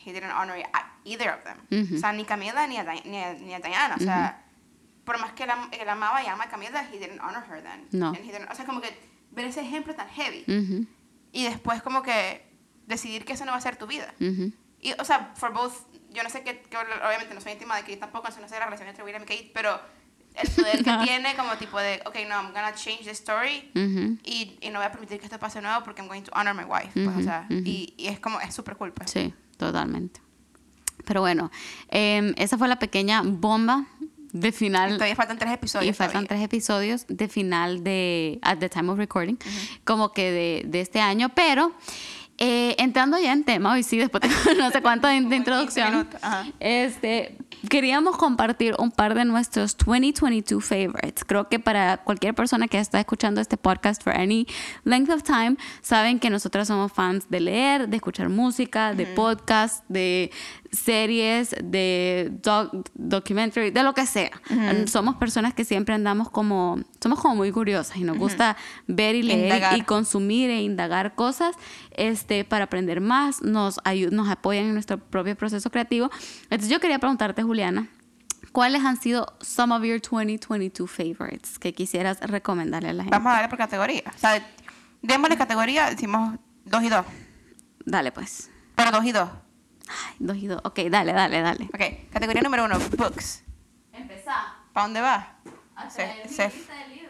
he 0.06 0.12
didn't 0.14 0.32
honor 0.34 0.58
a- 0.74 0.93
either 1.06 1.30
of 1.30 1.44
them. 1.44 1.58
Ujú. 1.86 1.96
O 1.96 2.00
sea, 2.00 2.12
ni 2.14 2.26
Camila 2.26 2.66
ni 2.68 2.78
a, 2.78 2.84
Di- 2.84 3.02
ni 3.10 3.18
a, 3.24 3.34
ni 3.34 3.54
a 3.54 3.60
Diana. 3.60 3.96
O 3.96 4.00
sea, 4.00 4.46
por 5.06 5.20
más 5.20 5.34
que 5.34 5.46
la, 5.46 5.70
la 5.86 5.92
amaba 5.94 6.24
y 6.24 6.28
ama 6.28 6.46
a 6.46 6.50
Camila, 6.50 6.84
he 6.92 6.98
didn't 7.00 7.20
honor 7.22 7.44
her 7.50 7.62
then. 7.62 7.88
No. 7.92 8.08
And 8.10 8.18
he 8.20 8.32
didn't- 8.32 8.50
o 8.52 8.56
sea, 8.56 8.66
como 8.66 8.80
que 8.82 8.90
ver 9.32 9.46
ese 9.46 9.62
ejemplo 9.62 9.94
tan 9.96 10.08
heavy. 10.10 10.44
Ujú, 10.48 10.86
Y 11.32 11.44
después 11.46 11.82
como 11.82 12.04
que 12.04 12.46
decidir 12.88 13.26
que 13.26 13.34
eso 13.34 13.46
no 13.46 13.52
va 13.52 13.58
a 13.58 13.62
ser 13.62 13.76
tu 13.76 13.88
vida. 13.88 14.14
Y, 14.80 14.94
o 15.00 15.06
sea, 15.06 15.32
for 15.36 15.54
both, 15.54 15.74
yo 16.12 16.24
no 16.24 16.30
sé 16.30 16.44
qué, 16.44 16.62
obviamente 17.06 17.34
no 17.34 17.42
soy 17.42 17.54
íntima 17.54 17.76
de 17.78 17.82
Kate 17.84 17.98
tampoco, 17.98 18.28
no 18.40 18.48
sé 18.48 18.60
la 18.60 18.66
relación 18.66 18.88
entre 18.90 19.04
William 19.04 19.24
y 19.24 19.26
Kate, 19.26 19.52
pero 19.54 19.80
el 20.36 20.50
poder 20.52 20.84
que 20.84 20.92
tiene 21.06 21.36
como 21.36 21.56
tipo 21.58 21.80
de, 21.80 22.02
ok, 22.06 22.16
no, 22.28 22.36
I'm 22.36 22.48
gonna 22.54 22.74
change 22.76 23.04
the 23.06 23.12
story 23.12 23.72
Ujú. 23.76 24.18
y, 24.24 24.58
y 24.62 24.70
no 24.72 24.80
voy 24.80 24.88
a 24.88 24.92
permitir 24.92 25.20
que 25.20 25.26
esto 25.26 25.40
pase 25.40 25.62
nuevo 25.62 25.84
porque 25.86 26.02
I'm 26.02 26.08
going 26.10 26.24
to 26.24 26.32
honor 26.36 26.54
my 26.54 26.66
wife. 26.66 26.90
Pues, 26.94 27.08
o 27.08 27.12
Ujú, 27.12 27.24
sea, 27.24 27.46
ujú. 27.50 27.62
y, 27.66 27.94
y 27.98 28.08
es 28.08 28.20
como, 28.20 28.40
es 28.42 28.54
súper 28.54 28.76
cool, 28.76 28.92
pues. 28.92 29.10
Sí, 29.10 29.34
totalmente. 29.58 30.20
Pero 31.06 31.22
bueno, 31.22 31.52
em, 31.90 32.34
esa 32.38 32.58
fue 32.58 32.68
la 32.68 32.80
pequeña 32.80 33.22
bomba 33.24 33.86
de 34.32 34.52
final. 34.52 34.94
Todavía 34.94 35.16
faltan 35.16 35.38
tres 35.38 35.54
episodios. 35.54 35.90
y 35.90 35.94
faltan 35.94 36.26
todavía. 36.26 36.28
tres 36.30 36.44
episodios 36.44 37.06
de 37.08 37.28
final 37.28 37.84
de 37.84 38.40
at 38.42 38.58
the 38.58 38.70
time 38.70 38.92
of 38.92 38.98
recording, 38.98 39.38
como 39.84 40.12
que 40.12 40.32
de, 40.32 40.64
de 40.68 40.82
este 40.82 41.00
año, 41.00 41.30
pero 41.30 41.74
eh, 42.40 42.76
entrando 42.80 43.20
ya 43.20 43.32
en 43.32 43.44
tema, 43.44 43.74
hoy 43.74 43.84
sí, 43.84 43.98
después 43.98 44.22
de 44.22 44.30
no 44.58 44.72
sé 44.72 44.82
cuánto 44.82 45.08
de, 45.08 45.14
de 45.14 45.20
Como 45.20 45.30
15 45.30 45.36
introducción, 45.38 46.10
este, 46.60 47.38
queríamos 47.70 48.18
compartir 48.18 48.76
un 48.80 48.92
par 48.92 49.14
de 49.14 49.24
nuestros 49.24 49.78
2022 49.78 50.64
favorites. 50.64 51.24
Creo 51.26 51.48
que 51.48 51.60
para 51.60 51.98
cualquier 51.98 52.34
persona 52.34 52.68
que 52.68 52.80
está 52.80 53.00
escuchando 53.00 53.40
este 53.40 53.56
podcast 53.56 54.04
for 54.04 54.14
any 54.14 54.48
length 54.84 55.12
of 55.12 55.22
time, 55.22 55.58
saben 55.82 56.20
que 56.20 56.32
nosotras 56.32 56.68
somos 56.68 56.92
fans 56.92 57.30
de 57.30 57.40
leer, 57.40 57.88
de 57.88 57.98
escuchar 57.98 58.30
música, 58.30 58.96
de 58.96 59.06
podcast, 59.06 59.86
de 59.88 60.32
series, 60.74 61.56
de 61.64 62.30
doc- 62.42 62.90
documentary, 62.96 63.72
de 63.72 63.84
lo 63.84 63.94
que 63.94 64.06
sea. 64.06 64.32
Somos 64.88 65.16
personas 65.16 65.54
que 65.54 65.64
siempre 65.64 65.94
andamos 65.96 66.30
como, 66.30 66.80
somos 67.02 67.20
como 67.22 67.36
muy 67.36 67.52
curiosas 67.52 67.96
y 67.98 68.04
nos 68.04 68.18
gusta 68.18 68.58
ver 68.88 69.16
y 69.16 69.24
leer 69.24 69.46
Indagar. 69.46 69.78
y 69.78 69.82
consumir 69.84 70.50
e 70.50 70.62
indagar 70.64 71.16
cosas 71.16 71.56
este, 71.92 72.44
para 72.44 72.66
aprender 72.66 73.00
más, 73.02 73.42
nos, 73.44 73.80
nos 74.12 74.30
apoyan 74.30 74.66
en 74.66 74.74
nuestro 74.74 74.98
propio 74.98 75.36
proceso 75.38 75.70
creativo. 75.70 76.10
Entonces 76.44 76.70
yo 76.70 76.80
quería 76.80 76.98
preguntarte, 77.00 77.44
Juliana, 77.44 77.88
¿cuáles 78.52 78.84
han 78.84 78.98
sido 79.00 79.38
some 79.42 79.74
of 79.76 79.84
your 79.84 80.02
2022 80.02 80.90
favorites 80.90 81.60
que 81.60 81.74
quisieras 81.74 82.20
recomendarle 82.20 82.90
a 82.90 82.94
la 82.94 83.04
gente? 83.04 83.16
Vamos 83.18 83.32
a 83.32 83.36
darle 83.36 83.50
por 83.50 83.58
categoría. 83.60 84.04
O 84.14 84.18
sea, 84.18 84.44
démosle 85.04 85.38
categoría, 85.38 85.90
decimos 85.90 86.40
dos 86.66 86.84
y 86.84 86.90
dos. 86.90 87.06
Dale 87.86 88.12
pues. 88.12 88.50
Pero 88.76 88.92
dos 88.92 89.06
y 89.06 89.12
dos. 89.12 89.30
Ay, 89.88 90.16
dos 90.20 90.38
y 90.38 90.48
dos. 90.48 90.62
Ok, 90.64 90.80
dale, 90.90 91.14
dale, 91.14 91.42
dale. 91.42 91.66
Ok, 91.66 92.12
categoría 92.12 92.42
número 92.42 92.66
uno, 92.66 92.80
books. 92.98 93.44
Empezá. 93.92 94.56
¿Para 94.72 94.86
dónde 94.86 95.02
va? 95.02 95.36
A 95.76 95.90
Se, 95.90 96.28
se, 96.30 96.52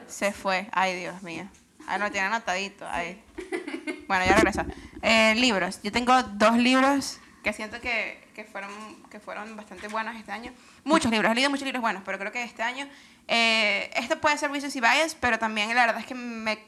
se 0.08 0.32
fue. 0.32 0.68
Ay, 0.72 1.00
Dios 1.00 1.22
mío. 1.22 1.48
Ah, 1.88 1.98
no, 1.98 2.12
tiene 2.12 2.28
anotadito. 2.28 2.86
Ay. 2.90 3.22
Bueno, 4.06 4.26
ya 4.26 4.36
regreso. 4.36 4.64
Eh, 5.02 5.34
libros. 5.36 5.80
Yo 5.82 5.92
tengo 5.92 6.22
dos 6.22 6.58
libros 6.58 7.20
que 7.44 7.52
siento 7.54 7.80
que, 7.82 8.24
que, 8.36 8.44
fueron, 8.44 8.70
que 9.10 9.20
fueron 9.20 9.56
bastante 9.56 9.88
buenos 9.88 10.16
este 10.16 10.32
año. 10.32 10.52
Muchos 10.84 11.10
libros. 11.10 11.32
He 11.32 11.36
leído 11.36 11.50
muchos 11.50 11.66
libros 11.66 11.82
buenos, 11.82 12.04
pero 12.06 12.20
creo 12.20 12.32
que 12.32 12.44
este 12.44 12.62
año... 12.62 12.88
Eh, 13.28 13.90
esto 13.96 14.20
puede 14.20 14.38
ser 14.38 14.52
Reasons 14.52 14.76
y 14.76 14.82
Bias, 14.82 15.16
pero 15.20 15.40
también 15.40 15.74
la 15.74 15.86
verdad 15.86 16.02
es 16.02 16.06
que 16.06 16.16
me, 16.16 16.60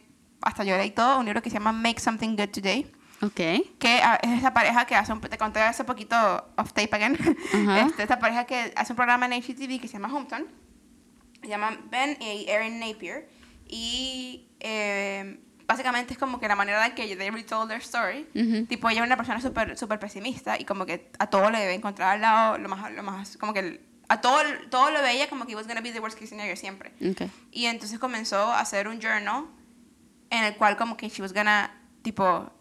hasta 0.42 0.64
yo 0.64 0.78
leí 0.78 0.92
todo. 0.92 1.20
Un 1.20 1.26
libro 1.26 1.42
que 1.42 1.50
se 1.50 1.56
llama 1.56 1.72
Make 1.72 2.00
Something 2.00 2.36
Good 2.36 2.50
Today 2.50 2.92
Ok. 3.22 3.36
que 3.80 4.02
ah, 4.04 4.20
es 4.22 4.32
esta 4.32 4.54
pareja 4.54 4.86
que 4.86 4.96
hace 4.96 5.14
un, 5.14 5.22
te 5.22 5.38
conté 5.38 5.62
hace 5.62 5.84
poquito 5.86 6.16
off 6.58 6.74
tape 6.74 6.90
again 6.96 7.18
Ajá. 7.54 7.82
este, 7.82 8.04
esta 8.04 8.20
pareja 8.20 8.46
que 8.46 8.74
hace 8.76 8.92
un 8.94 8.98
programa 8.98 9.26
en 9.26 9.42
HGTV 9.42 9.80
que 9.80 9.88
se 9.88 9.94
llama 9.94 10.14
Hometown 10.14 10.46
se 11.42 11.48
llaman 11.48 11.80
Ben 11.90 12.18
y 12.22 12.46
Erin 12.50 12.80
Napier 12.80 13.30
y 13.68 14.48
eh, 14.60 15.40
básicamente 15.68 16.14
es 16.14 16.20
como 16.20 16.40
que 16.40 16.48
la 16.48 16.56
manera 16.56 16.86
en 16.86 16.94
que 16.96 17.16
they 17.16 17.30
retold 17.30 17.70
their 17.70 17.82
story 17.82 18.28
Ujú. 18.36 18.66
tipo 18.68 18.90
ella 18.90 19.02
es 19.02 19.06
una 19.08 19.18
persona 19.18 19.40
súper 19.42 19.78
super 19.78 20.00
pesimista 20.00 20.60
y 20.60 20.66
como 20.66 20.86
que 20.86 21.10
a 21.20 21.28
todo 21.28 21.50
le 21.50 21.60
debe 21.60 21.74
encontrar 21.74 22.16
al 22.16 22.22
lado 22.22 22.58
lo 22.58 22.68
más 22.70 22.92
lo 22.92 23.02
más 23.04 23.38
como 23.38 23.54
que 23.54 23.82
a 24.10 24.22
todo 24.22 24.40
todo 24.70 24.92
lo 24.92 25.02
veía 25.02 25.30
como 25.30 25.46
que 25.46 25.54
it 25.54 25.58
was 25.58 25.68
gonna 25.68 25.82
be 25.82 25.92
the 25.92 26.00
worst 26.00 26.16
case 26.18 26.28
scenario 26.30 26.56
siempre 26.56 26.92
Ok. 27.10 27.30
y 27.52 27.66
entonces 27.66 27.98
comenzó 27.98 28.38
a 28.52 28.60
hacer 28.60 28.88
un 28.88 29.00
journal 29.02 29.46
en 30.30 30.44
el 30.44 30.56
cual 30.58 30.76
como 30.78 30.98
que 30.98 31.08
she 31.08 31.22
was 31.22 31.34
gonna, 31.34 31.72
tipo, 32.02 32.52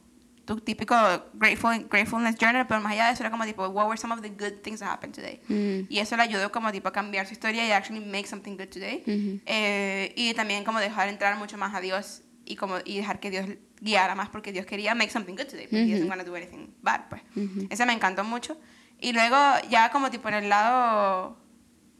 tu 0.44 0.60
típico 0.60 0.94
grateful, 1.34 1.86
gratefulness 1.88 2.36
journal, 2.36 2.66
pero 2.66 2.80
más 2.80 2.92
allá 2.92 3.06
de 3.06 3.12
eso 3.12 3.22
era 3.22 3.30
como 3.30 3.44
tipo, 3.44 3.66
what 3.68 3.86
were 3.86 3.98
some 3.98 4.12
of 4.12 4.20
the 4.20 4.28
good 4.28 4.60
things 4.62 4.80
that 4.80 4.88
happened 4.90 5.14
today? 5.14 5.40
Mm. 5.48 5.86
Y 5.90 5.98
eso 5.98 6.16
le 6.16 6.22
ayudó 6.22 6.50
como 6.52 6.70
tipo 6.72 6.88
a 6.88 6.92
cambiar 6.92 7.26
su 7.26 7.32
historia 7.32 7.66
y 7.66 7.72
actually 7.72 8.04
make 8.04 8.26
something 8.26 8.56
good 8.56 8.68
today. 8.68 9.02
Ujú. 9.06 9.40
Eh, 9.46 10.12
y 10.16 10.34
también 10.34 10.64
como 10.64 10.80
dejar 10.80 11.08
entrar 11.08 11.36
mucho 11.36 11.56
más 11.56 11.74
a 11.74 11.80
Dios 11.80 12.22
y 12.44 12.56
como 12.56 12.76
y 12.84 12.98
dejar 12.98 13.20
que 13.20 13.30
Dios 13.30 13.46
guiara 13.80 14.14
más 14.14 14.28
porque 14.28 14.52
Dios 14.52 14.66
quería 14.66 14.94
make 14.94 15.10
something 15.10 15.34
good 15.34 15.46
today, 15.46 15.66
porque 15.66 15.84
he 15.84 15.92
doesn't 15.92 16.08
want 16.08 16.22
to 16.22 16.30
do 16.30 16.36
anything 16.36 16.74
bad, 16.82 17.08
pues. 17.08 17.22
Ujú. 17.36 17.66
Ese 17.70 17.86
me 17.86 17.92
encantó 17.92 18.24
mucho. 18.24 18.58
Y 19.00 19.12
luego 19.12 19.36
ya 19.68 19.90
como 19.90 20.10
tipo 20.10 20.28
en 20.28 20.34
el 20.34 20.48
lado... 20.48 21.38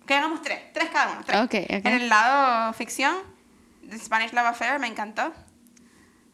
Que 0.07 0.15
hagamos 0.15 0.43
tres, 0.43 0.73
tres 0.73 0.91
cada 0.91 1.13
uno. 1.13 1.23
Tres. 1.25 1.41
Ok, 1.41 1.55
ok. 1.65 1.87
En 1.87 1.95
el 1.95 2.09
lado 2.09 2.73
ficción, 2.75 3.17
The 3.89 3.99
Spanish 3.99 4.33
Love 4.33 4.47
Affair 4.47 4.79
me 4.79 4.87
encantó. 4.87 5.33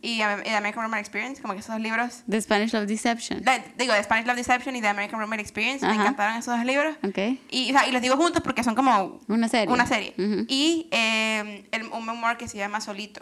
Y, 0.03 0.23
um, 0.23 0.41
y 0.41 0.45
The 0.45 0.57
American 0.57 0.83
Roman 0.83 0.99
Experience, 0.99 1.43
como 1.43 1.53
que 1.55 1.61
esos 1.61 1.75
dos 1.75 1.81
libros. 1.83 2.23
The 2.29 2.41
Spanish 2.41 2.73
Love 2.73 2.87
Deception. 2.87 3.43
la- 3.45 3.59
digo, 3.77 3.93
The 3.93 4.03
Spanish 4.03 4.27
Love 4.27 4.37
Deception 4.37 4.75
y 4.77 4.81
The 4.81 4.89
American 4.89 5.21
Roman 5.21 5.41
Experience, 5.41 5.85
me 5.85 5.93
Ajá. 5.93 6.01
encantaron 6.03 6.37
esos 6.39 6.57
dos 6.57 6.65
libros. 6.65 6.97
Ok. 7.07 7.19
Y, 7.51 7.71
o 7.71 7.79
sea, 7.79 7.87
y 7.87 7.93
los 7.93 8.01
digo 8.01 8.17
juntos 8.17 8.43
porque 8.43 8.65
son 8.65 8.75
como 8.75 9.21
Una 9.29 9.49
serie. 9.49 9.73
una 9.73 9.87
serie. 9.87 10.15
Ujú. 10.17 10.47
Y 10.49 10.89
eh, 10.91 11.69
el, 11.71 11.87
un 11.89 12.07
memoir 12.07 12.37
que 12.39 12.49
se 12.49 12.57
llama 12.57 12.81
Solito. 12.81 13.21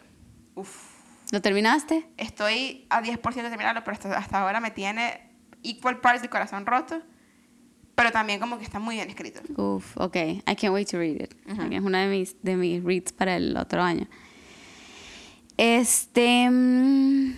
Uf. 0.55 0.71
¿Lo 1.33 1.43
terminaste? 1.43 2.07
Estoy 2.17 2.87
a 2.91 3.03
10% 3.03 3.35
de 3.35 3.49
terminarlo, 3.51 3.83
pero 3.85 3.95
hasta, 3.97 4.17
hasta 4.17 4.41
ahora 4.41 4.61
me 4.61 4.71
tiene 4.71 5.21
equal 5.64 6.01
parts 6.01 6.21
del 6.23 6.31
corazón 6.31 6.64
roto. 6.64 7.03
Pero 7.97 8.12
también 8.12 8.38
como 8.38 8.57
que 8.59 8.64
está 8.64 8.79
muy 8.79 8.95
bien 8.95 9.09
escrito. 9.11 9.41
Uf, 9.61 9.97
ok. 9.99 10.14
I 10.17 10.43
can't 10.57 10.73
wait 10.73 10.88
to 10.91 10.99
read 10.99 11.21
it. 11.21 11.35
Ujú. 11.51 11.62
Es 11.73 11.81
una 11.81 12.03
de 12.03 12.09
mis, 12.09 12.41
de 12.43 12.55
mis 12.55 12.85
reads 12.85 13.12
para 13.12 13.35
el 13.37 13.57
otro 13.57 13.83
año. 13.83 14.07
Este. 15.59 16.49
mm, 16.49 17.37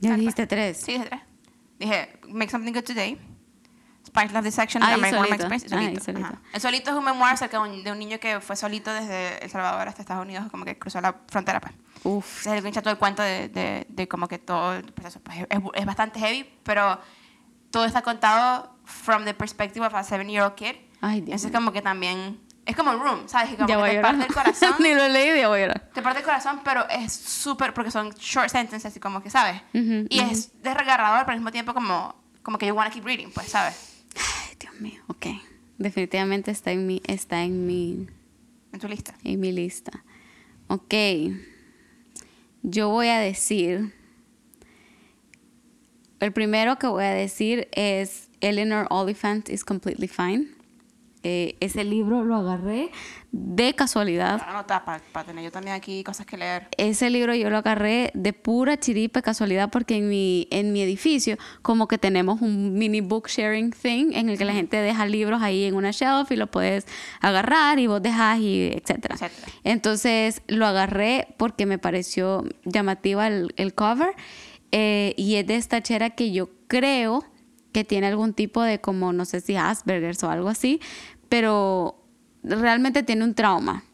Ya 0.00 0.16
dijiste 0.16 0.46
tres. 0.46 0.78
Sí, 0.78 0.92
dije 0.92 1.04
tres. 1.06 1.20
Dije, 1.78 2.20
Make 2.28 2.50
Something 2.50 2.72
Good 2.72 2.84
Today. 2.84 3.18
Spanish 4.06 4.32
Love 4.32 4.44
Deception. 4.44 4.82
Ah, 4.82 4.90
y 4.90 4.94
American 4.94 5.24
Solito. 5.24 5.46
Experience. 5.54 6.04
Solito. 6.04 6.26
Ajá. 6.26 6.40
El 6.52 6.60
Solito 6.60 6.90
es 6.90 6.96
un 6.96 7.04
memoir 7.04 7.34
acerca 7.34 7.62
de 7.62 7.90
un, 7.92 7.98
niño 7.98 8.18
que 8.18 8.40
fue 8.40 8.56
solito 8.56 8.92
desde 8.92 9.42
El 9.44 9.50
Salvador 9.50 9.86
hasta 9.88 10.02
Estados 10.02 10.24
Unidos, 10.24 10.50
como 10.50 10.64
que 10.64 10.78
cruzó 10.78 11.00
la 11.00 11.14
frontera. 11.28 11.60
Pues. 11.60 11.74
Uf. 12.02 12.46
Es 12.46 12.52
el 12.52 12.62
que 12.62 12.68
echa 12.68 12.82
todo 12.82 12.92
el 12.92 12.98
cuento 12.98 13.22
de, 13.22 13.48
de, 13.48 13.86
de 13.88 14.08
como 14.08 14.26
que 14.26 14.38
todo 14.38 14.74
el 14.74 14.92
proceso. 14.92 15.20
Pues, 15.20 15.38
es, 15.48 15.60
es 15.74 15.86
bastante 15.86 16.18
heavy, 16.18 16.50
pero 16.64 16.98
todo 17.70 17.84
está 17.84 18.02
contado 18.02 18.74
from 18.84 19.24
the 19.24 19.34
perspective 19.34 19.86
of 19.86 19.94
a 19.94 20.02
seven-year-old 20.02 20.54
kid. 20.54 20.74
Ay, 21.00 21.20
Dios 21.20 21.42
Entonces 21.44 21.50
mío. 21.50 21.58
como 21.60 21.72
que 21.72 21.82
también... 21.82 22.40
Es 22.66 22.76
como 22.76 22.92
Room, 22.92 23.28
¿sabes? 23.28 23.50
Que 23.50 23.56
como 23.56 23.68
Ya 23.68 23.74
que 23.76 23.80
voy 23.80 23.90
a 23.90 23.92
te 23.94 24.00
parte 24.00 24.26
el 24.26 24.34
corazón. 24.34 24.74
Ni 24.80 24.94
lo 24.94 25.08
y 25.08 25.12
ya 25.40 25.48
voy 25.48 25.58
a 25.60 25.66
llorar. 25.66 25.90
te 25.92 26.02
parte 26.02 26.18
el 26.20 26.24
corazón, 26.24 26.60
pero 26.64 26.88
es 26.88 27.12
súper, 27.12 27.74
porque 27.74 27.90
son 27.90 28.10
short 28.10 28.48
sentences, 28.50 28.96
y 28.96 29.00
como 29.00 29.22
que, 29.22 29.30
¿sabes? 29.30 29.60
Ujú, 29.74 30.06
y 30.08 30.20
ujú. 30.20 30.30
es 30.30 30.50
desgarrador, 30.62 31.20
pero 31.20 31.32
al 31.32 31.38
mismo 31.38 31.50
tiempo 31.52 31.74
como, 31.74 32.14
como 32.42 32.58
que 32.58 32.66
you 32.66 32.74
want 32.74 32.90
to 32.90 32.94
keep 32.94 33.04
reading, 33.04 33.30
pues, 33.32 33.48
¿sabes? 33.48 33.86
Ok. 35.08 35.26
Definitivamente 35.78 36.50
está 36.50 36.70
en 36.72 36.86
mi, 36.86 37.00
está 37.06 37.42
en 37.42 37.66
mi, 37.66 38.06
En 38.72 38.80
tu 38.80 38.88
lista. 38.88 39.14
en 39.24 39.40
mi 39.40 39.50
lista. 39.52 40.04
Ok. 40.68 40.94
Yo 42.62 42.88
voy 42.90 43.08
a 43.08 43.18
decir. 43.18 43.94
El 46.20 46.32
primero 46.32 46.78
que 46.78 46.86
voy 46.86 47.04
a 47.04 47.10
decir 47.10 47.68
es 47.72 48.28
Eleanor 48.40 48.86
Oliphant 48.90 49.48
is 49.48 49.64
Completely 49.64 50.08
Fine. 50.08 50.48
Eh, 51.22 51.56
ese 51.60 51.84
libro 51.84 52.24
lo 52.24 52.36
agarré 52.36 52.90
de 53.30 53.74
casualidad. 53.74 54.40
Anota 54.46 54.84
para 54.84 55.26
tener 55.26 55.44
yo 55.44 55.52
también 55.52 55.76
aquí 55.76 56.02
cosas 56.02 56.24
que 56.24 56.36
leer. 56.36 56.68
Ese 56.78 57.10
libro 57.10 57.34
yo 57.34 57.50
lo 57.50 57.58
agarré 57.58 58.10
de 58.14 58.32
pura 58.32 58.78
chiripa 58.78 59.20
casualidad 59.20 59.70
porque 59.70 59.96
en 59.96 60.08
mi, 60.08 60.48
en 60.50 60.72
mi 60.72 60.80
edificio 60.80 61.36
como 61.62 61.88
que 61.88 61.98
tenemos 61.98 62.40
un 62.40 62.72
mini 62.74 63.02
book 63.02 63.28
sharing 63.28 63.70
thing 63.70 64.12
en 64.14 64.30
el 64.30 64.38
que 64.38 64.44
la 64.44 64.54
gente 64.54 64.78
deja 64.78 65.04
libros 65.06 65.42
ahí 65.42 65.64
en 65.64 65.74
una 65.74 65.90
shelf 65.90 66.30
y 66.32 66.36
lo 66.36 66.50
puedes 66.50 66.86
agarrar 67.20 67.78
y 67.78 67.86
vos 67.86 68.02
dejas 68.02 68.38
y 68.38 68.72
etcétera. 68.72 69.14
Etcétera. 69.16 69.52
Entonces 69.64 70.42
lo 70.48 70.66
agarré 70.66 71.34
porque 71.36 71.66
me 71.66 71.78
pareció 71.78 72.44
llamativa 72.64 73.28
el, 73.28 73.52
el 73.56 73.74
cover 73.74 74.14
eh, 74.72 75.14
y 75.16 75.36
es 75.36 75.46
de 75.46 75.56
esta 75.56 75.82
chera 75.82 76.10
que 76.10 76.32
yo 76.32 76.48
creo 76.68 77.24
que 77.72 77.84
tiene 77.84 78.06
algún 78.08 78.34
tipo 78.34 78.62
de 78.62 78.80
como 78.80 79.12
no 79.12 79.24
sé 79.24 79.40
si 79.40 79.56
Asperger's 79.56 80.22
o 80.22 80.30
algo 80.30 80.48
así, 80.48 80.80
pero 81.28 82.04
realmente 82.42 83.02
tiene 83.02 83.24
un 83.24 83.34
trauma. 83.34 83.84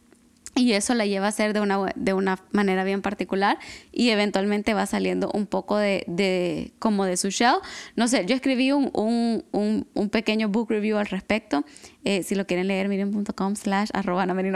Y 0.56 0.72
eso 0.72 0.94
la 0.94 1.06
lleva 1.06 1.28
a 1.28 1.32
ser 1.32 1.52
de 1.52 1.60
una, 1.60 1.92
de 1.94 2.12
una 2.14 2.38
manera 2.50 2.82
bien 2.82 3.02
particular 3.02 3.58
y 3.92 4.08
eventualmente 4.10 4.72
va 4.74 4.86
saliendo 4.86 5.30
un 5.34 5.46
poco 5.46 5.76
de, 5.76 6.02
de 6.08 6.72
como 6.78 7.04
de 7.04 7.16
su 7.18 7.28
shell. 7.28 7.56
No 7.94 8.08
sé, 8.08 8.24
yo 8.26 8.34
escribí 8.34 8.72
un, 8.72 8.90
un, 8.94 9.44
un, 9.52 9.86
un 9.94 10.08
pequeño 10.08 10.48
book 10.48 10.70
review 10.70 10.96
al 10.96 11.06
respecto. 11.06 11.64
Eh, 12.04 12.22
si 12.22 12.34
lo 12.34 12.46
quieren 12.46 12.68
leer, 12.68 12.88
miren.com 12.88 13.54
slash 13.56 13.90
arroba 13.92 14.24
no, 14.26 14.34
No, 14.40 14.40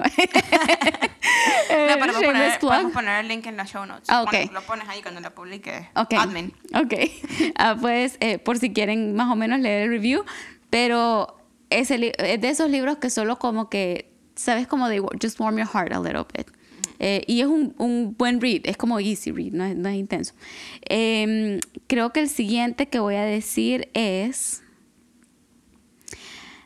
podemos 1.98 2.22
poner, 2.22 2.58
podemos 2.60 2.92
poner 2.92 3.20
el 3.20 3.28
link 3.28 3.46
en 3.46 3.56
las 3.56 3.70
show 3.70 3.84
notes. 3.86 4.08
Ah, 4.08 4.22
ok. 4.22 4.30
Pon- 4.46 4.54
lo 4.54 4.62
pones 4.62 4.88
ahí 4.88 5.02
cuando 5.02 5.20
lo 5.20 5.30
publique. 5.34 5.88
Ok. 5.96 6.14
Admin. 6.14 6.52
Ok. 6.74 6.94
Ah, 7.56 7.76
pues 7.78 8.16
eh, 8.20 8.38
por 8.38 8.58
si 8.58 8.72
quieren 8.72 9.14
más 9.14 9.30
o 9.30 9.36
menos 9.36 9.60
leer 9.60 9.82
el 9.82 9.90
review. 9.90 10.24
Pero 10.70 11.36
ese 11.68 11.98
li- 11.98 12.12
es 12.18 12.40
de 12.40 12.48
esos 12.48 12.70
libros 12.70 12.96
que 12.98 13.10
solo 13.10 13.38
como 13.38 13.68
que, 13.68 14.10
¿sabes? 14.40 14.66
Como 14.66 14.88
de 14.88 15.00
just 15.20 15.38
warm 15.38 15.58
your 15.58 15.66
heart 15.66 15.92
a 15.92 16.00
little 16.00 16.24
bit. 16.34 16.48
Eh, 16.98 17.24
y 17.26 17.40
es 17.40 17.46
un, 17.46 17.74
un 17.78 18.14
buen 18.16 18.40
read, 18.40 18.60
es 18.64 18.76
como 18.76 19.00
easy 19.00 19.30
read, 19.30 19.52
no 19.52 19.64
es, 19.64 19.76
no 19.76 19.88
es 19.88 19.96
intenso. 19.96 20.34
Em, 20.82 21.60
creo 21.86 22.12
que 22.12 22.20
el 22.20 22.28
siguiente 22.28 22.88
que 22.88 22.98
voy 22.98 23.14
a 23.14 23.24
decir 23.24 23.88
es... 23.94 24.62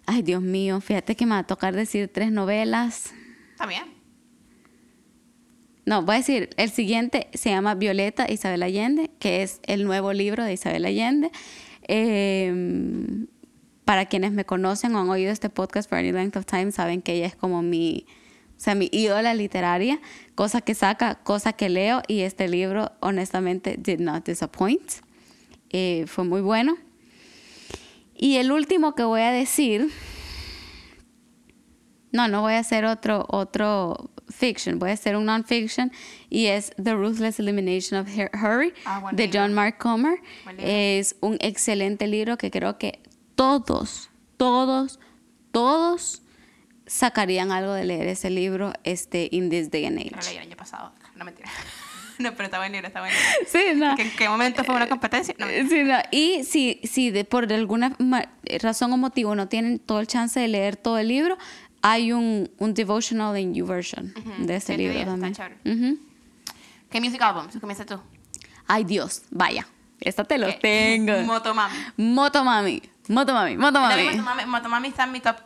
Ay, 0.06 0.22
Dios 0.22 0.42
mío, 0.42 0.80
fíjate 0.80 1.14
que 1.16 1.24
me 1.24 1.32
va 1.32 1.38
a 1.38 1.46
tocar 1.46 1.74
decir 1.74 2.10
tres 2.12 2.30
novelas. 2.30 3.14
Bien. 3.66 3.84
No, 5.86 6.02
voy 6.02 6.16
a 6.16 6.18
decir, 6.18 6.50
el 6.56 6.70
siguiente 6.70 7.28
se 7.32 7.50
llama 7.50 7.74
Violeta 7.74 8.30
Isabel 8.30 8.62
Allende, 8.62 9.10
que 9.18 9.42
es 9.42 9.60
el 9.62 9.84
nuevo 9.84 10.12
libro 10.12 10.44
de 10.44 10.52
Isabel 10.52 10.84
Allende. 10.84 11.30
Eh, 11.86 13.26
para 13.84 14.06
quienes 14.06 14.32
me 14.32 14.44
conocen 14.44 14.94
o 14.94 15.00
han 15.00 15.08
oído 15.10 15.30
este 15.32 15.50
podcast 15.50 15.88
for 15.88 15.98
any 15.98 16.12
length 16.12 16.36
of 16.36 16.46
time, 16.46 16.72
saben 16.72 17.02
que 17.02 17.12
ella 17.14 17.26
es 17.26 17.36
como 17.36 17.62
mi, 17.62 18.06
o 18.56 18.60
sea, 18.60 18.74
mi 18.74 18.88
ídola 18.92 19.34
literaria, 19.34 20.00
cosa 20.34 20.60
que 20.62 20.74
saca, 20.74 21.16
cosa 21.16 21.52
que 21.52 21.68
leo, 21.68 22.02
y 22.08 22.20
este 22.20 22.48
libro, 22.48 22.92
honestamente, 23.00 23.76
did 23.78 24.00
not 24.00 24.24
disappoint. 24.26 24.82
Eh, 25.70 26.04
fue 26.06 26.24
muy 26.24 26.40
bueno. 26.40 26.76
Y 28.16 28.36
el 28.36 28.52
último 28.52 28.94
que 28.94 29.02
voy 29.02 29.20
a 29.22 29.32
decir, 29.32 29.90
no, 32.12 32.28
no 32.28 32.42
voy 32.42 32.54
a 32.54 32.60
hacer 32.60 32.84
otro, 32.84 33.26
otro 33.28 34.10
fiction, 34.30 34.78
voy 34.78 34.90
a 34.90 34.92
hacer 34.94 35.16
un 35.16 35.26
non-fiction 35.26 35.90
y 36.30 36.46
es 36.46 36.72
The 36.82 36.94
Ruthless 36.94 37.40
Elimination 37.40 38.00
of 38.00 38.08
Hur- 38.08 38.30
Hurry 38.40 38.72
Ah, 38.86 39.10
de. 39.12 39.28
John 39.32 39.52
Mark 39.52 39.78
Comer. 39.78 40.18
Es 40.58 41.16
un 41.20 41.36
excelente 41.40 42.06
libro 42.06 42.38
que 42.38 42.50
creo 42.52 42.78
que 42.78 43.00
todos, 43.34 44.10
todos, 44.36 44.98
todos 45.52 46.22
sacarían 46.86 47.50
algo 47.52 47.72
de 47.72 47.84
leer 47.84 48.08
ese 48.08 48.30
libro 48.30 48.72
este, 48.84 49.28
in 49.32 49.50
this 49.50 49.70
day 49.70 49.86
and 49.86 49.98
Lo 49.98 50.18
age. 50.18 50.28
leí 50.28 50.36
el 50.36 50.42
año 50.42 50.56
pasado. 50.56 50.92
No, 51.16 51.24
mentira. 51.24 51.48
No, 52.16 52.30
pero 52.34 52.44
está 52.44 52.58
buen 52.58 52.70
libro, 52.70 52.86
está 52.86 53.00
buen 53.00 53.12
Sí, 53.48 53.58
no. 53.74 53.96
¿Que 53.96 54.02
¿En 54.02 54.10
qué 54.14 54.28
momento 54.28 54.62
fue 54.62 54.76
una 54.76 54.88
competencia? 54.88 55.34
No, 55.36 55.48
Sí, 55.68 55.82
no. 55.82 55.98
Y 56.12 56.44
si, 56.44 56.78
si 56.84 57.10
de, 57.10 57.24
por 57.24 57.52
alguna 57.52 57.96
ma- 57.98 58.28
razón 58.62 58.92
o 58.92 58.96
motivo 58.96 59.34
no 59.34 59.48
tienen 59.48 59.80
todo 59.80 59.98
el 59.98 60.06
chance 60.06 60.38
de 60.38 60.46
leer 60.46 60.76
todo 60.76 60.96
el 60.98 61.08
libro, 61.08 61.36
hay 61.82 62.12
un, 62.12 62.52
un 62.58 62.72
devotional 62.72 63.36
en 63.36 63.52
YouVersion 63.52 64.14
de 64.46 64.54
este 64.54 64.74
Sí, 64.74 64.78
libro 64.78 64.96
está 64.96 65.10
también. 65.10 65.34
chévere. 65.34 65.56
Ujú. 65.64 65.98
¿Qué 66.88 67.00
music 67.00 67.20
albums? 67.20 67.56
Comienza 67.60 67.84
tú. 67.84 67.98
Ay, 68.68 68.84
Dios, 68.84 69.22
vaya. 69.32 69.66
Esta 69.98 70.22
te 70.22 70.38
lo 70.38 70.46
¿Qué? 70.46 70.52
tengo. 70.62 71.20
Motomami. 71.26 71.74
Motomami. 71.96 72.80
Motomami. 73.08 73.56
Motomami. 73.56 74.04
Motomami. 74.04 74.46
Motomami 74.46 74.88
está 74.88 75.04
en 75.04 75.12
mi 75.12 75.20
top 75.20 75.36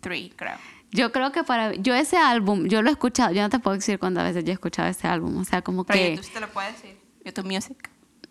3, 0.00 0.32
creo. 0.36 0.54
Yo 0.90 1.10
creo 1.12 1.32
que 1.32 1.42
para. 1.44 1.74
Yo 1.74 1.94
ese 1.94 2.18
álbum, 2.18 2.66
yo 2.66 2.82
lo 2.82 2.88
he 2.90 2.92
escuchado. 2.92 3.32
Yo 3.32 3.40
no 3.42 3.48
te 3.50 3.58
puedo 3.58 3.76
decir 3.76 3.98
cuántas 3.98 4.24
veces 4.24 4.44
yo 4.44 4.50
he 4.50 4.54
escuchado 4.54 4.88
ese 4.88 5.08
álbum. 5.08 5.38
O 5.38 5.44
sea, 5.44 5.62
como 5.62 5.84
Pero 5.84 5.98
que. 5.98 6.10
YouTube 6.10 6.24
sí 6.26 6.32
te 6.34 6.40
lo 6.40 6.48
puede 6.48 6.72
decir. 6.72 6.96
YouTube 7.24 7.46
Music. 7.46 7.90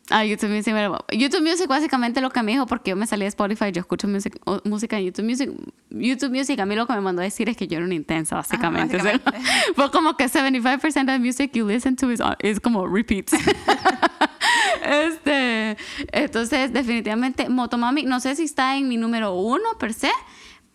Ah, 0.09 0.25
YouTube 0.25 0.49
Music. 0.49 0.75
YouTube 1.11 1.41
Music 1.41 1.67
básicamente 1.67 2.19
lo 2.19 2.29
que 2.31 2.43
me 2.43 2.51
dijo, 2.51 2.65
porque 2.65 2.89
yo 2.89 2.97
me 2.97 3.07
salí 3.07 3.21
de 3.21 3.29
Spotify, 3.29 3.71
yo 3.71 3.79
escucho 3.79 4.07
music- 4.09 4.41
o- 4.45 4.59
música 4.65 4.97
en 4.99 5.05
YouTube 5.05 5.23
Music. 5.25 5.49
YouTube 5.89 6.31
Music 6.31 6.59
a 6.59 6.65
mí 6.65 6.75
lo 6.75 6.85
que 6.85 6.93
me 6.93 6.99
mandó 7.01 7.21
a 7.21 7.23
decir 7.25 7.47
es 7.47 7.55
que 7.55 7.65
yo 7.67 7.77
era 7.77 7.85
una 7.85 7.95
intensa, 7.95 8.35
básicamente. 8.35 8.97
O 8.97 8.99
sea, 8.99 9.13
básicamente. 9.13 9.49
fue 9.75 9.89
como 9.91 10.17
que 10.17 10.25
75% 10.25 10.85
of 11.01 11.05
the 11.05 11.19
music 11.19 11.51
you 11.53 11.65
listen 11.65 11.95
to 11.95 12.11
is, 12.11 12.19
is 12.43 12.59
como 12.59 12.85
repeats. 12.87 13.31
este, 14.83 15.77
entonces, 16.11 16.73
definitivamente, 16.73 17.49
Motomami, 17.49 18.03
no 18.03 18.19
sé 18.19 18.35
si 18.35 18.43
está 18.43 18.77
en 18.77 18.87
mi 18.87 18.97
número 18.97 19.33
uno 19.33 19.77
per 19.79 19.93
se, 19.93 20.11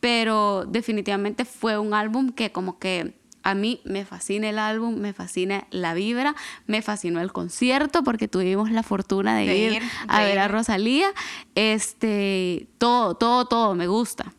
pero 0.01 0.64
definitivamente 0.66 1.45
fue 1.45 1.79
un 1.79 1.95
álbum 1.95 2.31
que 2.31 2.53
como 2.53 2.79
que 2.79 3.14
a 3.47 3.55
mí 3.55 3.81
me 3.85 4.05
fascina 4.05 4.49
el 4.49 4.59
álbum, 4.59 4.97
me 4.97 5.12
fascina 5.12 5.69
la 5.71 5.95
vibra, 5.95 6.35
me 6.66 6.83
fascinó 6.83 7.21
el 7.21 7.33
concierto 7.33 8.03
porque 8.03 8.27
tuvimos 8.27 8.73
la 8.73 8.83
fortuna 8.83 9.37
de, 9.37 9.47
De 9.47 9.57
ir, 9.57 9.73
ir, 9.75 9.83
a 10.09 10.25
ver 10.25 10.40
a. 10.40 10.49
Rosalía. 10.49 11.07
Este, 11.55 12.66
todo, 12.79 13.14
todo, 13.14 13.45
todo 13.45 13.77
me 13.77 13.87
gusta. 13.87 14.33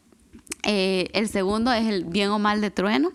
Eh, 0.64 1.10
el 1.14 1.30
segundo 1.30 1.72
es 1.72 1.88
el 1.88 2.04
Bien 2.04 2.32
o 2.32 2.40
Mal 2.40 2.60
de 2.60 2.70
Trueno. 2.70 3.14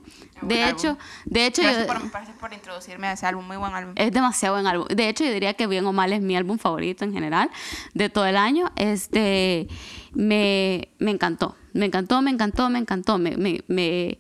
De 0.48 0.62
álbum. 0.62 0.78
hecho, 0.78 0.98
de 1.24 1.46
hecho, 1.46 1.62
Gracias 1.62 1.86
yo- 1.86 1.92
por, 1.92 2.10
gracias 2.10 2.36
por 2.38 2.52
introducirme 2.52 3.06
a 3.08 3.12
ese 3.12 3.26
álbum. 3.26 3.46
Muy 3.46 3.56
buen 3.56 3.74
álbum. 3.74 3.94
es 3.96 4.12
demasiado 4.12 4.54
buen 4.56 4.66
álbum. 4.66 4.86
De 4.88 5.08
hecho, 5.08 5.24
yo 5.24 5.32
diría 5.32 5.54
que 5.54 5.66
Bien 5.66 5.84
o 5.86 5.92
Mal 5.92 6.12
es 6.12 6.20
mi 6.22 6.36
álbum 6.36 6.58
favorito 6.58 7.04
en 7.04 7.12
general 7.12 7.50
de 7.94 8.08
todo 8.10 8.26
el 8.26 8.36
año. 8.36 8.70
Este, 8.76 9.68
me, 10.12 10.88
me 10.98 11.10
encantó. 11.10 11.56
Me 11.72 11.86
encantó, 11.86 12.20
me 12.22 12.30
encantó, 12.30 12.68
me 12.70 12.78
encantó. 12.78 13.18
Me, 13.18 13.36
me, 13.36 13.64
me 13.68 14.18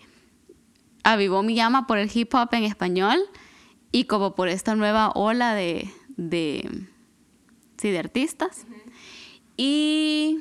avivó 1.04 1.42
mi 1.42 1.54
llama 1.54 1.86
por 1.86 1.98
el 1.98 2.10
hip 2.12 2.34
hop 2.34 2.48
en 2.52 2.64
español 2.64 3.18
y 3.90 4.04
como 4.04 4.34
por 4.34 4.48
esta 4.48 4.74
nueva 4.74 5.10
ola 5.14 5.54
de, 5.54 5.90
de, 6.16 6.86
sí, 7.76 7.90
de 7.90 7.98
artistas. 7.98 8.66
Y... 9.56 10.38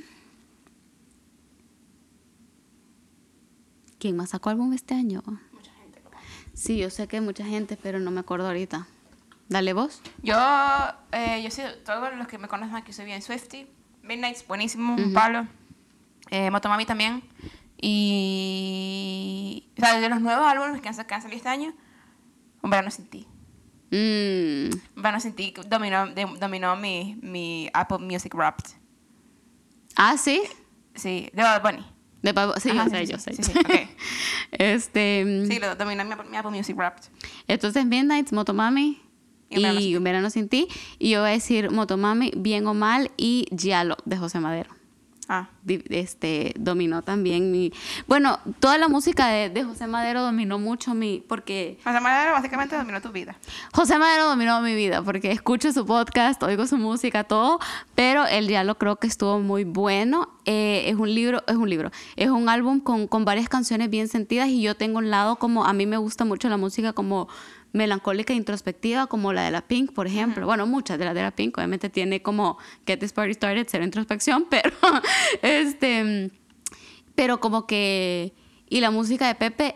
¿Quién 4.00 4.15
más 4.15 4.30
sacó 4.32 4.50
álbum 4.50 4.74
este 4.74 4.94
año? 4.96 5.22
Sí, 6.62 6.78
yo 6.78 6.91
sé 6.91 7.08
que 7.08 7.15
hay 7.17 7.24
mucha 7.24 7.43
gente, 7.43 7.76
pero 7.76 7.97
no 7.97 8.12
me 8.12 8.19
acuerdo 8.19 8.45
ahorita. 8.45 8.86
Dale 9.50 9.74
vos. 9.74 10.00
Yo, 10.21 10.38
eh, 11.12 11.41
yo 11.43 11.50
sí, 11.50 11.63
todos 11.84 12.15
los 12.15 12.28
que 12.28 12.38
me 12.38 12.47
conocen 12.47 12.76
aquí 12.76 12.93
soy 12.93 13.06
bien 13.06 13.24
Swifty. 13.24 13.67
Midnights, 14.04 14.45
buenísimo, 14.47 14.93
un 14.93 15.12
palo. 15.12 15.47
Eh, 16.30 16.52
Motomami 16.52 16.86
también. 16.86 17.24
Y. 17.82 19.71
O 19.76 19.82
sea, 19.82 20.00
de 20.00 20.08
los 20.08 20.21
nuevos 20.21 20.45
álbumes 20.45 20.82
que 20.82 20.89
han, 20.89 20.95
que 20.95 21.13
han 21.15 21.21
salido 21.24 21.38
este 21.38 21.50
año, 21.50 21.73
Un 22.62 22.69
verano 22.69 22.92
sin 22.92 23.08
ti. 23.08 23.25
Mm, 23.90 24.69
Un 24.98 25.02
verano 25.02 25.19
sin 25.19 25.33
ti 25.33 25.56
dominó, 25.65 26.10
dominó 26.40 26.75
mi, 26.75 27.17
mi 27.23 27.71
Apple 27.73 27.98
Music 27.98 28.35
Wrapped. 28.35 28.69
Ah, 29.96 30.15
sí. 30.15 30.44
Sí, 30.94 31.27
de 31.33 31.42
Bad 31.42 31.63
Bunny. 31.63 31.83
De 32.22 32.34
sí, 32.60 32.69
Ajá, 32.69 32.88
yo 32.88 32.90
sí, 32.90 33.06
sé, 33.06 33.12
yo 33.12 33.17
sé. 33.17 33.34
sí, 33.34 33.44
sí, 33.44 33.52
ok. 33.60 33.69
este, 34.52 35.26
mm, 35.26 35.48
Sí, 35.48 35.60
lo 35.60 35.76
dominó 35.76 36.06
mi, 36.06 36.12
Apple- 36.13 36.30
mi 36.30 36.38
Apple 36.38 36.52
Music 36.52 36.76
Wrapped. 36.78 37.04
entonces 37.48 37.86
Midnight, 37.86 38.32
Motomami 38.32 39.02
Y 39.50 39.62
Verano 39.62 39.80
y 39.80 39.84
Sin 39.84 39.98
Un 39.98 40.04
Verano 40.04 40.30
Sin 40.30 40.50
Ti. 40.50 40.67
Y 41.00 41.10
yo 41.12 41.22
voy 41.22 41.30
a 41.30 41.34
decir 41.34 41.72
Motomami, 41.72 42.32
Bien 42.38 42.65
o 42.67 42.74
Mal 42.74 43.12
y 43.17 43.48
Giallo 43.58 43.98
de 44.06 44.17
José 44.17 44.40
Madero. 44.40 44.69
Ah. 45.34 45.48
este, 45.65 46.54
dominó 46.60 47.04
también 47.04 47.54
mi... 47.54 47.71
Bueno, 48.06 48.40
toda 48.60 48.77
la 48.77 48.90
música 48.90 49.29
de, 49.29 49.50
de 49.50 49.63
José 49.63 49.88
Madero 49.88 50.23
dominó 50.23 50.60
mucho 50.60 50.94
mi... 50.94 51.23
Porque 51.25 51.79
José 51.86 52.02
Madero 52.02 52.34
básicamente 52.34 52.75
dominó 52.75 53.00
tu 53.00 53.13
vida. 53.13 53.38
José 53.71 53.98
Madero 53.98 54.27
dominó 54.27 54.60
mi 54.60 54.75
vida 54.75 55.02
porque 55.02 55.32
escucho 55.32 55.71
su 55.71 55.86
podcast, 55.86 56.44
oigo 56.44 56.67
su 56.67 56.75
música, 56.75 57.23
todo, 57.23 57.62
pero 57.96 58.25
el 58.25 58.46
diálogo 58.48 58.77
creo 58.77 58.96
que 58.98 59.08
estuvo 59.08 59.40
muy 59.40 59.63
bueno. 59.63 60.27
Eh, 60.44 60.90
es 60.90 60.96
un 60.96 61.15
libro, 61.15 61.42
es 61.48 61.56
un 61.56 61.69
libro, 61.69 61.92
es 62.17 62.29
un 62.29 62.50
álbum 62.50 62.82
con, 62.82 63.08
con 63.08 63.23
varias 63.23 63.48
canciones 63.48 63.90
bien 63.90 64.10
sentidas 64.10 64.50
y 64.50 64.62
yo 64.62 64.75
tengo 64.75 64.98
un 64.98 65.12
lado 65.12 65.38
como, 65.38 65.63
a 65.63 65.71
mí 65.71 65.86
me 65.86 65.96
gusta 65.96 66.25
mucho 66.25 66.50
la 66.50 66.58
música 66.58 66.92
como 66.92 67.29
melancólica 67.74 68.34
e 68.34 68.36
introspectiva, 68.36 69.08
como 69.08 69.34
la 69.34 69.44
de 69.44 69.52
la 69.52 69.62
Pink, 69.62 69.94
por 69.94 70.08
ejemplo. 70.08 70.46
Bueno, 70.46 70.65
muchas 70.67 71.00
de 71.00 71.06
las 71.06 71.15
de 71.15 71.22
la 71.22 71.32
Pink, 71.32 71.58
obviamente 71.58 71.90
tiene 71.90 72.22
como 72.22 72.58
Get 72.86 73.00
This 73.00 73.13
Party 73.13 73.34
Started, 73.34 73.67
cero 73.69 73.84
introspección, 73.84 74.48
pero 74.50 74.72
este, 75.42 76.32
pero 77.15 77.40
como 77.40 77.67
que, 77.67 78.34
y 78.69 78.82
la 78.82 78.92
música 78.92 79.28
de 79.28 79.36
Pepe 79.36 79.76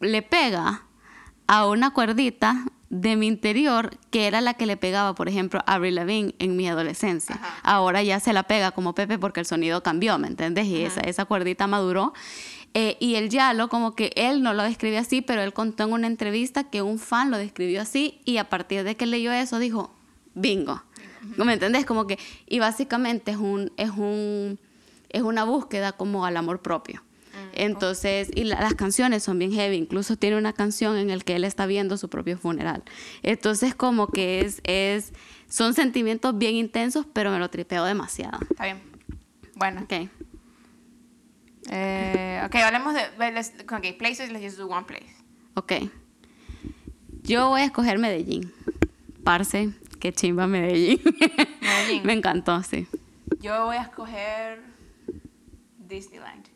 le 0.00 0.22
pega 0.22 0.84
a 1.46 1.66
una 1.66 1.92
cuerdita 1.92 2.64
de 2.90 3.16
mi 3.16 3.26
interior 3.26 3.98
que 4.10 4.26
era 4.26 4.40
la 4.40 4.54
que 4.54 4.66
le 4.66 4.76
pegaba, 4.76 5.14
por 5.14 5.28
ejemplo, 5.28 5.60
a 5.66 5.74
Avril 5.74 5.96
Lavigne 5.96 6.34
en 6.38 6.56
mi 6.56 6.68
adolescencia. 6.68 7.34
Ajá. 7.34 7.58
Ahora 7.62 8.02
ya 8.02 8.18
se 8.20 8.32
la 8.32 8.44
pega 8.44 8.70
como 8.70 8.94
Pepe 8.94 9.18
porque 9.18 9.40
el 9.40 9.46
sonido 9.46 9.82
cambió, 9.82 10.18
¿me 10.18 10.28
entiendes? 10.28 10.66
Y 10.66 10.82
esa, 10.82 11.00
esa 11.02 11.26
cuerdita 11.26 11.66
maduró. 11.66 12.14
Eh, 12.74 12.96
y 13.00 13.14
el 13.16 13.28
Yalo, 13.30 13.68
como 13.68 13.94
que 13.94 14.12
él 14.14 14.42
no 14.42 14.52
lo 14.54 14.62
describe 14.62 14.98
así, 14.98 15.20
pero 15.22 15.42
él 15.42 15.52
contó 15.52 15.84
en 15.84 15.92
una 15.92 16.06
entrevista 16.06 16.64
que 16.64 16.82
un 16.82 16.98
fan 16.98 17.30
lo 17.30 17.38
describió 17.38 17.80
así 17.82 18.20
y 18.24 18.36
a 18.36 18.48
partir 18.48 18.84
de 18.84 18.96
que 18.96 19.06
leyó 19.06 19.32
eso 19.32 19.58
dijo, 19.58 19.92
bingo. 20.34 20.82
¿Me 21.36 21.54
entendés? 21.54 21.84
Como 21.84 22.06
que, 22.06 22.18
y 22.46 22.58
básicamente 22.60 23.32
es 23.32 23.36
un, 23.38 23.72
es 23.76 23.90
un, 23.90 24.58
es 25.08 25.22
una 25.22 25.44
búsqueda 25.44 25.92
como 25.92 26.24
al 26.24 26.36
amor 26.36 26.60
propio. 26.62 27.02
Entonces, 27.54 28.30
y 28.34 28.44
la- 28.44 28.60
las 28.60 28.74
canciones 28.74 29.22
son 29.24 29.38
bien 29.38 29.50
heavy, 29.52 29.76
incluso 29.76 30.16
tiene 30.16 30.36
una 30.36 30.52
canción 30.52 30.96
en 30.96 31.08
la 31.08 31.18
que 31.18 31.34
él 31.36 31.44
está 31.44 31.66
viendo 31.66 31.96
su 31.96 32.08
propio 32.08 32.38
funeral. 32.38 32.82
Entonces, 33.22 33.74
como 33.74 34.08
que 34.08 34.42
es, 34.42 34.60
es, 34.64 35.12
son 35.48 35.74
sentimientos 35.74 36.36
bien 36.38 36.54
intensos, 36.54 37.06
pero 37.12 37.30
me 37.32 37.38
lo 37.38 37.48
tripeo 37.50 37.84
demasiado. 37.84 38.38
Está 38.50 38.64
bien. 38.64 38.80
Bueno. 39.56 39.82
Ok. 39.82 40.08
Eh, 41.70 42.42
ok, 42.46 42.54
hablemos 42.56 42.94
de... 42.94 43.00
de- 43.00 43.32
let's- 43.34 43.62
Ok, 43.76 43.96
places, 43.98 44.30
let's 44.30 44.44
just 44.44 44.58
do 44.58 44.66
one 44.68 44.86
place. 44.86 45.14
Ok. 45.54 45.72
Yo 47.22 47.48
voy 47.50 47.60
a 47.60 47.64
escoger 47.64 47.98
Medellín. 47.98 48.52
Parce, 49.24 49.70
qué 50.00 50.12
chimba 50.12 50.46
Medellín. 50.46 51.00
Medellín. 51.60 52.02
Me 52.04 52.12
encantó, 52.14 52.62
sí. 52.62 52.86
Yo 53.40 53.66
voy 53.66 53.76
a 53.76 53.82
escoger 53.82 54.62
Disneyland. 55.78 56.48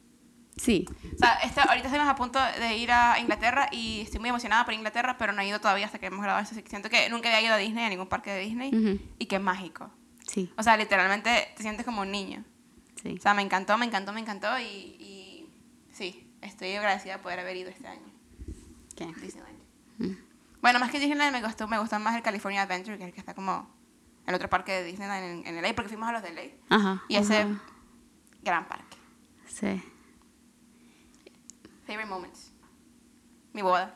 Sí. 0.57 0.87
O 1.15 1.19
sea, 1.19 1.35
este- 1.45 1.61
ahorita 1.61 1.89
estamos 1.89 2.09
a 2.09 2.15
punto 2.15 2.39
de 2.61 2.77
ir 2.77 2.91
a 2.93 3.19
Inglaterra 3.19 3.69
y 3.73 4.01
estoy 4.03 4.21
muy 4.21 4.29
emocionada 4.29 4.65
por 4.65 4.75
Inglaterra, 4.75 5.17
pero 5.19 5.33
no 5.33 5.43
he 5.43 5.49
ido 5.49 5.61
todavía 5.61 5.87
hasta 5.87 5.99
que 5.99 6.07
hemos 6.07 6.21
grabado 6.23 6.43
esto. 6.45 6.55
Siento 6.69 6.89
que 6.89 7.09
nunca 7.11 7.29
había 7.35 7.47
ido 7.47 7.55
a 7.55 7.59
Disney, 7.59 7.85
a 7.85 7.89
ningún 7.89 8.07
parque 8.09 8.31
de 8.31 8.41
Disney, 8.41 9.01
y 9.19 9.27
que 9.27 9.37
es 9.37 9.43
mágico. 9.43 9.91
Sí, 10.27 10.51
O 10.57 10.63
sea, 10.63 10.77
literalmente 10.77 11.49
te 11.57 11.63
sientes 11.63 11.85
como 11.85 12.03
un 12.03 12.11
niño. 12.13 12.45
Sí. 13.03 13.17
O 13.19 13.21
sea, 13.21 13.35
me 13.35 13.43
encantó, 13.43 13.77
me 13.79 13.87
encantó, 13.87 14.13
me 14.13 14.21
encantó 14.21 14.59
y, 14.59 14.65
y 14.65 15.49
sí, 15.93 16.31
estoy 16.41 16.75
agradecida 16.75 17.17
de 17.17 17.23
poder 17.23 17.41
haber 17.41 17.57
ido 17.57 17.71
este 17.71 17.87
año 17.87 18.13
a 19.01 19.21
Disneyland. 19.21 19.59
Mm. 19.99 20.13
Bueno, 20.61 20.79
más 20.79 20.91
que 20.91 20.99
Disneyland 21.01 21.33
me 21.33 21.43
gustó, 21.43 21.67
me 21.67 21.79
gustó 21.79 21.99
más 21.99 22.15
el 22.15 22.23
California 22.23 22.63
Adventure, 22.63 22.97
que 22.97 23.05
es 23.05 23.09
el 23.09 23.15
que 23.15 23.21
está 23.21 23.35
como 23.35 23.69
el 24.27 24.35
otro 24.35 24.49
parque 24.49 24.73
de 24.73 24.85
Disneyland 24.85 25.47
en, 25.47 25.57
en 25.57 25.63
LA, 25.63 25.75
porque 25.75 25.89
fuimos 25.89 26.09
a 26.09 26.13
los 26.13 26.23
de 26.23 26.33
LA. 26.33 26.43
Ajá. 26.77 27.03
Y 27.09 27.17
ese 27.17 27.39
ajá. 27.39 27.63
gran 28.43 28.69
parque. 28.69 28.97
Sí. 29.47 29.83
Favorite 31.87 32.09
moments. 32.09 32.53
Mi 33.53 33.63
boda. 33.63 33.95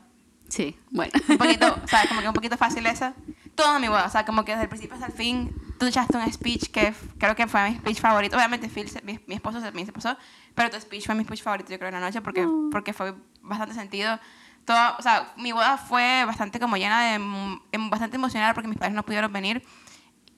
Sí, 0.48 0.78
bueno. 0.90 1.12
Un 1.28 1.38
poquito, 1.38 1.78
o 1.84 1.88
sea, 1.88 2.08
como 2.08 2.20
que 2.20 2.28
un 2.28 2.34
poquito 2.34 2.56
fácil 2.56 2.84
esa. 2.86 3.14
Toda 3.54 3.78
mi 3.78 3.88
boda, 3.88 4.06
o 4.06 4.10
sea, 4.10 4.24
como 4.24 4.44
que 4.44 4.52
desde 4.52 4.64
el 4.64 4.68
principio 4.68 4.94
hasta 4.94 5.06
el 5.06 5.12
fin, 5.12 5.54
tú 5.78 5.86
echaste 5.86 6.16
un 6.16 6.32
speech 6.32 6.70
que 6.70 6.94
creo 7.18 7.34
que 7.36 7.46
fue 7.46 7.70
mi 7.70 7.76
speech 7.76 8.00
favorito. 8.00 8.36
Obviamente, 8.36 8.68
Phil, 8.68 8.90
mi, 9.04 9.18
mi 9.26 9.34
esposo 9.34 9.60
también 9.60 9.86
se 9.86 9.92
pasó, 9.92 10.16
pero 10.54 10.70
tu 10.70 10.80
speech 10.80 11.06
fue 11.06 11.14
mi 11.14 11.24
speech 11.24 11.42
favorito, 11.42 11.70
yo 11.70 11.78
creo, 11.78 11.88
en 11.88 11.94
la 11.94 12.00
noche, 12.00 12.20
porque, 12.20 12.46
porque 12.70 12.92
fue 12.92 13.14
bastante 13.42 13.74
sentido. 13.74 14.18
Todo, 14.64 14.96
o 14.98 15.02
sea, 15.02 15.32
mi 15.36 15.52
boda 15.52 15.76
fue 15.78 16.24
bastante 16.26 16.58
como 16.58 16.76
llena 16.76 17.02
de, 17.04 17.14
em- 17.72 17.90
bastante 17.90 18.16
emocional 18.16 18.52
porque 18.54 18.68
mis 18.68 18.78
padres 18.78 18.94
no 18.96 19.04
pudieron 19.04 19.32
venir. 19.32 19.62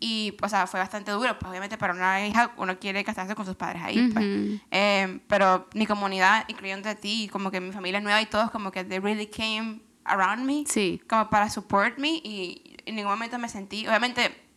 Y, 0.00 0.36
o 0.42 0.48
sea, 0.48 0.66
fue 0.68 0.78
bastante 0.78 1.10
duro, 1.10 1.36
pues 1.38 1.50
obviamente 1.50 1.76
para 1.76 1.92
una 1.92 2.24
hija 2.26 2.52
uno 2.56 2.78
quiere 2.78 3.02
casarse 3.02 3.34
con 3.34 3.44
sus 3.46 3.56
padres 3.56 3.82
ahí, 3.82 4.10
pues. 4.12 4.24
Ujú. 4.24 4.60
Eh, 4.70 5.20
pero 5.26 5.66
mi 5.74 5.86
comunidad, 5.86 6.44
incluyendo 6.48 6.88
a 6.88 6.94
ti, 6.94 7.28
como 7.32 7.50
que 7.50 7.60
mi 7.60 7.72
familia 7.72 8.00
nueva 8.00 8.20
y 8.22 8.26
todos, 8.26 8.50
como 8.52 8.70
que 8.70 8.84
they 8.84 9.00
really 9.00 9.26
came 9.26 9.80
around 10.04 10.44
me 10.44 10.64
Sí. 10.66 11.00
como 11.08 11.28
para 11.30 11.50
support 11.50 11.98
me 11.98 12.08
y 12.22 12.76
en 12.86 12.94
ningún 12.94 13.10
momento 13.12 13.38
me 13.38 13.48
sentí, 13.48 13.86
obviamente 13.88 14.47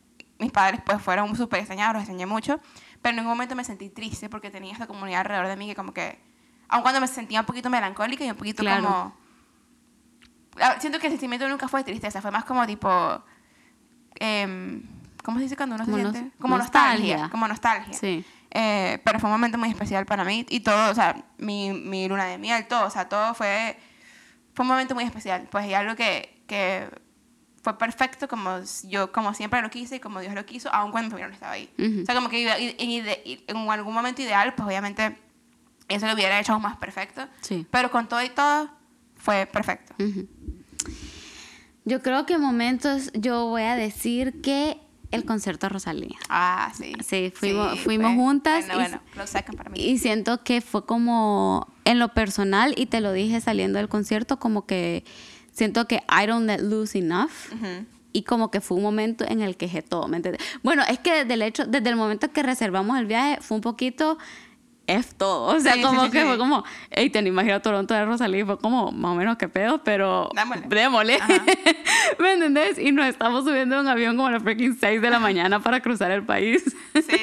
mis 0.42 0.52
padres 0.52 0.82
pues 0.86 1.02
fueron 1.02 1.34
súper 1.36 1.60
extrañados, 1.60 1.94
los 1.94 2.02
extrañé 2.04 2.26
mucho, 2.26 2.60
pero 3.02 3.12
en 3.12 3.16
ningún 3.18 3.32
momento 3.32 3.56
me 3.56 3.64
sentí 3.64 3.90
triste 3.90 4.28
porque 4.30 4.50
tenía 4.52 4.74
esta 4.74 4.88
comunidad 4.88 5.22
alrededor 5.22 5.48
de 5.48 5.56
mí 5.56 5.68
que 5.68 5.76
como 5.76 5.94
que, 5.94 6.20
aun 6.68 6.82
cuando 6.82 7.00
me 7.00 7.08
sentía 7.08 7.40
un 7.40 7.46
poquito 7.46 7.70
melancólica 7.70 8.26
y 8.26 8.30
un 8.32 8.36
poquito 8.36 8.64
Claro. 8.64 8.84
como... 8.84 9.22
Siento 10.80 11.00
que 11.00 11.08
el 11.08 11.14
sentimiento 11.14 11.48
nunca 11.48 11.68
fue 11.70 11.84
tristeza, 11.84 12.22
fue 12.22 12.32
más 12.32 12.44
como 12.44 12.66
tipo... 12.68 13.24
em, 14.20 14.84
¿Cómo 15.24 15.38
se 15.38 15.44
dice 15.44 15.56
cuando 15.56 15.76
uno 15.76 15.86
Como 15.86 15.98
se 15.98 16.02
siente? 16.12 16.32
Como 16.40 16.58
nostalgia. 16.58 16.98
nostalgia. 16.98 17.30
Como 17.30 17.48
nostalgia. 17.48 17.94
Sí. 17.94 18.26
Eh, 18.50 19.00
pero 19.06 19.20
fue 19.20 19.30
un 19.30 19.34
momento 19.36 19.58
muy 19.58 19.70
especial 19.70 20.06
para 20.06 20.24
mí 20.26 20.46
y 20.50 20.60
todo, 20.60 20.92
o 20.92 20.94
sea, 20.96 21.16
mi, 21.38 21.72
mi 21.72 22.08
luna 22.10 22.26
de 22.26 22.38
miel, 22.38 22.68
todo, 22.68 22.88
o 22.88 22.90
sea, 22.90 23.08
todo 23.08 23.34
fue, 23.34 23.78
fue 24.54 24.64
un 24.64 24.68
momento 24.68 24.94
muy 24.96 25.06
especial, 25.06 25.48
pues 25.50 25.68
y 25.68 25.74
algo 25.74 25.96
que, 25.96 26.44
que 26.48 26.90
fue 27.62 27.78
perfecto 27.78 28.28
como 28.28 28.60
yo, 28.88 29.12
como 29.12 29.34
siempre 29.34 29.62
lo 29.62 29.70
quise 29.70 29.98
y 29.98 30.00
como 30.00 30.20
Dios 30.20 30.34
lo 30.34 30.46
quiso, 30.46 30.74
aun 30.74 30.92
cuando 30.92 31.10
familia 31.12 31.28
no 31.28 31.34
estaba 31.34 31.54
ahí. 31.54 31.70
Ujú. 31.78 32.02
O 32.02 32.06
sea, 32.06 32.16
como 32.16 32.28
que 32.30 32.48
en, 32.78 33.36
en 33.48 33.70
algún 33.70 33.94
momento 33.94 34.22
ideal, 34.22 34.54
pues 34.56 34.68
obviamente 34.68 35.18
eso 35.88 36.08
lo 36.08 36.14
hubiera 36.14 36.40
hecho 36.40 36.54
aún 36.54 36.62
más 36.64 36.78
perfecto, 36.78 37.28
Sí. 37.42 37.66
pero 37.70 37.92
con 37.92 38.08
todo 38.08 38.24
y 38.24 38.30
todo 38.30 38.70
fue 39.16 39.46
perfecto. 39.46 39.94
Yo 41.84 42.02
creo 42.02 42.26
que 42.26 42.34
en 42.34 42.42
momentos 42.42 43.12
yo 43.14 43.48
voy 43.48 43.64
a 43.64 43.76
decir 43.76 44.42
que 44.42 44.78
el 45.10 45.26
concierto 45.26 45.66
de 45.66 45.70
Rosalía. 45.74 46.18
Ah, 46.30 46.72
sí. 46.76 46.94
Sí, 47.06 47.34
fuimos- 47.36 47.74
Sí, 47.74 47.80
fuimos 47.84 48.14
juntas 48.16 48.66
Bueno, 48.68 48.74
y- 48.74 48.84
bueno, 48.84 49.02
close 49.12 49.34
second 49.34 49.58
para 49.58 49.70
mí. 49.70 49.80
Y 49.80 49.98
siento 49.98 50.44
que 50.44 50.62
fue 50.62 50.86
como 50.86 51.68
en 51.84 52.00
lo 52.00 52.14
personal, 52.14 52.74
y 52.78 52.86
te 52.86 53.02
lo 53.02 53.12
dije 53.12 53.42
saliendo 53.42 53.78
del 53.80 53.90
concierto, 53.90 54.40
como 54.40 54.66
que 54.66 55.04
siento 55.52 55.88
que 55.88 55.98
I 56.10 56.28
don't 56.28 56.46
let 56.46 56.60
loose 56.60 56.98
enough. 56.98 57.32
Y 58.14 58.24
como 58.24 58.52
que 58.52 58.60
fue 58.60 58.76
un 58.78 58.84
momento 58.84 59.24
en 59.26 59.42
el 59.42 59.56
que 59.56 59.68
dejé 59.68 59.82
todo, 59.82 60.08
¿me 60.10 60.18
entiendes? 60.18 60.46
Bueno, 60.64 60.84
es 60.90 61.00
que 61.00 61.24
desde 61.24 61.34
el 61.34 61.42
hecho, 61.42 61.66
desde 61.66 61.90
el 61.90 61.96
momento 61.96 62.30
que 62.32 62.44
reservamos 62.44 62.98
el 63.00 63.06
viaje, 63.06 63.38
fue 63.42 63.56
un 63.56 63.62
poquito 63.62 64.18
F 64.88 65.14
todo. 65.18 65.56
O 65.56 65.60
sea, 65.60 65.74
Sí, 65.74 65.82
como 65.82 66.06
sí, 66.06 66.12
que 66.12 66.22
sí. 66.22 66.28
fue 66.28 66.38
como, 66.38 66.64
hey, 66.90 67.10
te 67.10 67.20
imaginas 67.20 67.58
a 67.58 67.62
Toronto 67.62 67.94
de 67.94 68.04
Rosalía, 68.06 68.42
y 68.42 68.44
fue 68.46 68.58
como, 68.60 68.92
más 68.92 69.12
o 69.12 69.16
menos 69.16 69.38
qué 69.38 69.48
pedo, 69.48 69.82
pero 69.84 70.30
Démosle. 70.36 70.68
démosle. 70.68 71.20
¿Me 72.20 72.34
entendés? 72.34 72.78
Y 72.78 72.92
nos 72.92 73.06
estamos 73.08 73.46
subiendo 73.46 73.76
en 73.76 73.82
un 73.82 73.88
avión 73.88 74.16
como 74.16 74.28
a 74.28 74.32
las 74.32 74.44
freaking 74.44 74.78
6 74.80 75.02
de 75.02 75.10
la 75.10 75.20
mañana 75.20 75.60
para 75.62 75.80
cruzar 75.80 76.12
el 76.12 76.24
país. 76.26 76.64
Sí. 76.94 77.18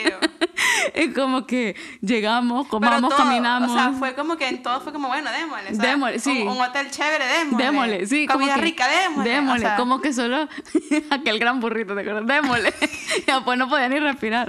es 0.94 1.14
como 1.14 1.46
que 1.46 1.76
llegamos, 2.00 2.66
comamos, 2.68 3.10
todo, 3.10 3.18
caminamos. 3.24 3.70
O 3.70 3.74
sea, 3.74 3.92
fue 3.92 4.14
como 4.14 4.36
que 4.36 4.48
en 4.48 4.62
todo 4.62 4.80
fue 4.80 4.92
como, 4.92 5.08
bueno, 5.08 5.30
démosle. 5.30 5.70
Démosle, 5.72 6.18
sí. 6.20 6.42
Un, 6.42 6.48
un 6.48 6.60
hotel 6.62 6.90
chévere, 6.90 7.24
démosle. 7.26 7.64
Démosle, 7.64 8.06
sí. 8.06 8.26
como 8.26 8.38
Comida 8.40 8.54
que- 8.54 8.60
rica, 8.62 8.86
démosle. 8.88 9.30
Démosle, 9.30 9.64
o 9.64 9.68
sea, 9.68 9.76
como 9.76 10.00
que 10.00 10.12
solo 10.12 10.48
aquel 11.10 11.38
gran 11.38 11.60
burrito, 11.60 11.94
¿te 11.94 12.00
acuerdas? 12.00 12.26
Démosle. 12.26 12.72
y 13.18 13.30
después 13.30 13.58
no 13.58 13.68
podía 13.68 13.88
ni 13.88 13.98
respirar. 13.98 14.48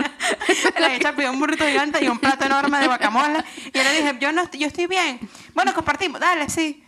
La 0.79 0.95
hecha 0.95 1.13
pidió 1.15 1.31
un 1.31 1.39
burrito 1.39 1.65
gigante 1.65 2.03
y 2.03 2.07
un 2.07 2.19
plato 2.19 2.45
enorme 2.45 2.79
de 2.79 2.87
guacamole. 2.99 3.43
Y 3.73 3.77
yo 3.77 3.83
le 3.83 3.91
dije, 3.95 4.17
yo, 4.19 4.31
no, 4.31 4.43
estoy- 4.43 4.59
yo 4.59 4.67
estoy 4.67 4.87
bien. 4.87 5.19
Bueno, 5.53 5.73
compartimos, 5.73 6.19
dale, 6.19 6.49
sí. 6.49 6.83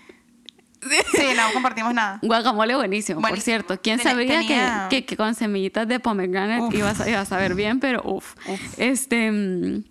Sí, 0.81 1.23
no 1.37 1.53
compartimos 1.53 1.93
nada. 1.93 2.19
Guacamole 2.23 2.75
buenísimo, 2.75 3.21
por 3.21 3.29
Buenísimo. 3.29 3.43
cierto. 3.45 3.79
¿Quién 3.81 3.97
Tenía- 3.99 4.11
sabría 4.11 4.39
tenía- 4.39 4.87
que, 4.89 5.15
con 5.15 5.35
semillitas 5.35 5.87
de 5.87 5.99
pomegranate 5.99 6.63
Uf. 6.63 6.73
ibas 6.73 6.99
a, 6.99 7.07
ibas 7.09 7.31
a 7.31 7.37
ver 7.37 7.53
bien? 7.53 7.79
Pero 7.79 8.01
uff. 8.03 8.33
Este. 8.77 9.31
mm, 9.31 9.83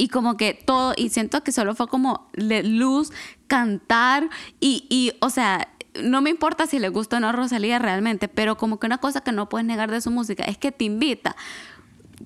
Y 0.00 0.08
como 0.10 0.36
que 0.36 0.54
todo, 0.54 0.94
y 0.96 1.08
siento 1.10 1.42
que 1.42 1.50
solo 1.52 1.74
fue 1.74 1.88
como 1.88 2.30
le- 2.32 2.62
luz, 2.62 3.10
cantar 3.48 4.28
y, 4.60 4.86
y, 4.88 5.12
o 5.20 5.28
sea, 5.28 5.68
no 6.00 6.22
me 6.22 6.30
importa 6.30 6.68
si 6.68 6.78
le 6.78 6.88
gusta 6.88 7.16
o 7.16 7.20
no 7.20 7.32
Rosalía 7.32 7.80
realmente, 7.80 8.28
pero 8.28 8.56
como 8.56 8.78
que 8.78 8.86
una 8.86 8.98
cosa 8.98 9.22
que 9.22 9.32
no 9.32 9.48
puedes 9.48 9.66
negar 9.66 9.90
de 9.90 10.00
su 10.00 10.12
música 10.12 10.44
es 10.44 10.56
que 10.56 10.70
te 10.70 10.84
invita. 10.84 11.34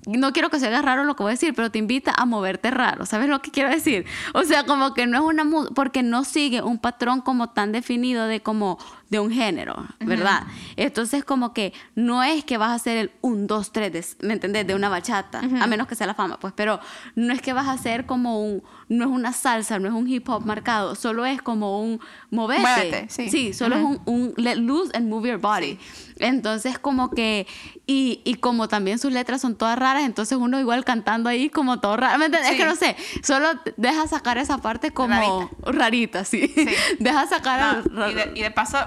No 0.07 0.33
quiero 0.33 0.49
que 0.49 0.59
se 0.59 0.67
haga 0.67 0.81
raro 0.81 1.03
lo 1.03 1.15
que 1.15 1.23
voy 1.23 1.31
a 1.31 1.33
decir, 1.33 1.53
pero 1.53 1.71
te 1.71 1.79
invita 1.79 2.13
a 2.15 2.25
moverte 2.25 2.71
raro. 2.71 3.05
¿Sabes 3.05 3.29
lo 3.29 3.41
que 3.41 3.51
quiero 3.51 3.69
decir? 3.69 4.05
O 4.33 4.43
sea, 4.43 4.65
como 4.65 4.93
que 4.93 5.05
no 5.07 5.17
es 5.17 5.23
una 5.23 5.43
porque 5.75 6.03
no 6.03 6.23
sigue 6.23 6.61
un 6.61 6.79
patrón 6.79 7.21
como 7.21 7.51
tan 7.51 7.71
definido 7.71 8.25
de 8.27 8.41
como 8.41 8.79
de 9.13 9.19
un 9.19 9.31
género, 9.31 9.75
¿verdad? 9.99 10.43
Entonces 10.75 11.23
como 11.23 11.53
que 11.53 11.71
no 11.93 12.23
es 12.23 12.43
que 12.43 12.57
vas 12.57 12.69
a 12.71 12.73
hacer 12.73 12.97
el 12.97 13.11
1, 13.21 13.45
2, 13.45 13.71
3, 13.71 14.17
¿me 14.21 14.33
entendés? 14.33 14.65
De 14.65 14.73
una 14.73 14.89
bachata, 14.89 15.39
a 15.39 15.67
menos 15.67 15.87
que 15.87 15.93
sea 15.95 16.07
la 16.07 16.15
fama, 16.15 16.39
pues, 16.39 16.51
pero 16.57 16.79
no 17.15 17.31
es 17.31 17.39
que 17.41 17.53
vas 17.53 17.67
a 17.67 17.73
hacer 17.73 18.07
como 18.07 18.41
un, 18.43 18.63
no 18.89 19.05
es 19.05 19.11
una 19.11 19.31
salsa, 19.31 19.77
no 19.77 19.87
es 19.87 19.93
un 19.93 20.07
hip 20.09 20.27
hop 20.29 20.45
marcado, 20.45 20.95
solo 20.95 21.25
es 21.27 21.41
como 21.43 21.79
un 21.83 21.99
moverte. 22.31 22.61
Muévete, 22.63 23.05
sí. 23.09 23.29
Sí, 23.29 23.53
solo 23.53 23.75
es 23.75 23.83
un, 23.83 24.01
un 24.05 24.33
let 24.37 24.55
loose 24.55 24.91
and 24.97 25.07
move 25.07 25.27
your 25.29 25.37
body. 25.39 25.77
Entonces 26.17 26.79
como 26.79 27.11
que, 27.11 27.45
y, 27.85 28.21
y 28.23 28.35
como 28.35 28.67
también 28.67 28.97
sus 28.97 29.11
letras 29.11 29.41
son 29.41 29.55
todas 29.55 29.77
raras, 29.77 30.03
entonces 30.05 30.37
uno 30.39 30.59
igual 30.59 30.83
cantando 30.85 31.29
ahí 31.29 31.49
como 31.49 31.79
todo 31.79 31.97
raro, 31.97 32.17
¿me 32.17 32.25
entiendes? 32.25 32.51
Es 32.51 32.57
que 32.57 32.65
no 32.65 32.75
sé, 32.75 32.95
solo 33.23 33.47
deja 33.77 34.07
sacar 34.07 34.37
esa 34.39 34.57
parte 34.57 34.89
como 34.91 35.49
rarita, 35.65 36.23
sí. 36.25 36.51
Sí. 36.55 36.65
deja 36.99 37.27
sacar... 37.27 37.87
No, 37.91 38.05
el- 38.05 38.11
y, 38.11 38.15
de, 38.15 38.31
y 38.35 38.41
de 38.41 38.51
paso, 38.51 38.77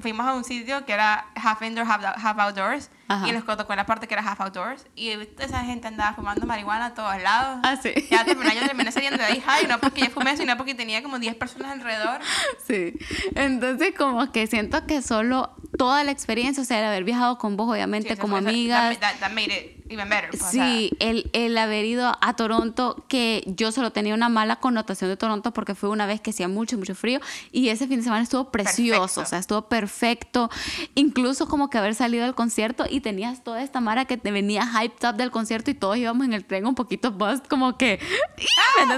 fuimos 0.00 0.26
a 0.26 0.34
un 0.34 0.44
sitio 0.44 0.84
que 0.84 0.92
era 0.92 1.26
half 1.34 1.62
indoor, 1.62 1.86
half, 1.86 2.02
half 2.04 2.38
outdoors. 2.38 2.90
Ajá. 3.08 3.28
Y 3.28 3.32
nos 3.32 3.44
tocó 3.44 3.74
la 3.74 3.86
parte 3.86 4.06
que 4.08 4.14
era 4.14 4.22
half 4.28 4.40
outdoors. 4.40 4.86
Y 4.96 5.10
esa 5.38 5.60
gente 5.64 5.86
andaba 5.88 6.14
fumando 6.14 6.44
marihuana 6.46 6.86
a 6.86 6.94
todos 6.94 7.20
lados. 7.22 7.60
Ah, 7.62 7.76
sí. 7.80 7.92
Ya 8.10 8.24
terminé, 8.24 8.54
yo 8.54 8.66
terminé 8.66 8.90
saliendo 8.92 9.18
de 9.18 9.24
ahí 9.24 9.40
high, 9.40 9.66
no 9.68 9.78
porque 9.78 10.00
yo 10.02 10.10
fumé, 10.10 10.36
sino 10.36 10.56
porque 10.56 10.74
tenía 10.74 11.02
como 11.02 11.18
10 11.18 11.34
personas 11.36 11.72
alrededor. 11.72 12.20
Sí, 12.66 12.94
entonces 13.34 13.94
como 13.96 14.30
que 14.32 14.46
siento 14.46 14.86
que 14.86 15.02
solo 15.02 15.50
toda 15.78 16.02
la 16.04 16.10
experiencia, 16.10 16.62
o 16.62 16.66
sea, 16.66 16.78
el 16.80 16.84
haber 16.86 17.04
viajado 17.04 17.38
con 17.38 17.56
vos, 17.56 17.70
obviamente, 17.70 18.14
Sí, 18.14 18.20
como 18.20 18.36
amigas, 18.36 18.98
That, 18.98 19.16
that 19.20 19.30
made 19.32 19.52
it 19.54 19.76
even 19.90 20.08
better. 20.08 20.30
pues, 20.30 20.42
o 20.42 20.50
Sí, 20.50 20.90
el, 21.00 21.30
el 21.32 21.56
haber 21.58 21.84
ido 21.84 22.16
a 22.20 22.34
Toronto, 22.34 23.04
que 23.08 23.44
yo 23.46 23.70
solo 23.72 23.92
tenía 23.92 24.14
una 24.14 24.28
mala 24.28 24.56
connotación 24.56 25.10
de 25.10 25.16
Toronto 25.16 25.52
porque 25.52 25.74
fue 25.74 25.90
una 25.90 26.06
vez 26.06 26.20
que 26.20 26.30
hacía 26.30 26.48
mucho, 26.48 26.76
mucho 26.78 26.94
frío 26.94 27.20
y 27.52 27.68
ese 27.68 27.86
fin 27.86 27.98
de 27.98 28.04
semana 28.04 28.22
estuvo 28.22 28.50
precioso, 28.50 29.00
Perfecto. 29.00 29.20
o 29.20 29.24
sea, 29.26 29.38
estuvo 29.38 29.62
perfecto. 29.68 30.50
Incluso 30.94 31.46
como 31.48 31.70
que 31.70 31.78
haber 31.78 31.94
salido 31.94 32.24
del 32.24 32.34
concierto 32.34 32.84
y 32.88 32.95
tenías 33.00 33.42
toda 33.44 33.62
esta 33.62 33.80
mara 33.80 34.04
que 34.04 34.16
te 34.16 34.30
venía 34.30 34.62
hyped 34.66 35.08
up 35.08 35.16
del 35.16 35.30
concierto 35.30 35.70
y 35.70 35.74
todos 35.74 35.96
íbamos 35.96 36.24
en 36.26 36.32
el 36.32 36.44
tren 36.44 36.66
un 36.66 36.74
poquito 36.74 37.10
buzzed, 37.12 37.44
como 37.48 37.76
que... 37.78 37.98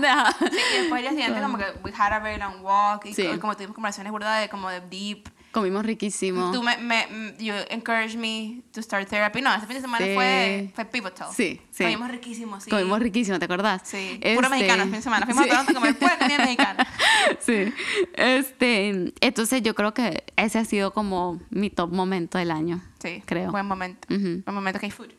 Sea, 0.01 0.35
sí, 0.39 0.47
y 0.75 0.79
después 0.81 0.99
el 1.01 1.03
día 1.03 1.11
siguiente 1.11 1.41
como 1.41 1.59
que 1.59 1.65
we 1.85 1.93
had 1.97 2.13
a 2.13 2.19
very 2.19 2.39
long 2.39 2.63
walk 2.63 3.05
y 3.07 3.15
Sí. 3.15 3.27
co- 3.27 3.41
como 3.41 3.55
tuvimos 3.55 3.75
conversaciones 3.75 4.11
burdas 4.13 4.41
de 4.41 4.49
como 4.49 4.69
de 4.71 4.81
deep. 4.81 5.29
Comimos 5.61 5.85
riquísimo. 5.85 6.53
Tú 6.53 6.63
me, 6.63 6.77
me, 6.79 7.03
m- 7.05 7.35
you 7.39 7.53
encouraged 7.71 8.17
me 8.19 8.63
to 8.73 8.83
start 8.83 9.09
therapy. 9.09 9.41
No, 9.43 9.55
ese 9.55 9.67
fin 9.67 9.77
de 9.77 9.81
semana 9.83 10.05
Sí. 10.07 10.15
fue, 10.15 10.71
fue 10.75 10.85
pivotal. 10.87 11.29
Sí, 11.35 11.61
sí. 11.71 11.85
Comimos 11.85 12.11
riquísimo, 12.11 12.61
sí. 12.61 12.71
Comimos 12.71 12.99
riquísimo, 13.01 13.39
¿te 13.39 13.45
acordás? 13.45 13.83
Sí, 13.85 14.13
Este, 14.21 14.35
puro 14.37 14.49
mexicano 14.51 14.83
el 14.85 14.89
fin 14.89 14.99
de 14.99 15.03
semana. 15.03 15.27
Fuimos 15.27 15.45
sí. 15.45 15.51
a 15.51 15.53
Toronto 15.53 15.73
a 15.73 15.75
comer 15.75 15.99
pura 15.99 16.19
comida 16.19 16.39
mexicana. 16.39 16.87
Sí, 17.41 17.73
este, 18.15 19.13
entonces 19.21 19.63
yo 19.63 19.75
creo 19.75 19.93
que 19.93 20.25
ese 20.37 20.59
ha 20.59 20.65
sido 20.65 20.93
como 20.93 21.41
mi 21.51 21.69
top 21.71 21.93
momento 21.93 22.39
del 22.39 22.51
año. 22.51 22.81
Sí, 23.03 23.23
creo. 23.27 23.51
Buen 23.51 23.67
momento. 23.67 24.07
Buen 24.09 24.43
momento 24.47 24.81
que 24.81 24.87
hay 24.87 24.93
food. 24.93 25.11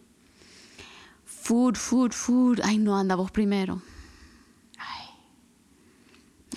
Food, 1.26 1.76
food, 1.76 2.12
food. 2.12 2.60
Ay, 2.64 2.78
no, 2.78 2.98
anda 2.98 3.16
vos 3.16 3.32
primero. 3.32 3.82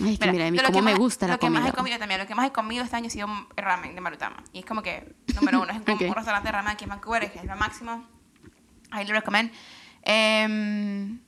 Ay. 0.00 0.14
Es 0.14 0.18
que 0.18 0.32
mira, 0.32 0.46
a 0.46 0.50
mí 0.50 0.56
lo 0.58 0.70
que 0.72 0.82
me 0.82 0.94
gusta 0.94 1.26
la 1.26 1.34
Lo 1.34 1.38
que 1.38 1.46
comida. 1.46 1.60
más 1.60 1.68
he 1.70 1.72
comido 1.74 1.98
también, 1.98 2.20
lo 2.20 2.26
que 2.26 2.34
más 2.34 2.46
he 2.46 2.52
comido 2.52 2.82
este 2.84 2.96
año 2.96 3.08
ha 3.08 3.10
sido 3.10 3.26
ramen 3.56 3.94
de 3.94 4.00
Marutama. 4.00 4.42
Y 4.52 4.60
es 4.60 4.64
como 4.64 4.82
que, 4.82 5.14
número 5.34 5.60
uno, 5.62 5.72
es 5.72 5.80
como 5.82 5.96
Ok. 5.96 6.02
un 6.08 6.14
restaurante 6.14 6.48
de 6.48 6.52
ramen 6.52 6.72
aquí 6.72 6.84
en 6.84 6.90
Vancouver, 6.90 7.30
que 7.30 7.38
es 7.40 7.44
lo 7.44 7.56
máximo. 7.56 8.06
Ahí 8.90 9.06
lo 9.06 9.12
recomiendo. 9.14 9.52
Em, 10.02 11.20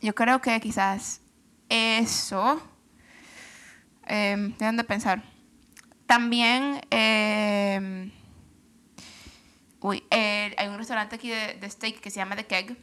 yo 0.00 0.14
creo 0.14 0.40
que 0.40 0.58
quizás 0.60 1.20
eso. 1.68 2.60
Eh, 4.06 4.54
de 4.58 4.84
pensar. 4.84 5.22
También. 6.06 6.80
em, 6.90 8.10
uy, 9.80 10.02
eh, 10.10 10.54
hay 10.56 10.68
un 10.68 10.76
restaurante 10.78 11.16
aquí 11.16 11.28
de, 11.28 11.54
de 11.54 11.70
steak 11.70 12.00
que 12.00 12.10
se 12.10 12.16
llama 12.16 12.34
The 12.36 12.46
Keg. 12.46 12.76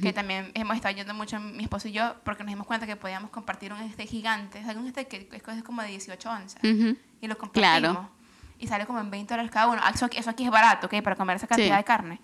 Que 0.00 0.12
también 0.12 0.52
hemos 0.54 0.76
estado 0.76 0.94
yendo 0.94 1.12
mucho 1.12 1.38
mi 1.40 1.64
esposo 1.64 1.88
y 1.88 1.92
yo 1.92 2.14
porque 2.24 2.44
nos 2.44 2.52
dimos 2.52 2.66
cuenta 2.66 2.86
que 2.86 2.94
podíamos 2.96 3.30
compartir 3.30 3.72
un 3.72 3.92
steak 3.92 4.08
gigante. 4.08 4.60
O 4.60 4.64
sea, 4.64 4.78
un 4.78 4.88
steak 4.88 5.08
que 5.08 5.28
es 5.32 5.62
como 5.64 5.82
de 5.82 5.88
18 5.88 6.30
onzas. 6.30 6.62
Y 6.62 7.26
lo 7.26 7.36
compartimos. 7.36 7.52
Claro. 7.52 8.10
Y 8.58 8.68
sale 8.68 8.86
como 8.86 9.00
en 9.00 9.10
20 9.10 9.34
dólares 9.34 9.50
cada 9.50 9.66
uno. 9.68 9.82
Eso 9.92 10.06
aquí, 10.06 10.18
eso 10.18 10.30
aquí 10.30 10.44
es 10.44 10.50
barato, 10.50 10.86
¿ok? 10.86 11.02
Para 11.02 11.16
comer 11.16 11.36
esa 11.36 11.46
cantidad 11.48 11.74
Sí. 11.74 11.76
de 11.78 11.84
carne. 11.84 12.20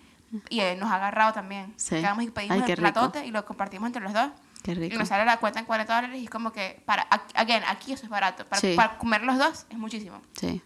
Y 0.49 0.61
eh, 0.61 0.75
nos 0.79 0.89
ha 0.89 0.95
agarrado 0.95 1.33
también. 1.33 1.73
Sí. 1.75 1.95
Quedamos 1.95 2.23
y 2.23 2.29
pedimos 2.31 2.55
Ay, 2.55 2.61
el 2.61 2.67
rico. 2.77 2.81
platote 2.81 3.25
y 3.25 3.31
lo 3.31 3.43
compartimos 3.45 3.87
entre 3.87 4.01
los 4.03 4.13
dos. 4.13 4.29
Qué 4.63 4.71
Y 4.71 4.75
rico. 4.75 4.97
nos 4.97 5.07
sale 5.09 5.25
la 5.25 5.37
cuenta 5.37 5.59
en 5.59 5.65
40 5.65 5.93
dólares 5.95 6.19
y 6.21 6.23
es 6.25 6.29
como 6.29 6.51
que, 6.53 6.81
para, 6.85 7.03
again, 7.35 7.63
aquí 7.67 7.91
eso 7.93 8.03
es 8.05 8.09
barato. 8.09 8.45
Para, 8.47 8.61
Sí. 8.61 8.73
para 8.75 8.97
comer 8.97 9.23
los 9.23 9.37
dos 9.37 9.65
es 9.69 9.77
muchísimo. 9.77 10.21
Sí, 10.39 10.61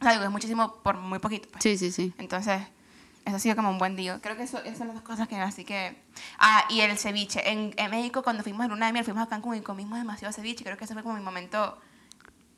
O 0.00 0.02
sea, 0.02 0.12
digo, 0.12 0.24
es 0.24 0.30
muchísimo 0.30 0.82
por 0.82 0.96
muy 0.96 1.18
poquito. 1.20 1.48
pues. 1.52 1.62
sí, 1.62 1.78
sí, 1.78 1.92
sí. 1.92 2.12
Entonces, 2.18 2.60
eso 3.24 3.36
ha 3.36 3.38
sido 3.38 3.56
como 3.56 3.70
un 3.70 3.78
buen 3.78 3.96
día. 3.96 4.20
Creo 4.22 4.36
que 4.36 4.42
eso, 4.42 4.58
esas 4.64 4.78
son 4.78 4.88
las 4.88 4.96
dos 4.96 5.04
cosas 5.04 5.28
que 5.28 5.36
así 5.36 5.64
que... 5.64 5.96
Ah, 6.38 6.64
y 6.68 6.80
el 6.80 6.98
ceviche. 6.98 7.50
En, 7.50 7.72
en 7.76 7.90
México, 7.90 8.22
cuando 8.22 8.42
fuimos 8.42 8.64
a 8.64 8.68
Luna 8.68 8.86
de 8.86 8.92
Miel, 8.92 9.04
fuimos 9.04 9.22
a 9.22 9.28
Cancún 9.28 9.56
y 9.56 9.60
comimos 9.60 9.98
demasiado 9.98 10.32
ceviche. 10.32 10.64
Creo 10.64 10.76
que 10.76 10.84
ese 10.84 10.94
fue 10.94 11.02
como 11.02 11.14
mi 11.16 11.22
momento 11.22 11.78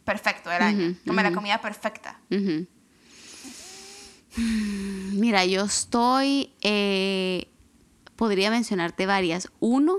perfecto 0.04 0.50
del 0.50 0.62
año. 0.62 0.90
Ujú, 0.90 0.98
como 1.06 1.22
la 1.22 1.32
comida 1.32 1.60
perfecta. 1.60 2.18
Mira, 4.36 5.44
yo 5.44 5.64
estoy, 5.64 6.52
eh, 6.62 7.48
podría 8.16 8.50
mencionarte 8.50 9.06
varias. 9.06 9.50
Uno, 9.60 9.98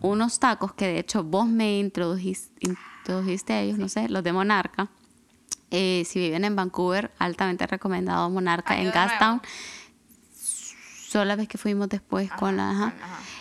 unos 0.00 0.40
tacos 0.40 0.74
que 0.74 0.86
de 0.86 0.98
hecho 0.98 1.24
vos 1.24 1.46
me 1.46 1.78
introdujiste, 1.78 2.50
introdujiste 2.60 3.52
a 3.52 3.60
ellos, 3.62 3.78
no 3.78 3.88
sé, 3.88 4.08
los 4.08 4.22
de 4.24 4.32
Monarca. 4.32 4.88
Eh, 5.70 6.04
si 6.06 6.18
viven 6.18 6.44
en 6.44 6.56
Vancouver, 6.56 7.12
altamente 7.18 7.66
recomendado 7.66 8.28
Monarca 8.30 8.74
¿Han 8.74 8.80
en? 8.80 8.90
Gastown. 8.90 9.42
Solo 11.08 11.24
la 11.24 11.36
vez 11.36 11.48
que 11.48 11.58
fuimos 11.58 11.88
después 11.88 12.30
con 12.32 12.56
la... 12.56 12.70
Ajá. 12.70 12.92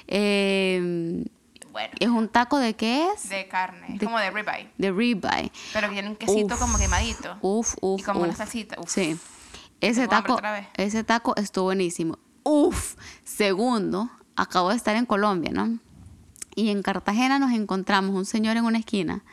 Eh, 0.08 1.24
Bueno, 1.72 1.94
es 2.00 2.08
un 2.08 2.28
taco 2.30 2.58
de 2.58 2.76
qué 2.76 3.08
es? 3.14 3.30
de 3.30 3.48
carne. 3.48 3.86
Es 3.94 4.00
de- 4.00 4.06
como 4.06 4.18
de 4.20 4.32
ribeye. 4.32 4.70
De 4.78 4.92
ribeye. 4.92 5.52
Pero 5.74 5.88
que 5.88 5.94
tiene 5.94 6.10
un 6.10 6.16
quesito 6.16 6.56
Uf. 6.56 6.60
como 6.60 6.78
quemadito. 6.80 7.38
Uf, 7.42 7.76
uf, 7.82 8.02
Y 8.02 8.04
como 8.04 8.22
una 8.22 8.36
salsita, 8.36 8.76
uf. 8.80 8.90
Sí. 8.90 9.18
Ese 9.82 10.08
taco, 10.08 10.40
ese 10.76 11.04
taco 11.04 11.36
estuvo 11.38 11.66
buenísimo. 11.66 12.18
Uf. 12.44 12.96
Segundo, 13.24 14.10
acabo 14.36 14.70
de 14.70 14.76
estar 14.76 14.96
en 14.96 15.06
Colombia, 15.06 15.52
¿no? 15.54 15.78
Y 16.56 16.70
en 16.72 16.82
Cartagena 16.82 17.38
nos 17.40 17.52
encontramos 17.54 18.16
un 18.16 18.26
señor 18.26 18.58
en 18.58 18.66
una 18.66 18.80
esquina 18.80 19.24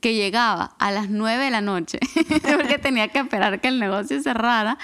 que 0.00 0.14
llegaba 0.14 0.74
a 0.78 0.90
las 0.90 1.08
9 1.08 1.44
de 1.44 1.50
la 1.50 1.60
noche 1.60 1.98
porque 2.42 2.78
tenía 2.78 3.08
que 3.08 3.18
esperar 3.18 3.60
que 3.60 3.68
el 3.68 3.78
negocio 3.80 4.22
cerrara 4.22 4.78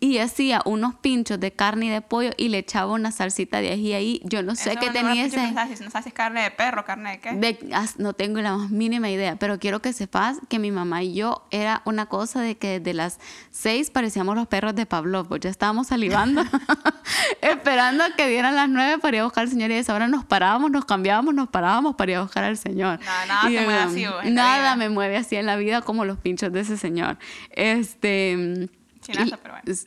y 0.00 0.18
hacía 0.18 0.62
unos 0.64 0.94
pinchos 0.94 1.38
de 1.40 1.52
carne 1.52 1.86
y 1.86 1.88
de 1.90 2.00
pollo 2.00 2.30
y 2.36 2.48
le 2.48 2.58
echaba 2.58 2.92
una 2.92 3.12
salsita 3.12 3.60
de 3.60 3.72
ají 3.72 3.92
ahí. 3.94 4.20
Yo 4.24 4.42
no 4.42 4.54
sé 4.54 4.76
qué 4.76 4.86
no 4.86 4.92
tenía 4.92 5.24
ese... 5.26 5.42
No 5.48 5.54
sabes, 5.54 5.78
si- 5.78 5.84
no 5.84 5.90
es 6.06 6.12
carne 6.12 6.42
de 6.42 6.50
perro, 6.50 6.84
carne 6.84 7.10
de 7.12 7.20
qué. 7.20 7.32
De- 7.32 7.74
as- 7.74 7.98
no 7.98 8.12
tengo 8.12 8.40
la 8.40 8.56
más 8.56 8.70
mínima 8.70 9.10
idea, 9.10 9.36
pero 9.36 9.58
quiero 9.58 9.82
que 9.82 9.92
sepas 9.92 10.38
que 10.48 10.58
mi 10.58 10.70
mamá 10.70 11.02
y 11.02 11.14
yo 11.14 11.46
era 11.50 11.82
una 11.84 12.06
cosa 12.06 12.40
de 12.40 12.56
que 12.56 12.78
desde 12.80 12.94
las 12.94 13.18
seis 13.50 13.90
parecíamos 13.90 14.36
los 14.36 14.46
perros 14.46 14.74
de 14.74 14.86
Pavlov, 14.86 15.28
pues 15.28 15.40
ya 15.40 15.50
estábamos 15.50 15.88
salivando, 15.88 16.42
esperando 17.40 18.04
a 18.04 18.10
que 18.16 18.28
dieran 18.28 18.54
las 18.56 18.68
nueve 18.68 18.98
para 18.98 19.16
ir 19.16 19.20
a 19.20 19.24
buscar 19.24 19.42
al 19.44 19.50
señor 19.50 19.70
y 19.70 19.74
a 19.74 19.78
esa 19.78 19.94
hora 19.94 20.08
nos 20.08 20.24
parábamos, 20.24 20.70
nos 20.70 20.84
cambiábamos, 20.84 21.34
nos 21.34 21.48
parábamos 21.48 21.94
para 21.96 22.12
ir 22.12 22.16
a 22.18 22.22
buscar 22.22 22.44
al 22.44 22.56
señor. 22.56 23.00
Nada, 23.00 23.26
nada 23.26 23.50
Y, 23.50 23.56
um, 23.58 23.70
así, 23.70 24.30
la 24.30 24.51
Nada 24.58 24.76
me 24.76 24.88
mueve 24.88 25.16
así 25.16 25.36
en 25.36 25.46
la 25.46 25.56
vida 25.56 25.82
como 25.82 26.04
los 26.04 26.18
pinchos 26.18 26.52
de 26.52 26.60
ese 26.60 26.76
señor. 26.76 27.18
Este... 27.50 28.68
Chinazo, 29.00 29.34
y- 29.34 29.38
pero 29.42 29.54
bueno. 29.54 29.78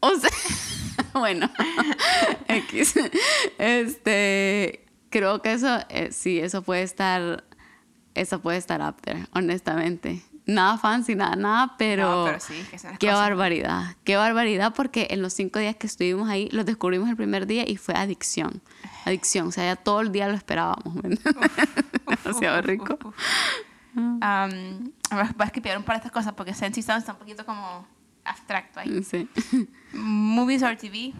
O 0.00 0.14
sea, 0.16 0.30
bueno, 1.14 1.50
X. 2.48 2.94
Este, 3.58 4.84
creo 5.10 5.42
que 5.42 5.52
eso, 5.52 5.78
eh, 5.88 6.10
sí, 6.12 6.38
eso 6.38 6.62
puede 6.62 6.82
estar, 6.82 7.44
eso 8.14 8.40
puede 8.40 8.58
estar 8.58 8.80
up 8.80 9.00
there, 9.02 9.26
honestamente. 9.34 10.22
Nada 10.48 10.78
fancy, 10.78 11.16
nada, 11.16 11.34
nada, 11.34 11.74
pero, 11.76 12.08
No, 12.08 12.24
pero 12.26 12.38
sí, 12.40 12.54
que 12.70 12.76
qué 12.98 13.06
cosas. 13.08 13.18
barbaridad, 13.18 13.96
qué 14.04 14.14
barbaridad, 14.16 14.72
porque 14.76 15.08
en 15.10 15.20
los 15.20 15.32
cinco 15.32 15.58
días 15.58 15.74
que 15.74 15.88
estuvimos 15.88 16.28
ahí, 16.28 16.48
los 16.52 16.64
descubrimos 16.64 17.08
el 17.10 17.16
primer 17.16 17.46
día 17.48 17.64
y 17.68 17.76
fue 17.78 17.94
adicción, 17.96 18.62
adicción, 19.04 19.48
o 19.48 19.50
sea, 19.52 19.64
ya 19.64 19.76
todo 19.76 20.02
el 20.02 20.12
día 20.12 20.28
lo 20.28 20.34
esperábamos, 20.34 20.94
¿me 20.94 21.08
entiendes? 21.14 21.50
demasiado 22.24 22.60
uf, 22.60 22.64
rico. 22.66 22.98
uf, 23.04 23.14
uf. 23.96 24.02
Um, 24.02 24.90
voy 25.10 25.20
a 25.40 25.44
esquipear 25.44 25.78
un 25.78 25.84
par 25.84 25.94
de 25.96 25.98
estas 25.98 26.12
cosas 26.12 26.32
porque 26.34 26.54
Sensi 26.54 26.82
Sound 26.82 27.00
está 27.00 27.12
un 27.12 27.18
poquito 27.18 27.44
como 27.46 27.86
abstracto 28.24 28.80
ahí. 28.80 29.02
Sí. 29.02 29.28
Movies 29.92 30.62
or 30.62 30.76
TV. 30.76 31.12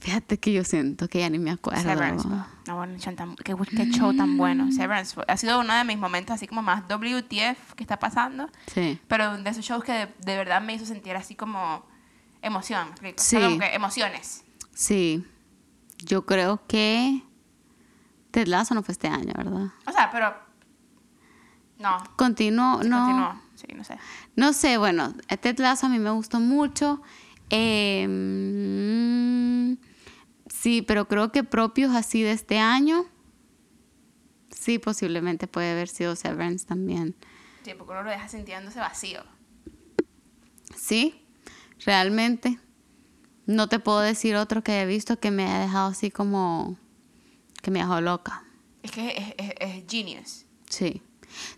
Fíjate 0.00 0.38
que 0.40 0.52
yo 0.52 0.64
siento 0.64 1.06
que 1.08 1.20
ya 1.20 1.30
ni 1.30 1.38
me 1.38 1.52
acuerdo. 1.52 1.80
Severance. 1.80 2.26
No, 2.66 2.76
bueno, 2.76 2.96
qué, 3.44 3.54
qué 3.76 3.86
show 3.90 4.12
tan 4.16 4.36
bueno. 4.36 4.72
Severance 4.72 5.14
fue- 5.14 5.24
ha 5.28 5.36
sido 5.36 5.60
uno 5.60 5.72
de 5.74 5.84
mis 5.84 5.96
momentos 5.96 6.34
así 6.34 6.48
como 6.48 6.60
más 6.60 6.82
WTF 6.88 7.74
que 7.76 7.84
está 7.84 7.98
pasando. 8.00 8.50
Sí. 8.66 8.98
Pero 9.06 9.38
de 9.38 9.48
esos 9.48 9.64
shows 9.64 9.84
que 9.84 9.92
de, 9.92 10.06
de 10.18 10.36
verdad 10.36 10.60
me 10.60 10.74
hizo 10.74 10.86
sentir 10.86 11.14
así 11.14 11.36
como 11.36 11.86
emoción. 12.42 12.86
¿me 13.00 13.10
explico? 13.10 13.20
O 13.20 13.24
Sí. 13.24 13.36
sea, 13.36 13.44
como 13.46 13.60
que 13.60 13.74
emociones. 13.74 14.44
Sí, 14.74 15.24
yo 15.98 16.26
creo 16.26 16.66
que 16.66 17.22
Ted 18.32 18.48
Lasso 18.48 18.74
no 18.74 18.82
fue 18.82 18.92
este 18.92 19.06
año, 19.06 19.32
¿verdad? 19.36 19.68
O 19.86 19.92
sea, 19.92 20.10
pero. 20.10 20.34
No. 21.82 21.98
Continuó, 22.16 22.80
no. 22.84 23.04
continuó. 23.04 23.42
Sí, 23.56 23.66
no 23.74 23.82
sé. 23.82 23.98
No 24.36 24.52
sé, 24.52 24.78
bueno, 24.78 25.14
Ted 25.40 25.58
Lasso 25.58 25.86
a 25.86 25.88
mí 25.88 25.98
me 25.98 26.10
gustó 26.10 26.38
mucho. 26.38 27.02
Eh, 27.50 28.06
mm, 28.08 29.76
sí, 30.48 30.82
pero 30.82 31.08
creo 31.08 31.32
que 31.32 31.42
propios 31.42 31.94
así 31.94 32.22
de 32.22 32.30
este 32.30 32.60
año, 32.60 33.04
sí, 34.50 34.78
posiblemente 34.78 35.48
puede 35.48 35.72
haber 35.72 35.88
sido 35.88 36.14
Severance 36.14 36.64
también. 36.64 37.16
Sí, 37.64 37.72
porque 37.76 37.92
uno 37.92 38.04
lo 38.04 38.10
deja 38.10 38.28
sintiéndose 38.28 38.78
vacío. 38.78 39.24
Sí, 40.76 41.26
realmente. 41.84 42.60
No 43.46 43.68
te 43.68 43.80
puedo 43.80 44.00
decir 44.00 44.36
otro 44.36 44.62
que 44.62 44.70
haya 44.72 44.84
visto 44.84 45.18
que 45.18 45.32
me 45.32 45.44
haya 45.44 45.58
dejado 45.58 45.90
así 45.90 46.12
como 46.12 46.78
que 47.60 47.72
me 47.72 47.80
dejó 47.80 48.00
loca. 48.00 48.44
Es 48.84 48.92
que 48.92 49.08
es, 49.08 49.34
es, 49.36 49.54
es 49.58 49.84
genius. 49.88 50.46
Sí. 50.70 51.02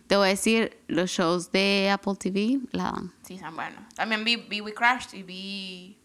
Te 0.07 0.15
voy 0.15 0.27
a 0.27 0.29
decir, 0.29 0.77
los 0.87 1.09
shows 1.09 1.51
de 1.51 1.89
Apple 1.91 2.15
TV 2.17 2.59
la 2.71 2.85
dan. 2.91 3.13
Sí, 3.23 3.37
son 3.39 3.55
buenos. 3.55 3.81
También 3.95 4.23
vi, 4.23 4.35
vi 4.37 4.61
We 4.61 4.73
Crashed 4.73 5.13
y 5.17 5.23
vi... 5.23 5.97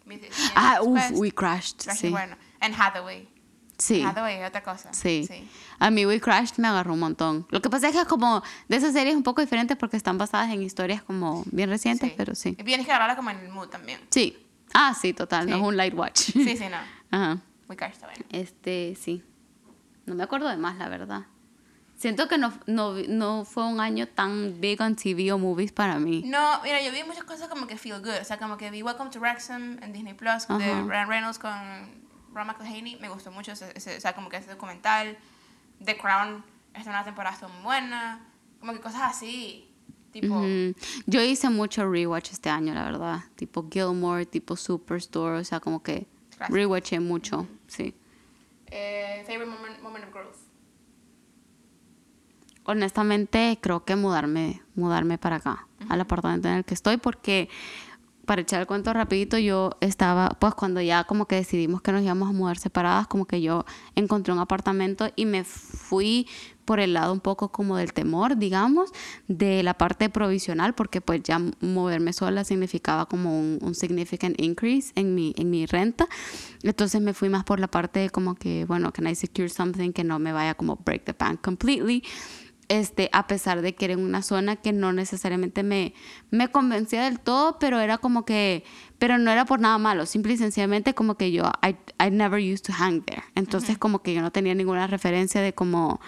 Ah, 0.54 0.80
uff. 0.82 1.10
We 1.12 1.30
Crashed. 1.30 1.76
Crashed 1.84 2.00
Sí. 2.00 2.08
bueno. 2.10 2.36
And 2.60 2.74
Hathaway. 2.76 3.28
Sí. 3.78 4.02
Hathaway 4.02 4.42
otra 4.44 4.62
cosa. 4.62 4.92
Sí. 4.92 5.24
sí. 5.26 5.48
A 5.78 5.90
mí 5.90 6.04
We 6.04 6.20
Crashed 6.20 6.58
me 6.58 6.68
agarró 6.68 6.92
un 6.94 7.00
montón. 7.00 7.46
Lo 7.50 7.62
que 7.62 7.70
pasa 7.70 7.88
es 7.88 7.94
que 7.94 8.00
es 8.00 8.06
como 8.06 8.42
de 8.68 8.76
esas 8.76 8.92
series 8.92 9.14
un 9.16 9.22
poco 9.22 9.40
diferentes 9.40 9.76
porque 9.76 9.96
están 9.96 10.18
basadas 10.18 10.50
en 10.52 10.62
historias 10.62 11.02
como 11.02 11.44
bien 11.50 11.70
recientes, 11.70 12.08
Sí. 12.10 12.14
pero 12.16 12.34
sí. 12.34 12.50
Y 12.58 12.64
tienes 12.64 12.84
que 12.86 12.92
agarrarla 12.92 13.16
como 13.16 13.30
en 13.30 13.38
el 13.38 13.48
mood 13.48 13.68
también. 13.68 14.00
Sí. 14.10 14.36
Ah, 14.74 14.94
sí, 15.00 15.12
total. 15.14 15.46
No 15.48 15.56
Sí. 15.56 15.62
es 15.62 15.66
un 15.68 15.76
light 15.76 15.94
watch. 15.94 16.18
Sí, 16.18 16.56
sí, 16.56 16.64
no. 16.70 16.76
Ajá. 17.10 17.38
We 17.68 17.76
Crashed 17.76 17.94
está 17.94 18.06
bueno. 18.08 18.24
Este, 18.30 18.96
sí. 19.00 19.22
No 20.06 20.14
me 20.14 20.24
acuerdo 20.24 20.48
de 20.48 20.56
más, 20.56 20.76
la 20.76 20.88
verdad. 20.88 21.26
Siento 22.00 22.28
que 22.28 22.38
no, 22.38 22.50
no, 22.66 22.94
no 23.08 23.44
fue 23.44 23.66
un 23.66 23.78
año 23.78 24.06
tan 24.08 24.58
big 24.58 24.80
on 24.80 24.96
TV 24.96 25.30
o 25.32 25.38
movies 25.38 25.70
para 25.70 25.98
mí. 25.98 26.22
No, 26.24 26.62
mira, 26.62 26.80
yo 26.82 26.90
vi 26.92 27.04
muchas 27.04 27.24
cosas 27.24 27.48
como 27.48 27.66
que 27.66 27.76
feel 27.76 27.98
good. 28.00 28.22
O 28.22 28.24
sea, 28.24 28.38
como 28.38 28.56
que 28.56 28.70
vi 28.70 28.82
Welcome 28.82 29.10
to 29.10 29.20
Wrexham 29.20 29.78
en 29.82 29.92
Disney 29.92 30.14
Plus 30.14 30.48
de. 30.48 30.82
Ryan 30.84 31.08
Reynolds 31.08 31.38
con 31.38 31.52
Ron 32.32 32.46
McElhaney. 32.46 32.96
Me 33.02 33.10
gustó 33.10 33.30
mucho 33.30 33.52
ese, 33.52 33.70
ese- 33.74 33.98
o 33.98 34.00
sea, 34.00 34.14
como 34.14 34.30
que 34.30 34.38
ese 34.38 34.48
documental. 34.50 35.18
The 35.84 35.98
Crown, 35.98 36.42
esta 36.72 36.88
una 36.88 37.04
temporada 37.04 37.36
muy 37.48 37.64
buena. 37.64 38.26
Como 38.60 38.72
que 38.72 38.80
cosas 38.80 39.02
así. 39.02 39.66
Tipo. 40.10 40.42
Yo 41.04 41.20
hice 41.20 41.50
mucho 41.50 41.86
rewatch 41.86 42.30
este 42.32 42.48
año, 42.48 42.72
la 42.72 42.84
verdad. 42.84 43.20
Tipo 43.36 43.68
Gilmore, 43.70 44.24
tipo 44.24 44.56
Superstore, 44.56 45.36
o 45.38 45.44
sea, 45.44 45.60
como 45.60 45.82
que 45.82 46.06
rewatché 46.48 46.98
mucho, 46.98 47.46
sí. 47.68 47.94
eh, 48.68 49.22
favorite 49.26 49.50
moment, 49.50 49.82
moment 49.82 50.04
of 50.06 50.12
growth. 50.14 50.36
Honestamente, 52.70 53.58
creo 53.60 53.84
que 53.84 53.96
mudarme, 53.96 54.62
mudarme 54.76 55.18
para 55.18 55.36
acá, 55.36 55.66
al 55.88 56.00
apartamento 56.00 56.46
en 56.46 56.54
el 56.54 56.64
que 56.64 56.74
estoy, 56.74 56.98
porque 56.98 57.48
para 58.26 58.42
echar 58.42 58.60
el 58.60 58.68
cuento 58.68 58.92
rapidito, 58.92 59.38
yo 59.38 59.72
estaba, 59.80 60.28
pues 60.38 60.54
cuando 60.54 60.80
ya 60.80 61.02
como 61.02 61.26
que 61.26 61.34
decidimos 61.34 61.82
que 61.82 61.90
nos 61.90 62.04
íbamos 62.04 62.28
a 62.28 62.32
mudar 62.32 62.58
separadas, 62.58 63.08
como 63.08 63.24
que 63.24 63.42
yo 63.42 63.64
encontré 63.96 64.32
un 64.32 64.38
apartamento 64.38 65.10
y 65.16 65.26
me 65.26 65.42
fui 65.42 66.28
por 66.64 66.78
el 66.78 66.94
lado 66.94 67.12
un 67.12 67.18
poco 67.18 67.50
como 67.50 67.76
del 67.76 67.92
temor, 67.92 68.36
digamos, 68.36 68.92
de 69.26 69.64
la 69.64 69.74
parte 69.74 70.08
provisional, 70.10 70.76
porque 70.76 71.00
pues 71.00 71.24
ya 71.24 71.40
moverme 71.60 72.12
sola 72.12 72.44
significaba 72.44 73.06
como 73.06 73.36
un, 73.36 73.58
un 73.62 73.74
significant 73.74 74.40
increase 74.40 74.92
en 74.94 75.16
mi, 75.16 75.34
en 75.36 75.50
mi 75.50 75.66
renta. 75.66 76.06
Entonces 76.62 77.00
me 77.00 77.14
fui 77.14 77.30
más 77.30 77.42
por 77.42 77.58
la 77.58 77.66
parte 77.66 77.98
de 77.98 78.10
como 78.10 78.36
que, 78.36 78.64
bueno, 78.64 78.92
can 78.92 79.08
I 79.08 79.16
secure 79.16 79.48
something 79.48 79.90
que 79.90 80.04
no 80.04 80.20
me 80.20 80.32
vaya 80.32 80.54
como 80.54 80.76
break 80.76 81.02
the 81.04 81.16
bank 81.18 81.40
completely 81.40 82.04
este, 82.70 83.10
a 83.12 83.26
pesar 83.26 83.62
de 83.62 83.74
que 83.74 83.86
era 83.86 83.94
en 83.94 84.00
una 84.00 84.22
zona 84.22 84.54
que 84.54 84.72
no 84.72 84.92
necesariamente 84.92 85.64
me, 85.64 85.92
me 86.30 86.48
convencía 86.48 87.02
del 87.02 87.18
todo, 87.18 87.58
pero 87.58 87.80
era 87.80 87.98
como 87.98 88.24
que, 88.24 88.62
pero 88.98 89.18
no 89.18 89.32
era 89.32 89.44
por 89.44 89.58
nada 89.58 89.76
malo, 89.76 90.06
simple 90.06 90.34
y 90.34 90.36
sencillamente 90.36 90.94
como 90.94 91.16
que 91.16 91.32
yo, 91.32 91.50
I, 91.62 91.74
I 92.00 92.12
never 92.12 92.40
used 92.40 92.64
to 92.66 92.72
hang 92.72 93.02
there. 93.02 93.24
Entonces 93.34 93.76
como 93.76 94.02
que 94.02 94.14
yo 94.14 94.22
no 94.22 94.30
tenía 94.30 94.54
ninguna 94.54 94.86
referencia 94.86 95.42
de 95.42 95.52
como, 95.52 96.00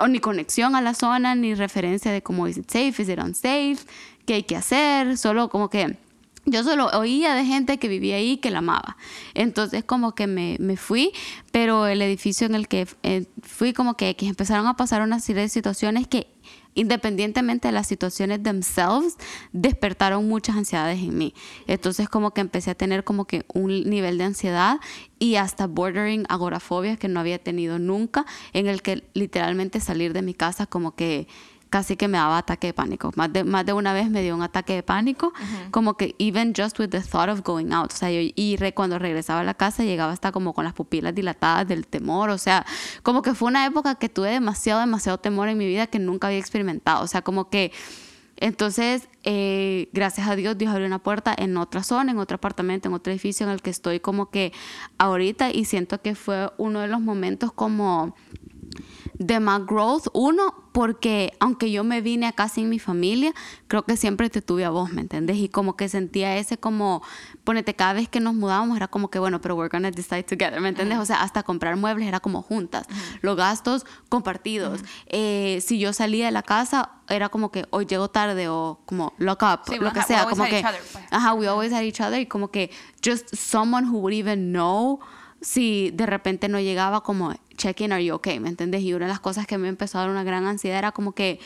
o 0.00 0.08
ni 0.08 0.18
conexión 0.18 0.74
a 0.76 0.80
la 0.80 0.94
zona, 0.94 1.34
ni 1.34 1.54
referencia 1.54 2.10
de 2.10 2.22
cómo 2.22 2.48
is 2.48 2.56
it 2.56 2.70
safe, 2.70 3.02
is 3.02 3.10
it 3.10 3.18
unsafe, 3.18 3.76
qué 4.24 4.34
hay 4.34 4.42
que 4.44 4.56
hacer, 4.56 5.18
solo 5.18 5.50
como 5.50 5.68
que 5.68 5.98
yo 6.44 6.64
solo 6.64 6.86
oía 6.88 7.34
de 7.34 7.44
gente 7.44 7.78
que 7.78 7.88
vivía 7.88 8.16
ahí 8.16 8.38
que 8.38 8.50
la 8.50 8.58
amaba. 8.58 8.96
Entonces 9.34 9.84
como 9.84 10.14
que 10.14 10.26
me, 10.26 10.56
me 10.58 10.76
fui, 10.76 11.12
pero 11.52 11.86
el 11.86 12.02
edificio 12.02 12.46
en 12.46 12.54
el 12.54 12.68
que 12.68 12.86
eh, 13.02 13.26
fui 13.42 13.72
como 13.72 13.96
que, 13.96 14.16
que 14.16 14.26
empezaron 14.26 14.66
a 14.66 14.76
pasar 14.76 15.02
una 15.02 15.20
serie 15.20 15.42
de 15.42 15.48
situaciones 15.48 16.08
que 16.08 16.28
independientemente 16.74 17.68
de 17.68 17.72
las 17.72 17.86
situaciones 17.86 18.42
themselves, 18.42 19.16
despertaron 19.52 20.28
muchas 20.28 20.56
ansiedades 20.56 21.00
en 21.00 21.16
mí. 21.16 21.34
Entonces 21.66 22.08
como 22.08 22.32
que 22.32 22.40
empecé 22.40 22.70
a 22.70 22.74
tener 22.74 23.04
como 23.04 23.26
que 23.26 23.44
un 23.52 23.68
nivel 23.68 24.18
de 24.18 24.24
ansiedad 24.24 24.80
y 25.18 25.36
hasta 25.36 25.66
bordering 25.66 26.24
agorafobia 26.28 26.96
que 26.96 27.08
no 27.08 27.20
había 27.20 27.38
tenido 27.38 27.78
nunca, 27.78 28.24
en 28.52 28.66
el 28.66 28.82
que 28.82 29.04
literalmente 29.14 29.80
salir 29.80 30.12
de 30.12 30.22
mi 30.22 30.34
casa 30.34 30.66
como 30.66 30.94
que 30.94 31.28
casi 31.72 31.96
que 31.96 32.06
me 32.06 32.18
daba 32.18 32.36
ataque 32.36 32.66
de 32.66 32.74
pánico. 32.74 33.10
Más 33.16 33.32
de, 33.32 33.44
más 33.44 33.64
de 33.64 33.72
una 33.72 33.94
vez 33.94 34.10
me 34.10 34.20
dio 34.22 34.34
un 34.36 34.42
ataque 34.42 34.74
de 34.74 34.82
pánico, 34.82 35.32
como 35.70 35.96
que 35.96 36.14
even 36.18 36.52
just 36.54 36.78
with 36.78 36.90
the 36.90 37.00
thought 37.00 37.30
of 37.30 37.40
going 37.42 37.72
out. 37.72 37.90
O 37.92 37.96
sea, 37.96 38.10
yo, 38.10 38.20
y 38.36 38.56
re- 38.56 38.74
cuando 38.74 38.98
regresaba 38.98 39.40
a 39.40 39.44
la 39.44 39.54
casa 39.54 39.82
llegaba 39.82 40.12
hasta 40.12 40.32
como 40.32 40.52
con 40.52 40.64
las 40.64 40.74
pupilas 40.74 41.14
dilatadas 41.14 41.66
del 41.66 41.86
temor. 41.86 42.28
O 42.28 42.36
sea, 42.36 42.66
como 43.02 43.22
que 43.22 43.34
fue 43.34 43.48
una 43.48 43.64
época 43.64 43.94
que 43.94 44.10
tuve 44.10 44.28
demasiado, 44.30 44.80
demasiado 44.80 45.16
temor 45.18 45.48
en 45.48 45.56
mi 45.56 45.66
vida 45.66 45.86
que 45.86 45.98
nunca 45.98 46.26
había 46.26 46.38
experimentado. 46.38 47.02
O 47.02 47.06
sea, 47.06 47.22
como 47.22 47.48
que... 47.48 47.72
Entonces, 48.38 49.08
eh, 49.22 49.88
gracias 49.92 50.26
a 50.26 50.34
Dios, 50.34 50.58
Dios 50.58 50.72
abrió 50.72 50.86
una 50.88 50.98
puerta 50.98 51.32
en 51.36 51.56
otra 51.56 51.84
zona, 51.84 52.10
en 52.10 52.18
otro 52.18 52.34
apartamento, 52.36 52.88
en 52.88 52.94
otro 52.94 53.12
edificio 53.12 53.46
en 53.46 53.52
el 53.52 53.62
que 53.62 53.70
estoy 53.70 54.00
como 54.00 54.30
que 54.30 54.52
ahorita 54.98 55.52
y 55.52 55.64
siento 55.64 56.00
que 56.02 56.16
fue 56.16 56.50
uno 56.58 56.80
de 56.80 56.88
los 56.88 57.00
momentos 57.00 57.52
como 57.52 58.16
de 59.26 59.40
más 59.40 59.64
growth. 59.66 60.06
Uno, 60.12 60.54
porque 60.72 61.32
aunque 61.40 61.70
yo 61.70 61.84
me 61.84 62.00
vine 62.00 62.26
acá 62.26 62.48
sin 62.48 62.68
mi 62.68 62.78
familia, 62.78 63.32
creo 63.68 63.82
que 63.84 63.96
siempre 63.96 64.30
te 64.30 64.40
tuve 64.42 64.64
a 64.64 64.70
vos, 64.70 64.90
¿me 64.92 65.02
entendés? 65.02 65.36
Y 65.36 65.48
como 65.48 65.76
que 65.76 65.88
sentía 65.88 66.36
ese 66.36 66.56
como, 66.58 67.02
ponete, 67.44 67.74
cada 67.74 67.92
vez 67.94 68.08
que 68.08 68.20
nos 68.20 68.34
mudábamos 68.34 68.76
era 68.76 68.88
como 68.88 69.10
que, 69.10 69.18
bueno, 69.18 69.40
pero 69.40 69.54
we're 69.54 69.68
gonna 69.70 69.90
decide 69.90 70.22
together, 70.22 70.60
¿me 70.60 70.68
entendés? 70.70 70.98
O 70.98 71.04
sea, 71.04 71.22
hasta 71.22 71.42
comprar 71.42 71.76
muebles 71.76 72.08
era 72.08 72.20
como 72.20 72.42
juntas. 72.42 72.86
Los 73.20 73.36
gastos 73.36 73.84
compartidos. 74.08 74.80
Eh, 75.06 75.62
si 75.64 75.78
yo 75.78 75.92
salía 75.92 76.26
de 76.26 76.32
la 76.32 76.42
casa, 76.42 76.90
era 77.08 77.28
como 77.28 77.50
que 77.50 77.66
hoy 77.70 77.84
llego 77.86 78.08
tarde 78.08 78.48
o 78.48 78.80
como 78.86 79.12
lock 79.18 79.42
up, 79.42 79.60
Sí, 79.68 79.78
lo 79.78 79.92
que 79.92 80.02
sea. 80.02 80.20
always 80.22 80.30
Como 80.38 80.44
had 80.44 80.50
que, 80.50 80.58
each 80.60 80.66
other, 80.66 80.80
pues. 80.92 81.04
ajá, 81.10 81.34
we 81.34 81.46
always 81.48 81.72
had 81.72 81.82
each 81.82 82.00
other 82.00 82.20
y 82.20 82.26
como 82.26 82.50
que 82.50 82.70
just 83.04 83.34
someone 83.34 83.86
who 83.88 83.98
would 83.98 84.14
even 84.14 84.52
know 84.52 85.00
si 85.40 85.90
de 85.92 86.06
repente 86.06 86.48
no 86.48 86.60
llegaba 86.60 87.02
como 87.02 87.34
check-in, 87.56 87.92
are 87.92 88.04
you 88.04 88.14
okay? 88.14 88.40
¿Me 88.40 88.48
entiendes? 88.48 88.82
Y 88.82 88.94
una 88.94 89.06
de 89.06 89.12
las 89.12 89.20
cosas 89.20 89.46
que 89.46 89.58
me 89.58 89.68
empezó 89.68 89.98
a 89.98 90.02
dar 90.02 90.10
una 90.10 90.24
gran 90.24 90.46
ansiedad 90.46 90.78
era 90.78 90.92
como 90.92 91.12
que 91.12 91.40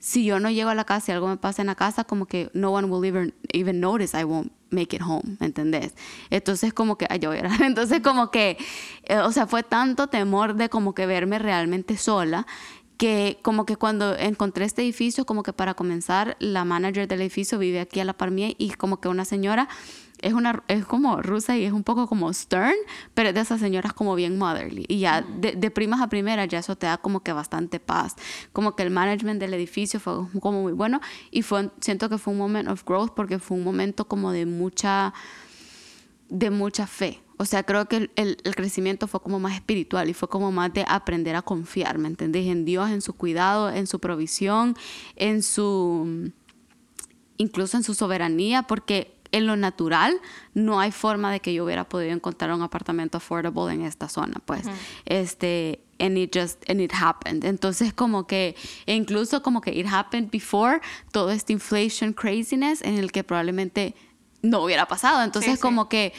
si 0.00 0.24
yo 0.24 0.40
no 0.40 0.50
llego 0.50 0.70
a 0.70 0.74
la 0.74 0.84
casa 0.84 1.12
y 1.12 1.14
algo 1.14 1.28
me 1.28 1.36
pasa 1.36 1.62
en 1.62 1.66
la 1.66 1.74
casa, 1.74 2.04
como 2.04 2.26
que 2.26 2.50
no 2.54 2.72
one 2.72 2.88
will 2.88 3.04
even, 3.04 3.34
even 3.52 3.80
notice 3.80 4.18
I 4.18 4.24
won't 4.24 4.50
make 4.70 4.96
it 4.96 5.02
home, 5.02 5.36
¿me 5.38 5.46
entendés? 5.46 5.94
Entonces 6.30 6.72
como 6.72 6.96
que, 6.96 7.06
ay, 7.10 7.18
yo 7.18 7.28
voy 7.28 7.38
a 7.38 7.42
llorar. 7.42 7.62
entonces 7.64 8.00
como 8.00 8.30
que, 8.30 8.56
eh, 9.04 9.18
o 9.18 9.30
sea, 9.30 9.46
fue 9.46 9.62
tanto 9.62 10.08
temor 10.08 10.54
de 10.54 10.68
como 10.70 10.94
que 10.94 11.06
verme 11.06 11.38
realmente 11.38 11.96
sola 11.96 12.46
que 12.96 13.38
como 13.40 13.64
que 13.64 13.76
cuando 13.76 14.14
encontré 14.16 14.66
este 14.66 14.82
edificio, 14.82 15.24
como 15.24 15.42
que 15.42 15.54
para 15.54 15.72
comenzar, 15.72 16.36
la 16.38 16.66
manager 16.66 17.08
del 17.08 17.22
edificio 17.22 17.58
vive 17.58 17.80
aquí 17.80 17.98
a 18.00 18.04
la 18.04 18.12
par 18.12 18.30
mía 18.30 18.52
y 18.58 18.70
como 18.72 19.00
que 19.00 19.08
una 19.08 19.24
señora 19.24 19.68
es 20.22 20.32
una 20.32 20.62
es 20.68 20.84
como 20.84 21.22
rusa 21.22 21.56
y 21.56 21.64
es 21.64 21.72
un 21.72 21.82
poco 21.84 22.06
como 22.06 22.32
stern, 22.32 22.74
pero 23.14 23.30
es 23.30 23.34
de 23.34 23.40
esas 23.40 23.60
señoras 23.60 23.92
como 23.92 24.14
bien 24.14 24.38
motherly. 24.38 24.84
Y 24.88 25.00
ya 25.00 25.22
de, 25.22 25.52
de 25.52 25.70
primas 25.70 26.00
a 26.00 26.08
primeras 26.08 26.48
ya 26.48 26.58
eso 26.58 26.76
te 26.76 26.86
da 26.86 26.98
como 26.98 27.20
que 27.22 27.32
bastante 27.32 27.80
paz. 27.80 28.16
Como 28.52 28.76
que 28.76 28.82
el 28.82 28.90
management 28.90 29.40
del 29.40 29.54
edificio 29.54 30.00
fue 30.00 30.14
como 30.40 30.62
muy 30.62 30.72
bueno 30.72 31.00
y 31.30 31.42
fue 31.42 31.70
siento 31.80 32.08
que 32.08 32.18
fue 32.18 32.32
un 32.32 32.38
moment 32.38 32.68
of 32.68 32.84
growth 32.84 33.12
porque 33.14 33.38
fue 33.38 33.56
un 33.56 33.64
momento 33.64 34.06
como 34.06 34.32
de 34.32 34.46
mucha 34.46 35.12
de 36.28 36.50
mucha 36.50 36.86
fe. 36.86 37.20
O 37.38 37.44
sea, 37.46 37.62
creo 37.62 37.86
que 37.88 37.96
el, 37.96 38.10
el- 38.16 38.36
el 38.44 38.54
crecimiento 38.54 39.06
fue 39.08 39.20
como 39.22 39.40
más 39.40 39.54
espiritual 39.54 40.08
y 40.10 40.14
fue 40.14 40.28
como 40.28 40.52
más 40.52 40.72
de 40.74 40.84
aprender 40.86 41.34
a 41.36 41.42
confiar, 41.42 41.96
¿me 41.98 42.06
entendés? 42.08 42.46
En 42.46 42.64
Dios, 42.66 42.90
en 42.90 43.00
su 43.00 43.14
cuidado, 43.14 43.70
en 43.70 43.86
su 43.86 43.98
provisión, 43.98 44.76
en 45.16 45.42
su, 45.42 46.30
incluso 47.38 47.76
en 47.78 47.82
su 47.82 47.94
soberanía, 47.94 48.62
porque 48.64 49.14
en 49.32 49.46
lo 49.46 49.56
natural 49.56 50.20
no 50.54 50.80
hay 50.80 50.90
forma 50.92 51.30
de 51.32 51.40
que 51.40 51.52
yo 51.54 51.64
hubiera 51.64 51.88
podido 51.88 52.12
encontrar 52.12 52.52
un 52.52 52.62
apartamento 52.62 53.18
affordable 53.18 53.72
en 53.72 53.82
esta 53.82 54.08
zona, 54.08 54.40
pues, 54.44 54.62
este, 55.06 55.80
and 55.98 56.16
it 56.18 56.34
just, 56.34 56.68
and 56.68 56.80
it 56.80 56.92
happened. 56.94 57.44
Entonces, 57.44 57.92
como 57.92 58.26
que, 58.26 58.56
e 58.86 58.94
incluso 58.94 59.42
como 59.42 59.60
que 59.60 59.70
it 59.72 59.86
happened 59.90 60.30
before 60.30 60.80
todo 61.12 61.30
este 61.30 61.52
inflation 61.52 62.12
craziness 62.12 62.82
en 62.82 62.96
el 62.98 63.12
que 63.12 63.22
probablemente 63.22 63.94
no 64.42 64.62
hubiera 64.64 64.86
pasado. 64.88 65.22
Entonces, 65.22 65.50
Sí, 65.52 65.56
sí. 65.56 65.62
como 65.62 65.88
que 65.88 66.12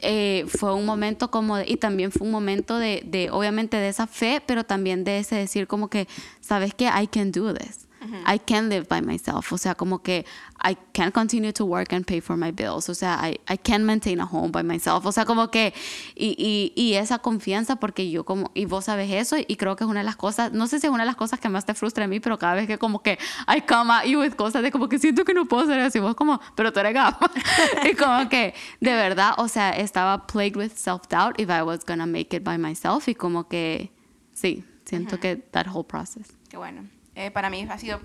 eh, 0.00 0.44
fue 0.48 0.72
un 0.74 0.86
momento 0.86 1.30
como, 1.30 1.56
de- 1.56 1.64
y 1.68 1.76
también 1.76 2.12
fue 2.12 2.26
un 2.26 2.30
momento 2.32 2.78
de, 2.78 3.02
de, 3.04 3.30
obviamente, 3.30 3.76
de 3.78 3.88
esa 3.88 4.06
fe, 4.06 4.40
pero 4.46 4.64
también 4.64 5.02
de 5.02 5.18
ese 5.18 5.34
decir 5.34 5.66
como 5.66 5.88
que, 5.90 6.06
¿sabes 6.40 6.72
qué? 6.74 6.84
I 6.86 7.06
can 7.08 7.32
do 7.32 7.52
this. 7.52 7.83
I 8.26 8.38
can 8.38 8.68
live 8.68 8.86
by 8.88 9.00
myself. 9.00 9.52
O 9.52 9.58
sea, 9.58 9.74
como 9.74 10.02
que 10.02 10.24
I 10.62 10.76
can 10.92 11.10
continue 11.10 11.52
to 11.52 11.64
work 11.64 11.92
and 11.92 12.06
pay 12.06 12.20
for 12.20 12.36
my 12.36 12.50
bills. 12.50 12.88
O 12.88 12.94
sea, 12.94 13.18
I, 13.22 13.38
I 13.48 13.56
can 13.56 13.84
maintain 13.84 14.20
a 14.20 14.24
home 14.24 14.50
by 14.50 14.62
myself. 14.62 15.04
O 15.06 15.12
sea, 15.12 15.24
como 15.24 15.50
que, 15.50 15.74
y, 16.14 16.34
y, 16.38 16.72
y 16.80 16.94
esa 16.94 17.18
confianza, 17.18 17.76
porque 17.76 18.10
yo 18.10 18.24
como, 18.24 18.50
y 18.54 18.64
vos 18.64 18.86
sabes 18.86 19.10
eso, 19.10 19.36
y 19.38 19.56
creo 19.56 19.76
que 19.76 19.84
es 19.84 19.90
una 19.90 20.00
de 20.00 20.04
las 20.04 20.16
cosas, 20.16 20.52
no 20.52 20.66
sé 20.66 20.80
si 20.80 20.86
es 20.86 20.92
una 20.92 21.02
de 21.02 21.06
las 21.06 21.16
cosas 21.16 21.40
que 21.40 21.48
más 21.48 21.66
te 21.66 21.74
frustra 21.74 22.04
a 22.04 22.08
mí, 22.08 22.20
pero 22.20 22.38
cada 22.38 22.54
vez 22.54 22.66
que 22.66 22.78
como 22.78 23.02
que 23.02 23.18
I 23.48 23.62
come 23.62 23.92
at 23.92 24.04
you 24.04 24.20
with 24.20 24.34
cosas 24.34 24.62
de 24.62 24.70
como 24.70 24.88
que 24.88 24.98
siento 24.98 25.24
que 25.24 25.34
no 25.34 25.46
puedo 25.46 25.64
hacer 25.64 25.80
así, 25.80 25.98
vos 25.98 26.14
como, 26.14 26.40
pero 26.54 26.72
tú 26.72 26.80
eres 26.80 26.94
gafa. 26.94 27.30
y 27.90 27.94
como 27.94 28.28
que, 28.28 28.54
de 28.80 28.94
verdad, 28.94 29.34
o 29.38 29.48
sea, 29.48 29.70
estaba 29.70 30.26
plagued 30.26 30.56
with 30.56 30.72
self-doubt 30.74 31.38
if 31.38 31.48
I 31.48 31.62
was 31.62 31.84
gonna 31.84 32.06
make 32.06 32.36
it 32.36 32.42
by 32.44 32.58
myself, 32.58 33.08
y 33.08 33.14
como 33.14 33.48
que, 33.48 33.92
sí, 34.32 34.64
siento 34.84 35.18
que 35.18 35.36
that 35.36 35.66
whole 35.72 35.84
process. 35.84 36.36
Qué 36.48 36.56
bueno. 36.56 36.93
Eh, 37.14 37.30
para 37.30 37.50
mí 37.50 37.66
ha 37.70 37.78
sido 37.78 38.00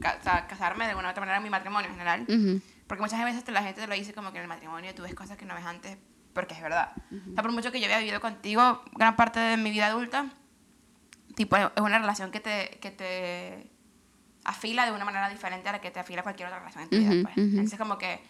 ca- 0.00 0.46
casarme 0.46 0.84
de 0.84 0.90
alguna 0.90 1.08
u 1.08 1.10
otra 1.10 1.20
manera 1.22 1.38
en 1.38 1.42
mi 1.44 1.50
matrimonio 1.50 1.88
en 1.88 1.94
general. 1.94 2.22
Ujú. 2.28 2.60
Porque 2.86 3.02
muchas 3.02 3.22
veces 3.24 3.48
la 3.48 3.62
gente 3.62 3.80
te 3.80 3.86
lo 3.86 3.94
dice 3.94 4.12
como 4.12 4.30
que 4.32 4.38
en 4.38 4.42
el 4.42 4.48
matrimonio 4.48 4.94
tú 4.94 5.02
ves 5.02 5.14
cosas 5.14 5.36
que 5.38 5.44
no 5.46 5.54
ves 5.54 5.64
antes, 5.64 5.96
porque 6.32 6.54
es 6.54 6.60
verdad. 6.62 6.92
O 7.10 7.34
sea, 7.34 7.42
por 7.42 7.52
mucho 7.52 7.72
que 7.72 7.80
yo 7.80 7.86
había 7.86 7.98
vivido 7.98 8.20
contigo 8.20 8.82
gran 8.92 9.16
parte 9.16 9.40
de 9.40 9.56
mi 9.56 9.70
vida 9.70 9.86
adulta, 9.86 10.26
tipo, 11.34 11.56
es 11.56 11.70
una 11.78 11.98
relación 11.98 12.30
que 12.30 12.40
te, 12.40 12.78
que 12.80 12.90
te 12.90 13.70
afila 14.44 14.84
de 14.84 14.92
una 14.92 15.04
manera 15.04 15.28
diferente 15.30 15.68
a 15.68 15.72
la 15.72 15.80
que 15.80 15.90
te 15.90 16.00
afila 16.00 16.22
cualquier 16.22 16.48
otra 16.48 16.58
relación 16.60 16.84
en 16.84 16.90
tu 16.90 16.96
vida. 16.98 17.10
Ujú, 17.10 17.22
Pues. 17.22 17.32
ujú. 17.36 17.44
Entonces, 17.56 17.78
como 17.78 17.98
que, 17.98 18.20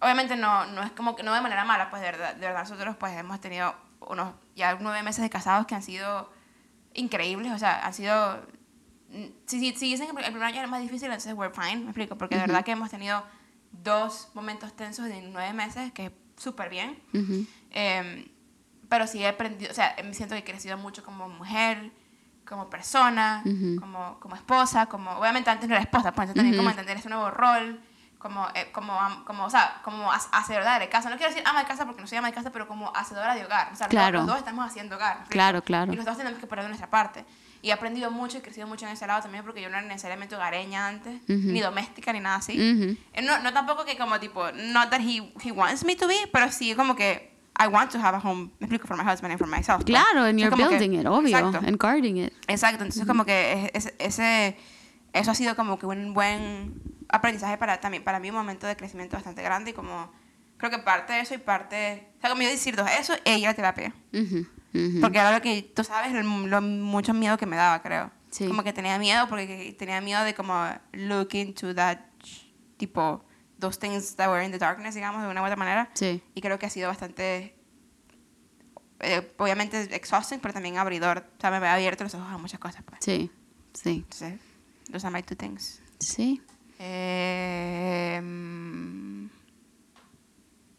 obviamente 0.00 0.36
no, 0.36 0.66
no 0.66 0.82
es 0.82 0.90
como 0.92 1.14
que, 1.14 1.22
no 1.22 1.34
de 1.34 1.40
manera 1.40 1.64
mala, 1.64 1.90
pues 1.90 2.02
de 2.02 2.10
verdad, 2.10 2.34
de 2.34 2.46
verdad 2.46 2.60
nosotros 2.62 2.96
pues 2.96 3.12
hemos 3.16 3.40
tenido 3.40 3.74
unos 4.00 4.34
ya 4.56 4.76
nueve 4.80 5.02
meses 5.02 5.22
de 5.22 5.30
casados 5.30 5.66
que 5.66 5.74
han 5.74 5.82
sido 5.82 6.32
increíbles, 6.94 7.52
o 7.52 7.58
sea, 7.58 7.84
han 7.84 7.92
sido 7.92 8.46
si, 9.10 9.32
si, 9.46 9.72
si 9.76 9.90
dicen 9.90 10.06
que 10.14 10.22
el 10.22 10.32
primer 10.32 10.42
año 10.48 10.58
era 10.58 10.66
más 10.66 10.80
difícil, 10.80 11.06
entonces 11.06 11.32
we're 11.34 11.52
fine, 11.54 11.76
me 11.78 11.90
explico, 11.90 12.16
porque 12.16 12.34
de 12.36 12.42
verdad 12.42 12.64
que 12.64 12.72
hemos 12.72 12.90
tenido 12.90 13.24
dos 13.72 14.28
momentos 14.34 14.74
tensos 14.74 15.06
de 15.06 15.20
nueve 15.22 15.52
meses, 15.52 15.92
que 15.92 16.06
es 16.06 16.12
súper 16.36 16.68
bien. 16.70 17.02
Ujú. 17.14 17.44
Eh, 17.70 18.30
pero 18.88 19.06
sí 19.06 19.22
he 19.22 19.28
aprendido, 19.28 19.70
o 19.70 19.74
sea, 19.74 19.94
me 20.04 20.14
siento 20.14 20.34
que 20.34 20.40
he 20.40 20.44
crecido 20.44 20.78
mucho 20.78 21.04
como 21.04 21.28
mujer, 21.28 21.90
como 22.46 22.70
persona, 22.70 23.42
Ujú. 23.44 23.76
como, 23.78 24.18
como 24.20 24.34
esposa, 24.34 24.86
como, 24.86 25.10
obviamente 25.12 25.50
antes 25.50 25.68
no 25.68 25.74
era 25.74 25.82
esposa, 25.82 26.12
pues 26.12 26.32
también 26.32 26.56
como 26.56 26.70
entender 26.70 26.96
ese 26.96 27.10
nuevo 27.10 27.30
rol, 27.30 27.80
como, 28.18 28.48
eh, 28.54 28.70
como, 28.72 28.98
como, 29.26 29.44
o 29.44 29.50
sea, 29.50 29.80
como 29.84 30.10
ha- 30.10 30.16
hacedora 30.32 30.78
de 30.78 30.88
casa. 30.88 31.10
No 31.10 31.16
quiero 31.16 31.30
decir 31.30 31.46
ama 31.46 31.60
de 31.60 31.66
casa 31.66 31.84
porque 31.84 32.00
no 32.00 32.06
soy 32.08 32.18
ama 32.18 32.28
de 32.28 32.34
casa, 32.34 32.50
pero 32.50 32.66
como 32.66 32.90
hacedora 32.96 33.34
de 33.34 33.44
hogar. 33.44 33.70
O 33.72 33.76
sea, 33.76 33.86
los- 33.86 33.90
Claro. 33.90 34.18
los 34.20 34.26
dos 34.26 34.38
estamos 34.38 34.64
haciendo 34.66 34.96
hogar. 34.96 35.24
Claro, 35.28 35.62
claro. 35.62 35.92
Y 35.92 35.96
los 35.96 36.04
dos 36.06 36.16
tenemos 36.16 36.38
que 36.40 36.46
poner 36.46 36.64
de 36.64 36.68
nuestra 36.70 36.88
parte. 36.90 37.24
Y 37.62 37.70
he 37.70 37.72
aprendido 37.72 38.10
mucho 38.10 38.38
y 38.38 38.40
crecido 38.40 38.66
mucho 38.66 38.86
en 38.86 38.92
ese 38.92 39.06
lado 39.06 39.20
también 39.22 39.42
porque 39.44 39.60
yo 39.60 39.68
no 39.68 39.76
era 39.78 39.86
necesariamente 39.86 40.36
hogareña 40.36 40.86
antes, 40.88 41.14
Ujú. 41.24 41.48
ni 41.52 41.60
doméstica, 41.60 42.12
ni 42.12 42.20
nada 42.20 42.36
así. 42.36 42.52
Ujú. 42.52 42.96
Eh, 43.14 43.22
No, 43.22 43.40
no 43.40 43.52
tampoco 43.52 43.84
que 43.84 43.96
como 43.98 44.20
tipo, 44.20 44.50
not 44.52 44.90
that 44.90 45.00
he, 45.00 45.32
he 45.42 45.50
wants 45.50 45.84
me 45.84 45.96
to 45.96 46.06
be, 46.06 46.14
pero 46.32 46.50
sí 46.52 46.74
como 46.74 46.94
que 46.94 47.36
I 47.60 47.66
want 47.66 47.90
to 47.90 47.98
have 47.98 48.16
a 48.16 48.20
home, 48.20 48.50
me 48.60 48.66
explico, 48.66 48.86
for 48.86 48.96
my 48.96 49.02
husband 49.02 49.32
and 49.32 49.38
for 49.38 49.48
myself. 49.48 49.82
pues. 49.84 49.86
Claro, 49.86 50.24
and 50.26 50.38
you're 50.38 50.50
como 50.50 50.68
que- 50.68 50.78
building 50.78 51.00
it, 51.00 51.06
obvio, 51.06 51.36
Exacto. 51.36 51.58
and 51.66 51.76
guarding 51.76 52.18
it. 52.18 52.32
Exacto, 52.46 52.84
entonces 52.84 53.04
como 53.06 53.24
que 53.24 53.70
es- 53.74 53.86
es- 53.86 53.94
ese, 53.98 54.56
eso 55.12 55.30
ha 55.32 55.34
sido 55.34 55.56
como 55.56 55.76
que 55.80 55.86
un 55.86 56.14
buen 56.14 56.80
aprendizaje 57.08 57.56
para 57.58 57.80
también 57.80 58.04
para 58.04 58.20
mí 58.20 58.30
un 58.30 58.36
momento 58.36 58.68
de 58.68 58.76
crecimiento 58.76 59.16
bastante 59.16 59.42
grande 59.42 59.70
y 59.70 59.74
como 59.74 60.12
creo 60.58 60.70
que 60.70 60.78
parte 60.78 61.14
de 61.14 61.20
eso 61.20 61.34
y 61.34 61.38
parte, 61.38 62.06
o 62.18 62.20
sea, 62.20 62.30
como 62.30 62.42
yo 62.42 62.48
decir 62.48 62.76
dos, 62.76 62.88
eso 63.00 63.14
y 63.24 63.30
ir 63.32 63.48
a 63.48 63.54
terapia. 63.54 63.92
Porque 65.00 65.18
era 65.18 65.32
lo 65.32 65.40
que, 65.40 65.62
tú 65.62 65.82
sabes, 65.82 66.12
lo, 66.12 66.22
lo 66.46 66.60
mucho 66.62 67.14
miedo 67.14 67.36
que 67.36 67.46
me 67.46 67.56
daba, 67.56 67.82
creo. 67.82 68.10
Sí. 68.30 68.46
Como 68.46 68.62
que 68.62 68.72
tenía 68.72 68.98
miedo 68.98 69.26
porque 69.28 69.74
tenía 69.78 70.00
miedo 70.00 70.22
de 70.24 70.34
como 70.34 70.68
look 70.92 71.30
into 71.34 71.74
that, 71.74 71.98
tipo, 72.76 73.24
those 73.58 73.78
things 73.78 74.14
that 74.16 74.28
were 74.28 74.44
in 74.44 74.52
the 74.52 74.58
darkness, 74.58 74.94
digamos, 74.94 75.22
de 75.22 75.28
una 75.28 75.40
u 75.42 75.44
otra 75.44 75.56
manera. 75.56 75.90
Sí. 75.94 76.22
Y 76.34 76.40
creo 76.42 76.58
que 76.58 76.66
ha 76.66 76.70
sido 76.70 76.88
bastante, 76.88 77.56
eh, 79.00 79.32
obviamente, 79.38 79.80
exhausting, 79.96 80.38
pero 80.40 80.52
también 80.52 80.76
abridor. 80.76 81.24
O 81.38 81.40
sea, 81.40 81.50
me 81.58 81.66
ha 81.66 81.74
abierto 81.74 82.04
los 82.04 82.14
ojos 82.14 82.28
a 82.30 82.36
muchas 82.38 82.60
cosas, 82.60 82.82
pues. 82.84 83.00
Sí, 83.02 83.30
sí, 83.72 84.04
Entonces, 84.04 84.38
those 84.92 85.06
are 85.06 85.12
my 85.14 85.22
two 85.22 85.36
things. 85.36 85.80
sí. 85.98 86.42
Eh, 86.80 88.20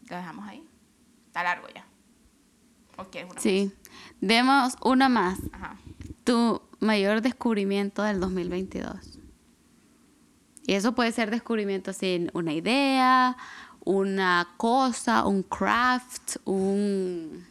lo 0.10 0.16
dejamos 0.16 0.48
ahí. 0.48 0.64
Está 1.28 1.44
largo 1.44 1.68
ya. 1.76 1.86
¿O 2.98 3.04
quieres 3.06 3.30
una 3.32 3.42
Sí. 3.42 3.72
Demos 4.22 4.76
una 4.84 5.10
más. 5.10 5.40
Ajá. 5.52 5.78
Tu 6.24 6.62
mayor 6.80 7.22
descubrimiento 7.22 8.04
del 8.04 8.20
2022. 8.20 9.20
Y 10.66 10.74
eso 10.74 10.94
puede 10.94 11.12
ser 11.12 11.32
descubrimiento 11.32 11.94
sin 11.94 12.30
una 12.34 12.54
idea, 12.54 13.36
una 13.84 14.50
cosa, 14.58 15.26
un 15.26 15.42
craft, 15.44 16.38
un... 16.46 17.46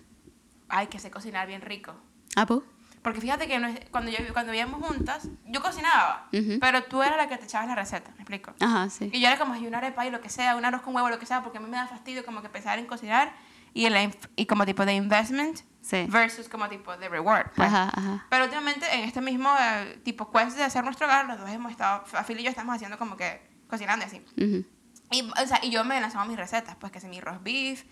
Ay, 0.68 0.86
que 0.86 0.98
sé 0.98 1.10
cocinar 1.10 1.46
bien 1.48 1.62
rico. 1.62 1.94
Ah, 2.36 2.46
pues. 2.46 2.60
Porque 3.02 3.20
fíjate 3.20 3.46
que 3.48 3.88
cuando, 3.90 4.10
yo, 4.10 4.18
cuando 4.32 4.52
vivíamos 4.52 4.84
juntas, 4.86 5.28
yo 5.46 5.62
cocinaba, 5.62 6.28
Ujú. 6.32 6.58
pero 6.60 6.84
tú 6.84 7.02
eras 7.02 7.16
la 7.16 7.28
que 7.28 7.38
te 7.38 7.44
echabas 7.44 7.68
la 7.68 7.74
receta, 7.74 8.10
¿me 8.16 8.22
explico? 8.22 8.52
Ajá, 8.60 8.90
sí. 8.90 9.08
Y 9.12 9.20
yo 9.20 9.28
era 9.28 9.38
como, 9.38 9.54
"Ay, 9.54 9.66
una 9.66 9.78
arepa 9.78 10.06
y 10.06 10.10
lo 10.10 10.20
que 10.20 10.28
sea, 10.28 10.56
un 10.56 10.64
arroz 10.64 10.82
con 10.82 10.94
huevo, 10.94 11.08
lo 11.08 11.18
que 11.18 11.24
sea, 11.26 11.42
porque 11.42 11.58
a 11.58 11.60
mí 11.60 11.68
me 11.68 11.76
da 11.76 11.86
fastidio 11.86 12.24
como 12.24 12.42
que 12.42 12.48
pensar 12.50 12.78
en 12.78 12.86
cocinar 12.86 13.32
y, 13.72 13.86
el, 13.86 14.14
y 14.36 14.46
como 14.46 14.66
tipo 14.66 14.84
de 14.84 14.94
investment 14.94 15.60
Sí. 15.88 16.06
versus 16.10 16.48
como 16.48 16.68
tipo 16.68 16.94
de 16.96 17.08
reward. 17.08 17.50
pues. 17.56 17.66
Ajá, 17.68 17.90
ajá. 17.94 18.26
Pero 18.28 18.44
últimamente 18.44 18.86
en 18.94 19.00
este 19.04 19.20
mismo 19.22 19.50
eh, 19.58 20.00
tipo 20.04 20.30
quest 20.30 20.56
de 20.56 20.64
hacer 20.64 20.84
nuestro 20.84 21.06
hogar, 21.06 21.24
los 21.26 21.38
dos 21.38 21.48
hemos 21.48 21.70
estado, 21.72 22.04
Phil 22.26 22.40
y 22.40 22.42
yo 22.42 22.50
estamos 22.50 22.74
haciendo 22.76 22.98
como 22.98 23.16
que 23.16 23.40
cocinando 23.68 24.04
así. 24.04 24.18
Ujú. 24.36 24.64
Y, 25.10 25.22
o 25.42 25.46
sea, 25.46 25.60
y 25.62 25.70
yo 25.70 25.84
me 25.84 25.98
lanzaba 26.00 26.26
mis 26.26 26.36
recetas, 26.36 26.76
pues 26.76 26.92
que 26.92 27.00
si 27.00 27.06
mi 27.06 27.20
roast 27.20 27.42
beef, 27.42 27.84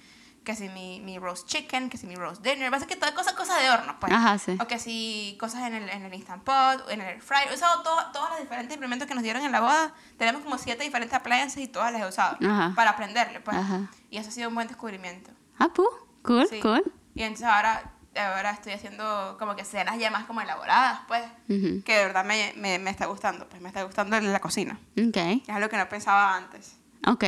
que 0.45 0.55
si 0.55 0.69
mi, 0.69 1.01
mi 1.01 1.19
roast 1.19 1.49
chicken, 1.49 1.89
que 1.89 1.97
si 1.97 2.07
mi 2.07 2.15
roast 2.15 2.43
dinner, 2.43 2.71
básicamente 2.71 2.95
que 2.95 3.01
toda 3.01 3.15
cosa, 3.15 3.35
cosa 3.35 3.57
de 3.59 3.71
horno, 3.71 3.97
pues. 3.99 4.13
Ajá, 4.13 4.37
sí. 4.39 4.57
O 4.61 4.67
que 4.67 4.79
si 4.79 5.37
cosas 5.41 5.63
en 5.63 5.73
el, 5.75 5.89
en 5.89 6.03
el 6.05 6.13
Instant 6.15 6.45
Pot, 6.45 6.89
en 6.91 7.01
el 7.01 7.07
Air 7.09 7.23
Fryer, 7.23 7.49
he 7.51 7.55
usado 7.55 7.83
todo- 7.83 8.13
todos 8.13 8.29
los 8.31 8.41
diferentes 8.41 8.75
implementos 8.75 9.09
que 9.09 9.15
nos 9.15 9.23
dieron 9.25 9.43
en 9.43 9.51
la 9.53 9.61
boda. 9.63 9.95
Tenemos 10.19 10.43
como 10.43 10.59
siete 10.59 10.85
diferentes 10.85 11.15
appliances 11.15 11.63
y 11.63 11.67
todas 11.67 11.91
las 11.93 12.03
he 12.03 12.07
usado 12.07 12.37
Ajá. 12.47 12.73
para 12.77 12.91
aprenderle, 12.91 13.41
pues. 13.41 13.57
Ajá. 13.57 13.91
Y 14.11 14.19
eso 14.19 14.29
ha 14.29 14.33
sido 14.33 14.51
un 14.51 14.55
buen 14.55 14.69
descubrimiento. 14.69 15.31
Ah, 15.59 15.71
pues. 15.75 15.89
Cool, 16.23 16.47
Sí. 16.49 16.61
cool. 16.61 16.83
Y 17.17 17.23
entonces 17.23 17.47
ahora, 17.47 17.93
ahora 18.15 18.51
estoy 18.53 18.73
haciendo 18.75 19.37
como 19.39 19.57
que 19.57 19.65
cenas 19.65 19.99
ya 19.99 20.11
más 20.11 20.27
como 20.27 20.41
elaboradas, 20.41 21.01
pues. 21.09 21.25
Ujú. 21.49 21.83
Que 21.83 21.95
de 21.97 22.05
verdad 22.05 22.25
me, 22.25 22.53
me, 22.57 22.79
me 22.79 22.91
está 22.91 23.07
gustando, 23.07 23.49
pues 23.49 23.61
me 23.61 23.69
está 23.69 23.83
gustando 23.83 24.21
la 24.21 24.41
cocina. 24.41 24.79
Ok, 24.97 25.17
Es 25.17 25.49
algo 25.49 25.69
que 25.69 25.77
no 25.77 25.89
pensaba 25.89 26.37
antes. 26.37 26.77
ok. 27.07 27.25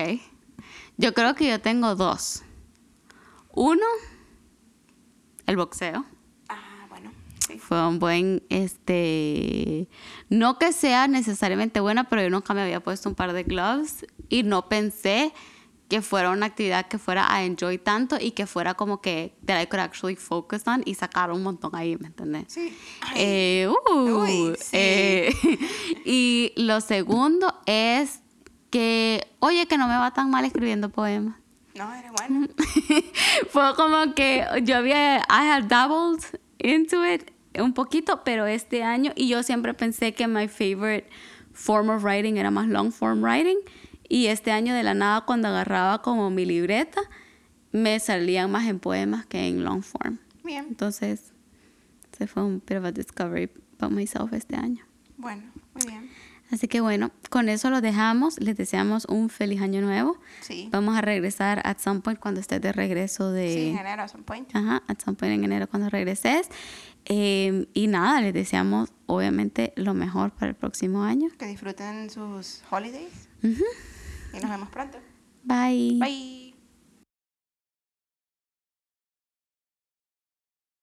Yo 0.99 1.14
creo 1.14 1.34
que 1.34 1.49
yo 1.49 1.61
tengo 1.61 1.95
dos. 1.95 2.43
Uno, 3.53 3.86
el 5.47 5.57
boxeo. 5.57 6.05
Ah, 6.49 6.86
bueno, 6.89 7.12
sí. 7.47 7.59
Fue 7.59 7.86
un 7.86 7.99
buen, 7.99 8.43
este, 8.51 9.89
no 10.28 10.59
que 10.59 10.72
sea 10.72 11.07
necesariamente 11.09 11.80
buena, 11.80 12.05
pero 12.09 12.22
yo 12.22 12.30
nunca 12.30 12.53
me 12.55 12.62
había 12.62 12.80
puesto 12.80 13.09
un 13.09 13.14
par 13.14 13.32
de 13.32 13.45
gloves 13.45 14.07
y 14.28 14.43
no 14.43 14.68
pensé 14.68 15.32
que 15.89 16.03
fuera 16.03 16.30
una 16.30 16.47
actividad 16.47 16.86
que 16.86 16.99
fuera 16.99 17.32
a 17.32 17.45
enjoy 17.45 17.78
tanto 17.78 18.18
y 18.20 18.32
que 18.32 18.47
fuera 18.47 18.74
como 18.74 19.01
que 19.01 19.34
that 19.47 19.61
I 19.61 19.66
could 19.66 19.80
actually 19.80 20.16
focus 20.16 20.66
on 20.66 20.82
y 20.84 20.95
sacar 20.95 21.32
un 21.32 21.43
montón 21.43 21.74
ahí, 21.74 21.97
¿me 21.97 22.09
entiendes? 22.09 22.45
Sí. 22.49 22.76
Eh, 23.16 23.68
uh, 23.68 23.95
Uy, 23.95 24.55
sí. 24.61 24.70
eh, 24.72 25.34
y 26.05 26.53
lo 26.57 26.80
segundo 26.80 27.55
es 27.66 28.20
que, 28.70 29.26
oye, 29.41 29.66
que 29.66 29.78
no 29.78 29.89
me 29.89 29.97
va 29.97 30.12
tan 30.12 30.30
mal 30.30 30.45
escribiendo 30.45 30.91
poemas. 30.91 31.36
no, 31.74 31.95
eres 31.95 32.11
bueno. 32.12 32.49
Fue 33.51 33.74
como 33.74 34.14
que 34.14 34.45
yo 34.64 34.76
había, 34.76 35.18
I 35.20 35.49
had 35.51 35.64
dabbled 35.68 36.22
into 36.59 37.05
it 37.05 37.30
un 37.59 37.72
poquito, 37.72 38.22
pero 38.24 38.47
este 38.47 38.82
año, 38.82 39.12
y 39.16 39.28
yo 39.28 39.43
siempre 39.43 39.72
pensé 39.74 40.12
que 40.12 40.28
my 40.28 40.49
favorite 40.49 41.09
form 41.53 41.89
of 41.89 42.05
writing 42.05 42.36
era 42.36 42.51
más 42.51 42.68
long 42.68 42.93
form 42.93 43.22
writing, 43.22 43.59
y 44.09 44.27
este 44.27 44.51
año 44.53 44.75
de 44.75 44.83
la 44.83 44.95
nada 44.95 45.23
cuando 45.27 45.49
agarraba 45.49 46.03
como 46.03 46.31
mi 46.31 46.45
libreta, 46.45 47.01
me 47.73 47.99
salían 48.01 48.51
más 48.51 48.67
en 48.67 48.79
poemas 48.81 49.27
que 49.27 49.47
en 49.49 49.65
long 49.65 49.83
form. 49.83 50.19
Bien, 50.45 50.67
Entonces, 50.69 51.33
se 52.17 52.27
fue 52.27 52.43
un 52.43 52.63
bit 52.67 52.79
of 52.79 52.85
a 52.87 52.93
discovery 52.93 53.51
about 53.79 53.93
myself 53.93 54.33
este 54.33 54.57
año. 54.57 54.85
bueno, 55.17 55.43
muy 55.75 55.87
bien. 55.87 56.11
Así 56.51 56.67
que 56.67 56.81
bueno, 56.81 57.11
con 57.29 57.51
eso 57.51 57.69
lo 57.69 57.83
dejamos. 57.83 58.41
Les 58.41 58.57
deseamos 58.57 59.05
un 59.05 59.29
feliz 59.29 59.61
año 59.61 59.83
nuevo. 59.83 60.19
Sí. 60.41 60.71
Vamos 60.73 60.97
a 60.97 61.03
regresar 61.03 61.61
at 61.67 61.77
some 61.79 62.01
point 62.01 62.19
cuando 62.19 62.41
estés 62.41 62.63
de 62.63 62.73
regreso 62.73 63.31
de... 63.33 63.53
Sí, 63.53 63.69
en 63.69 63.77
enero, 63.77 64.03
at 64.05 64.09
some 64.09 64.25
point. 64.25 64.49
Ajá, 64.57 64.83
at 64.89 64.99
some 65.05 65.15
point 65.15 65.35
en 65.35 65.45
enero 65.45 65.69
cuando 65.69 65.91
regreses. 65.91 66.49
Eh, 67.05 67.67
y 67.75 67.87
nada, 67.89 68.23
les 68.23 68.33
deseamos 68.33 68.95
obviamente 69.05 69.75
lo 69.77 69.93
mejor 69.93 70.31
para 70.31 70.49
el 70.49 70.55
próximo 70.57 71.03
año. 71.03 71.29
Que 71.39 71.45
disfruten 71.45 72.09
sus 72.09 72.63
holidays 72.71 73.29
Ujú. 73.43 73.63
Y 74.33 74.41
nos 74.41 74.51
vemos 74.51 74.68
pronto. 74.70 74.99
Bye. 75.45 75.97
Bye. 75.99 76.38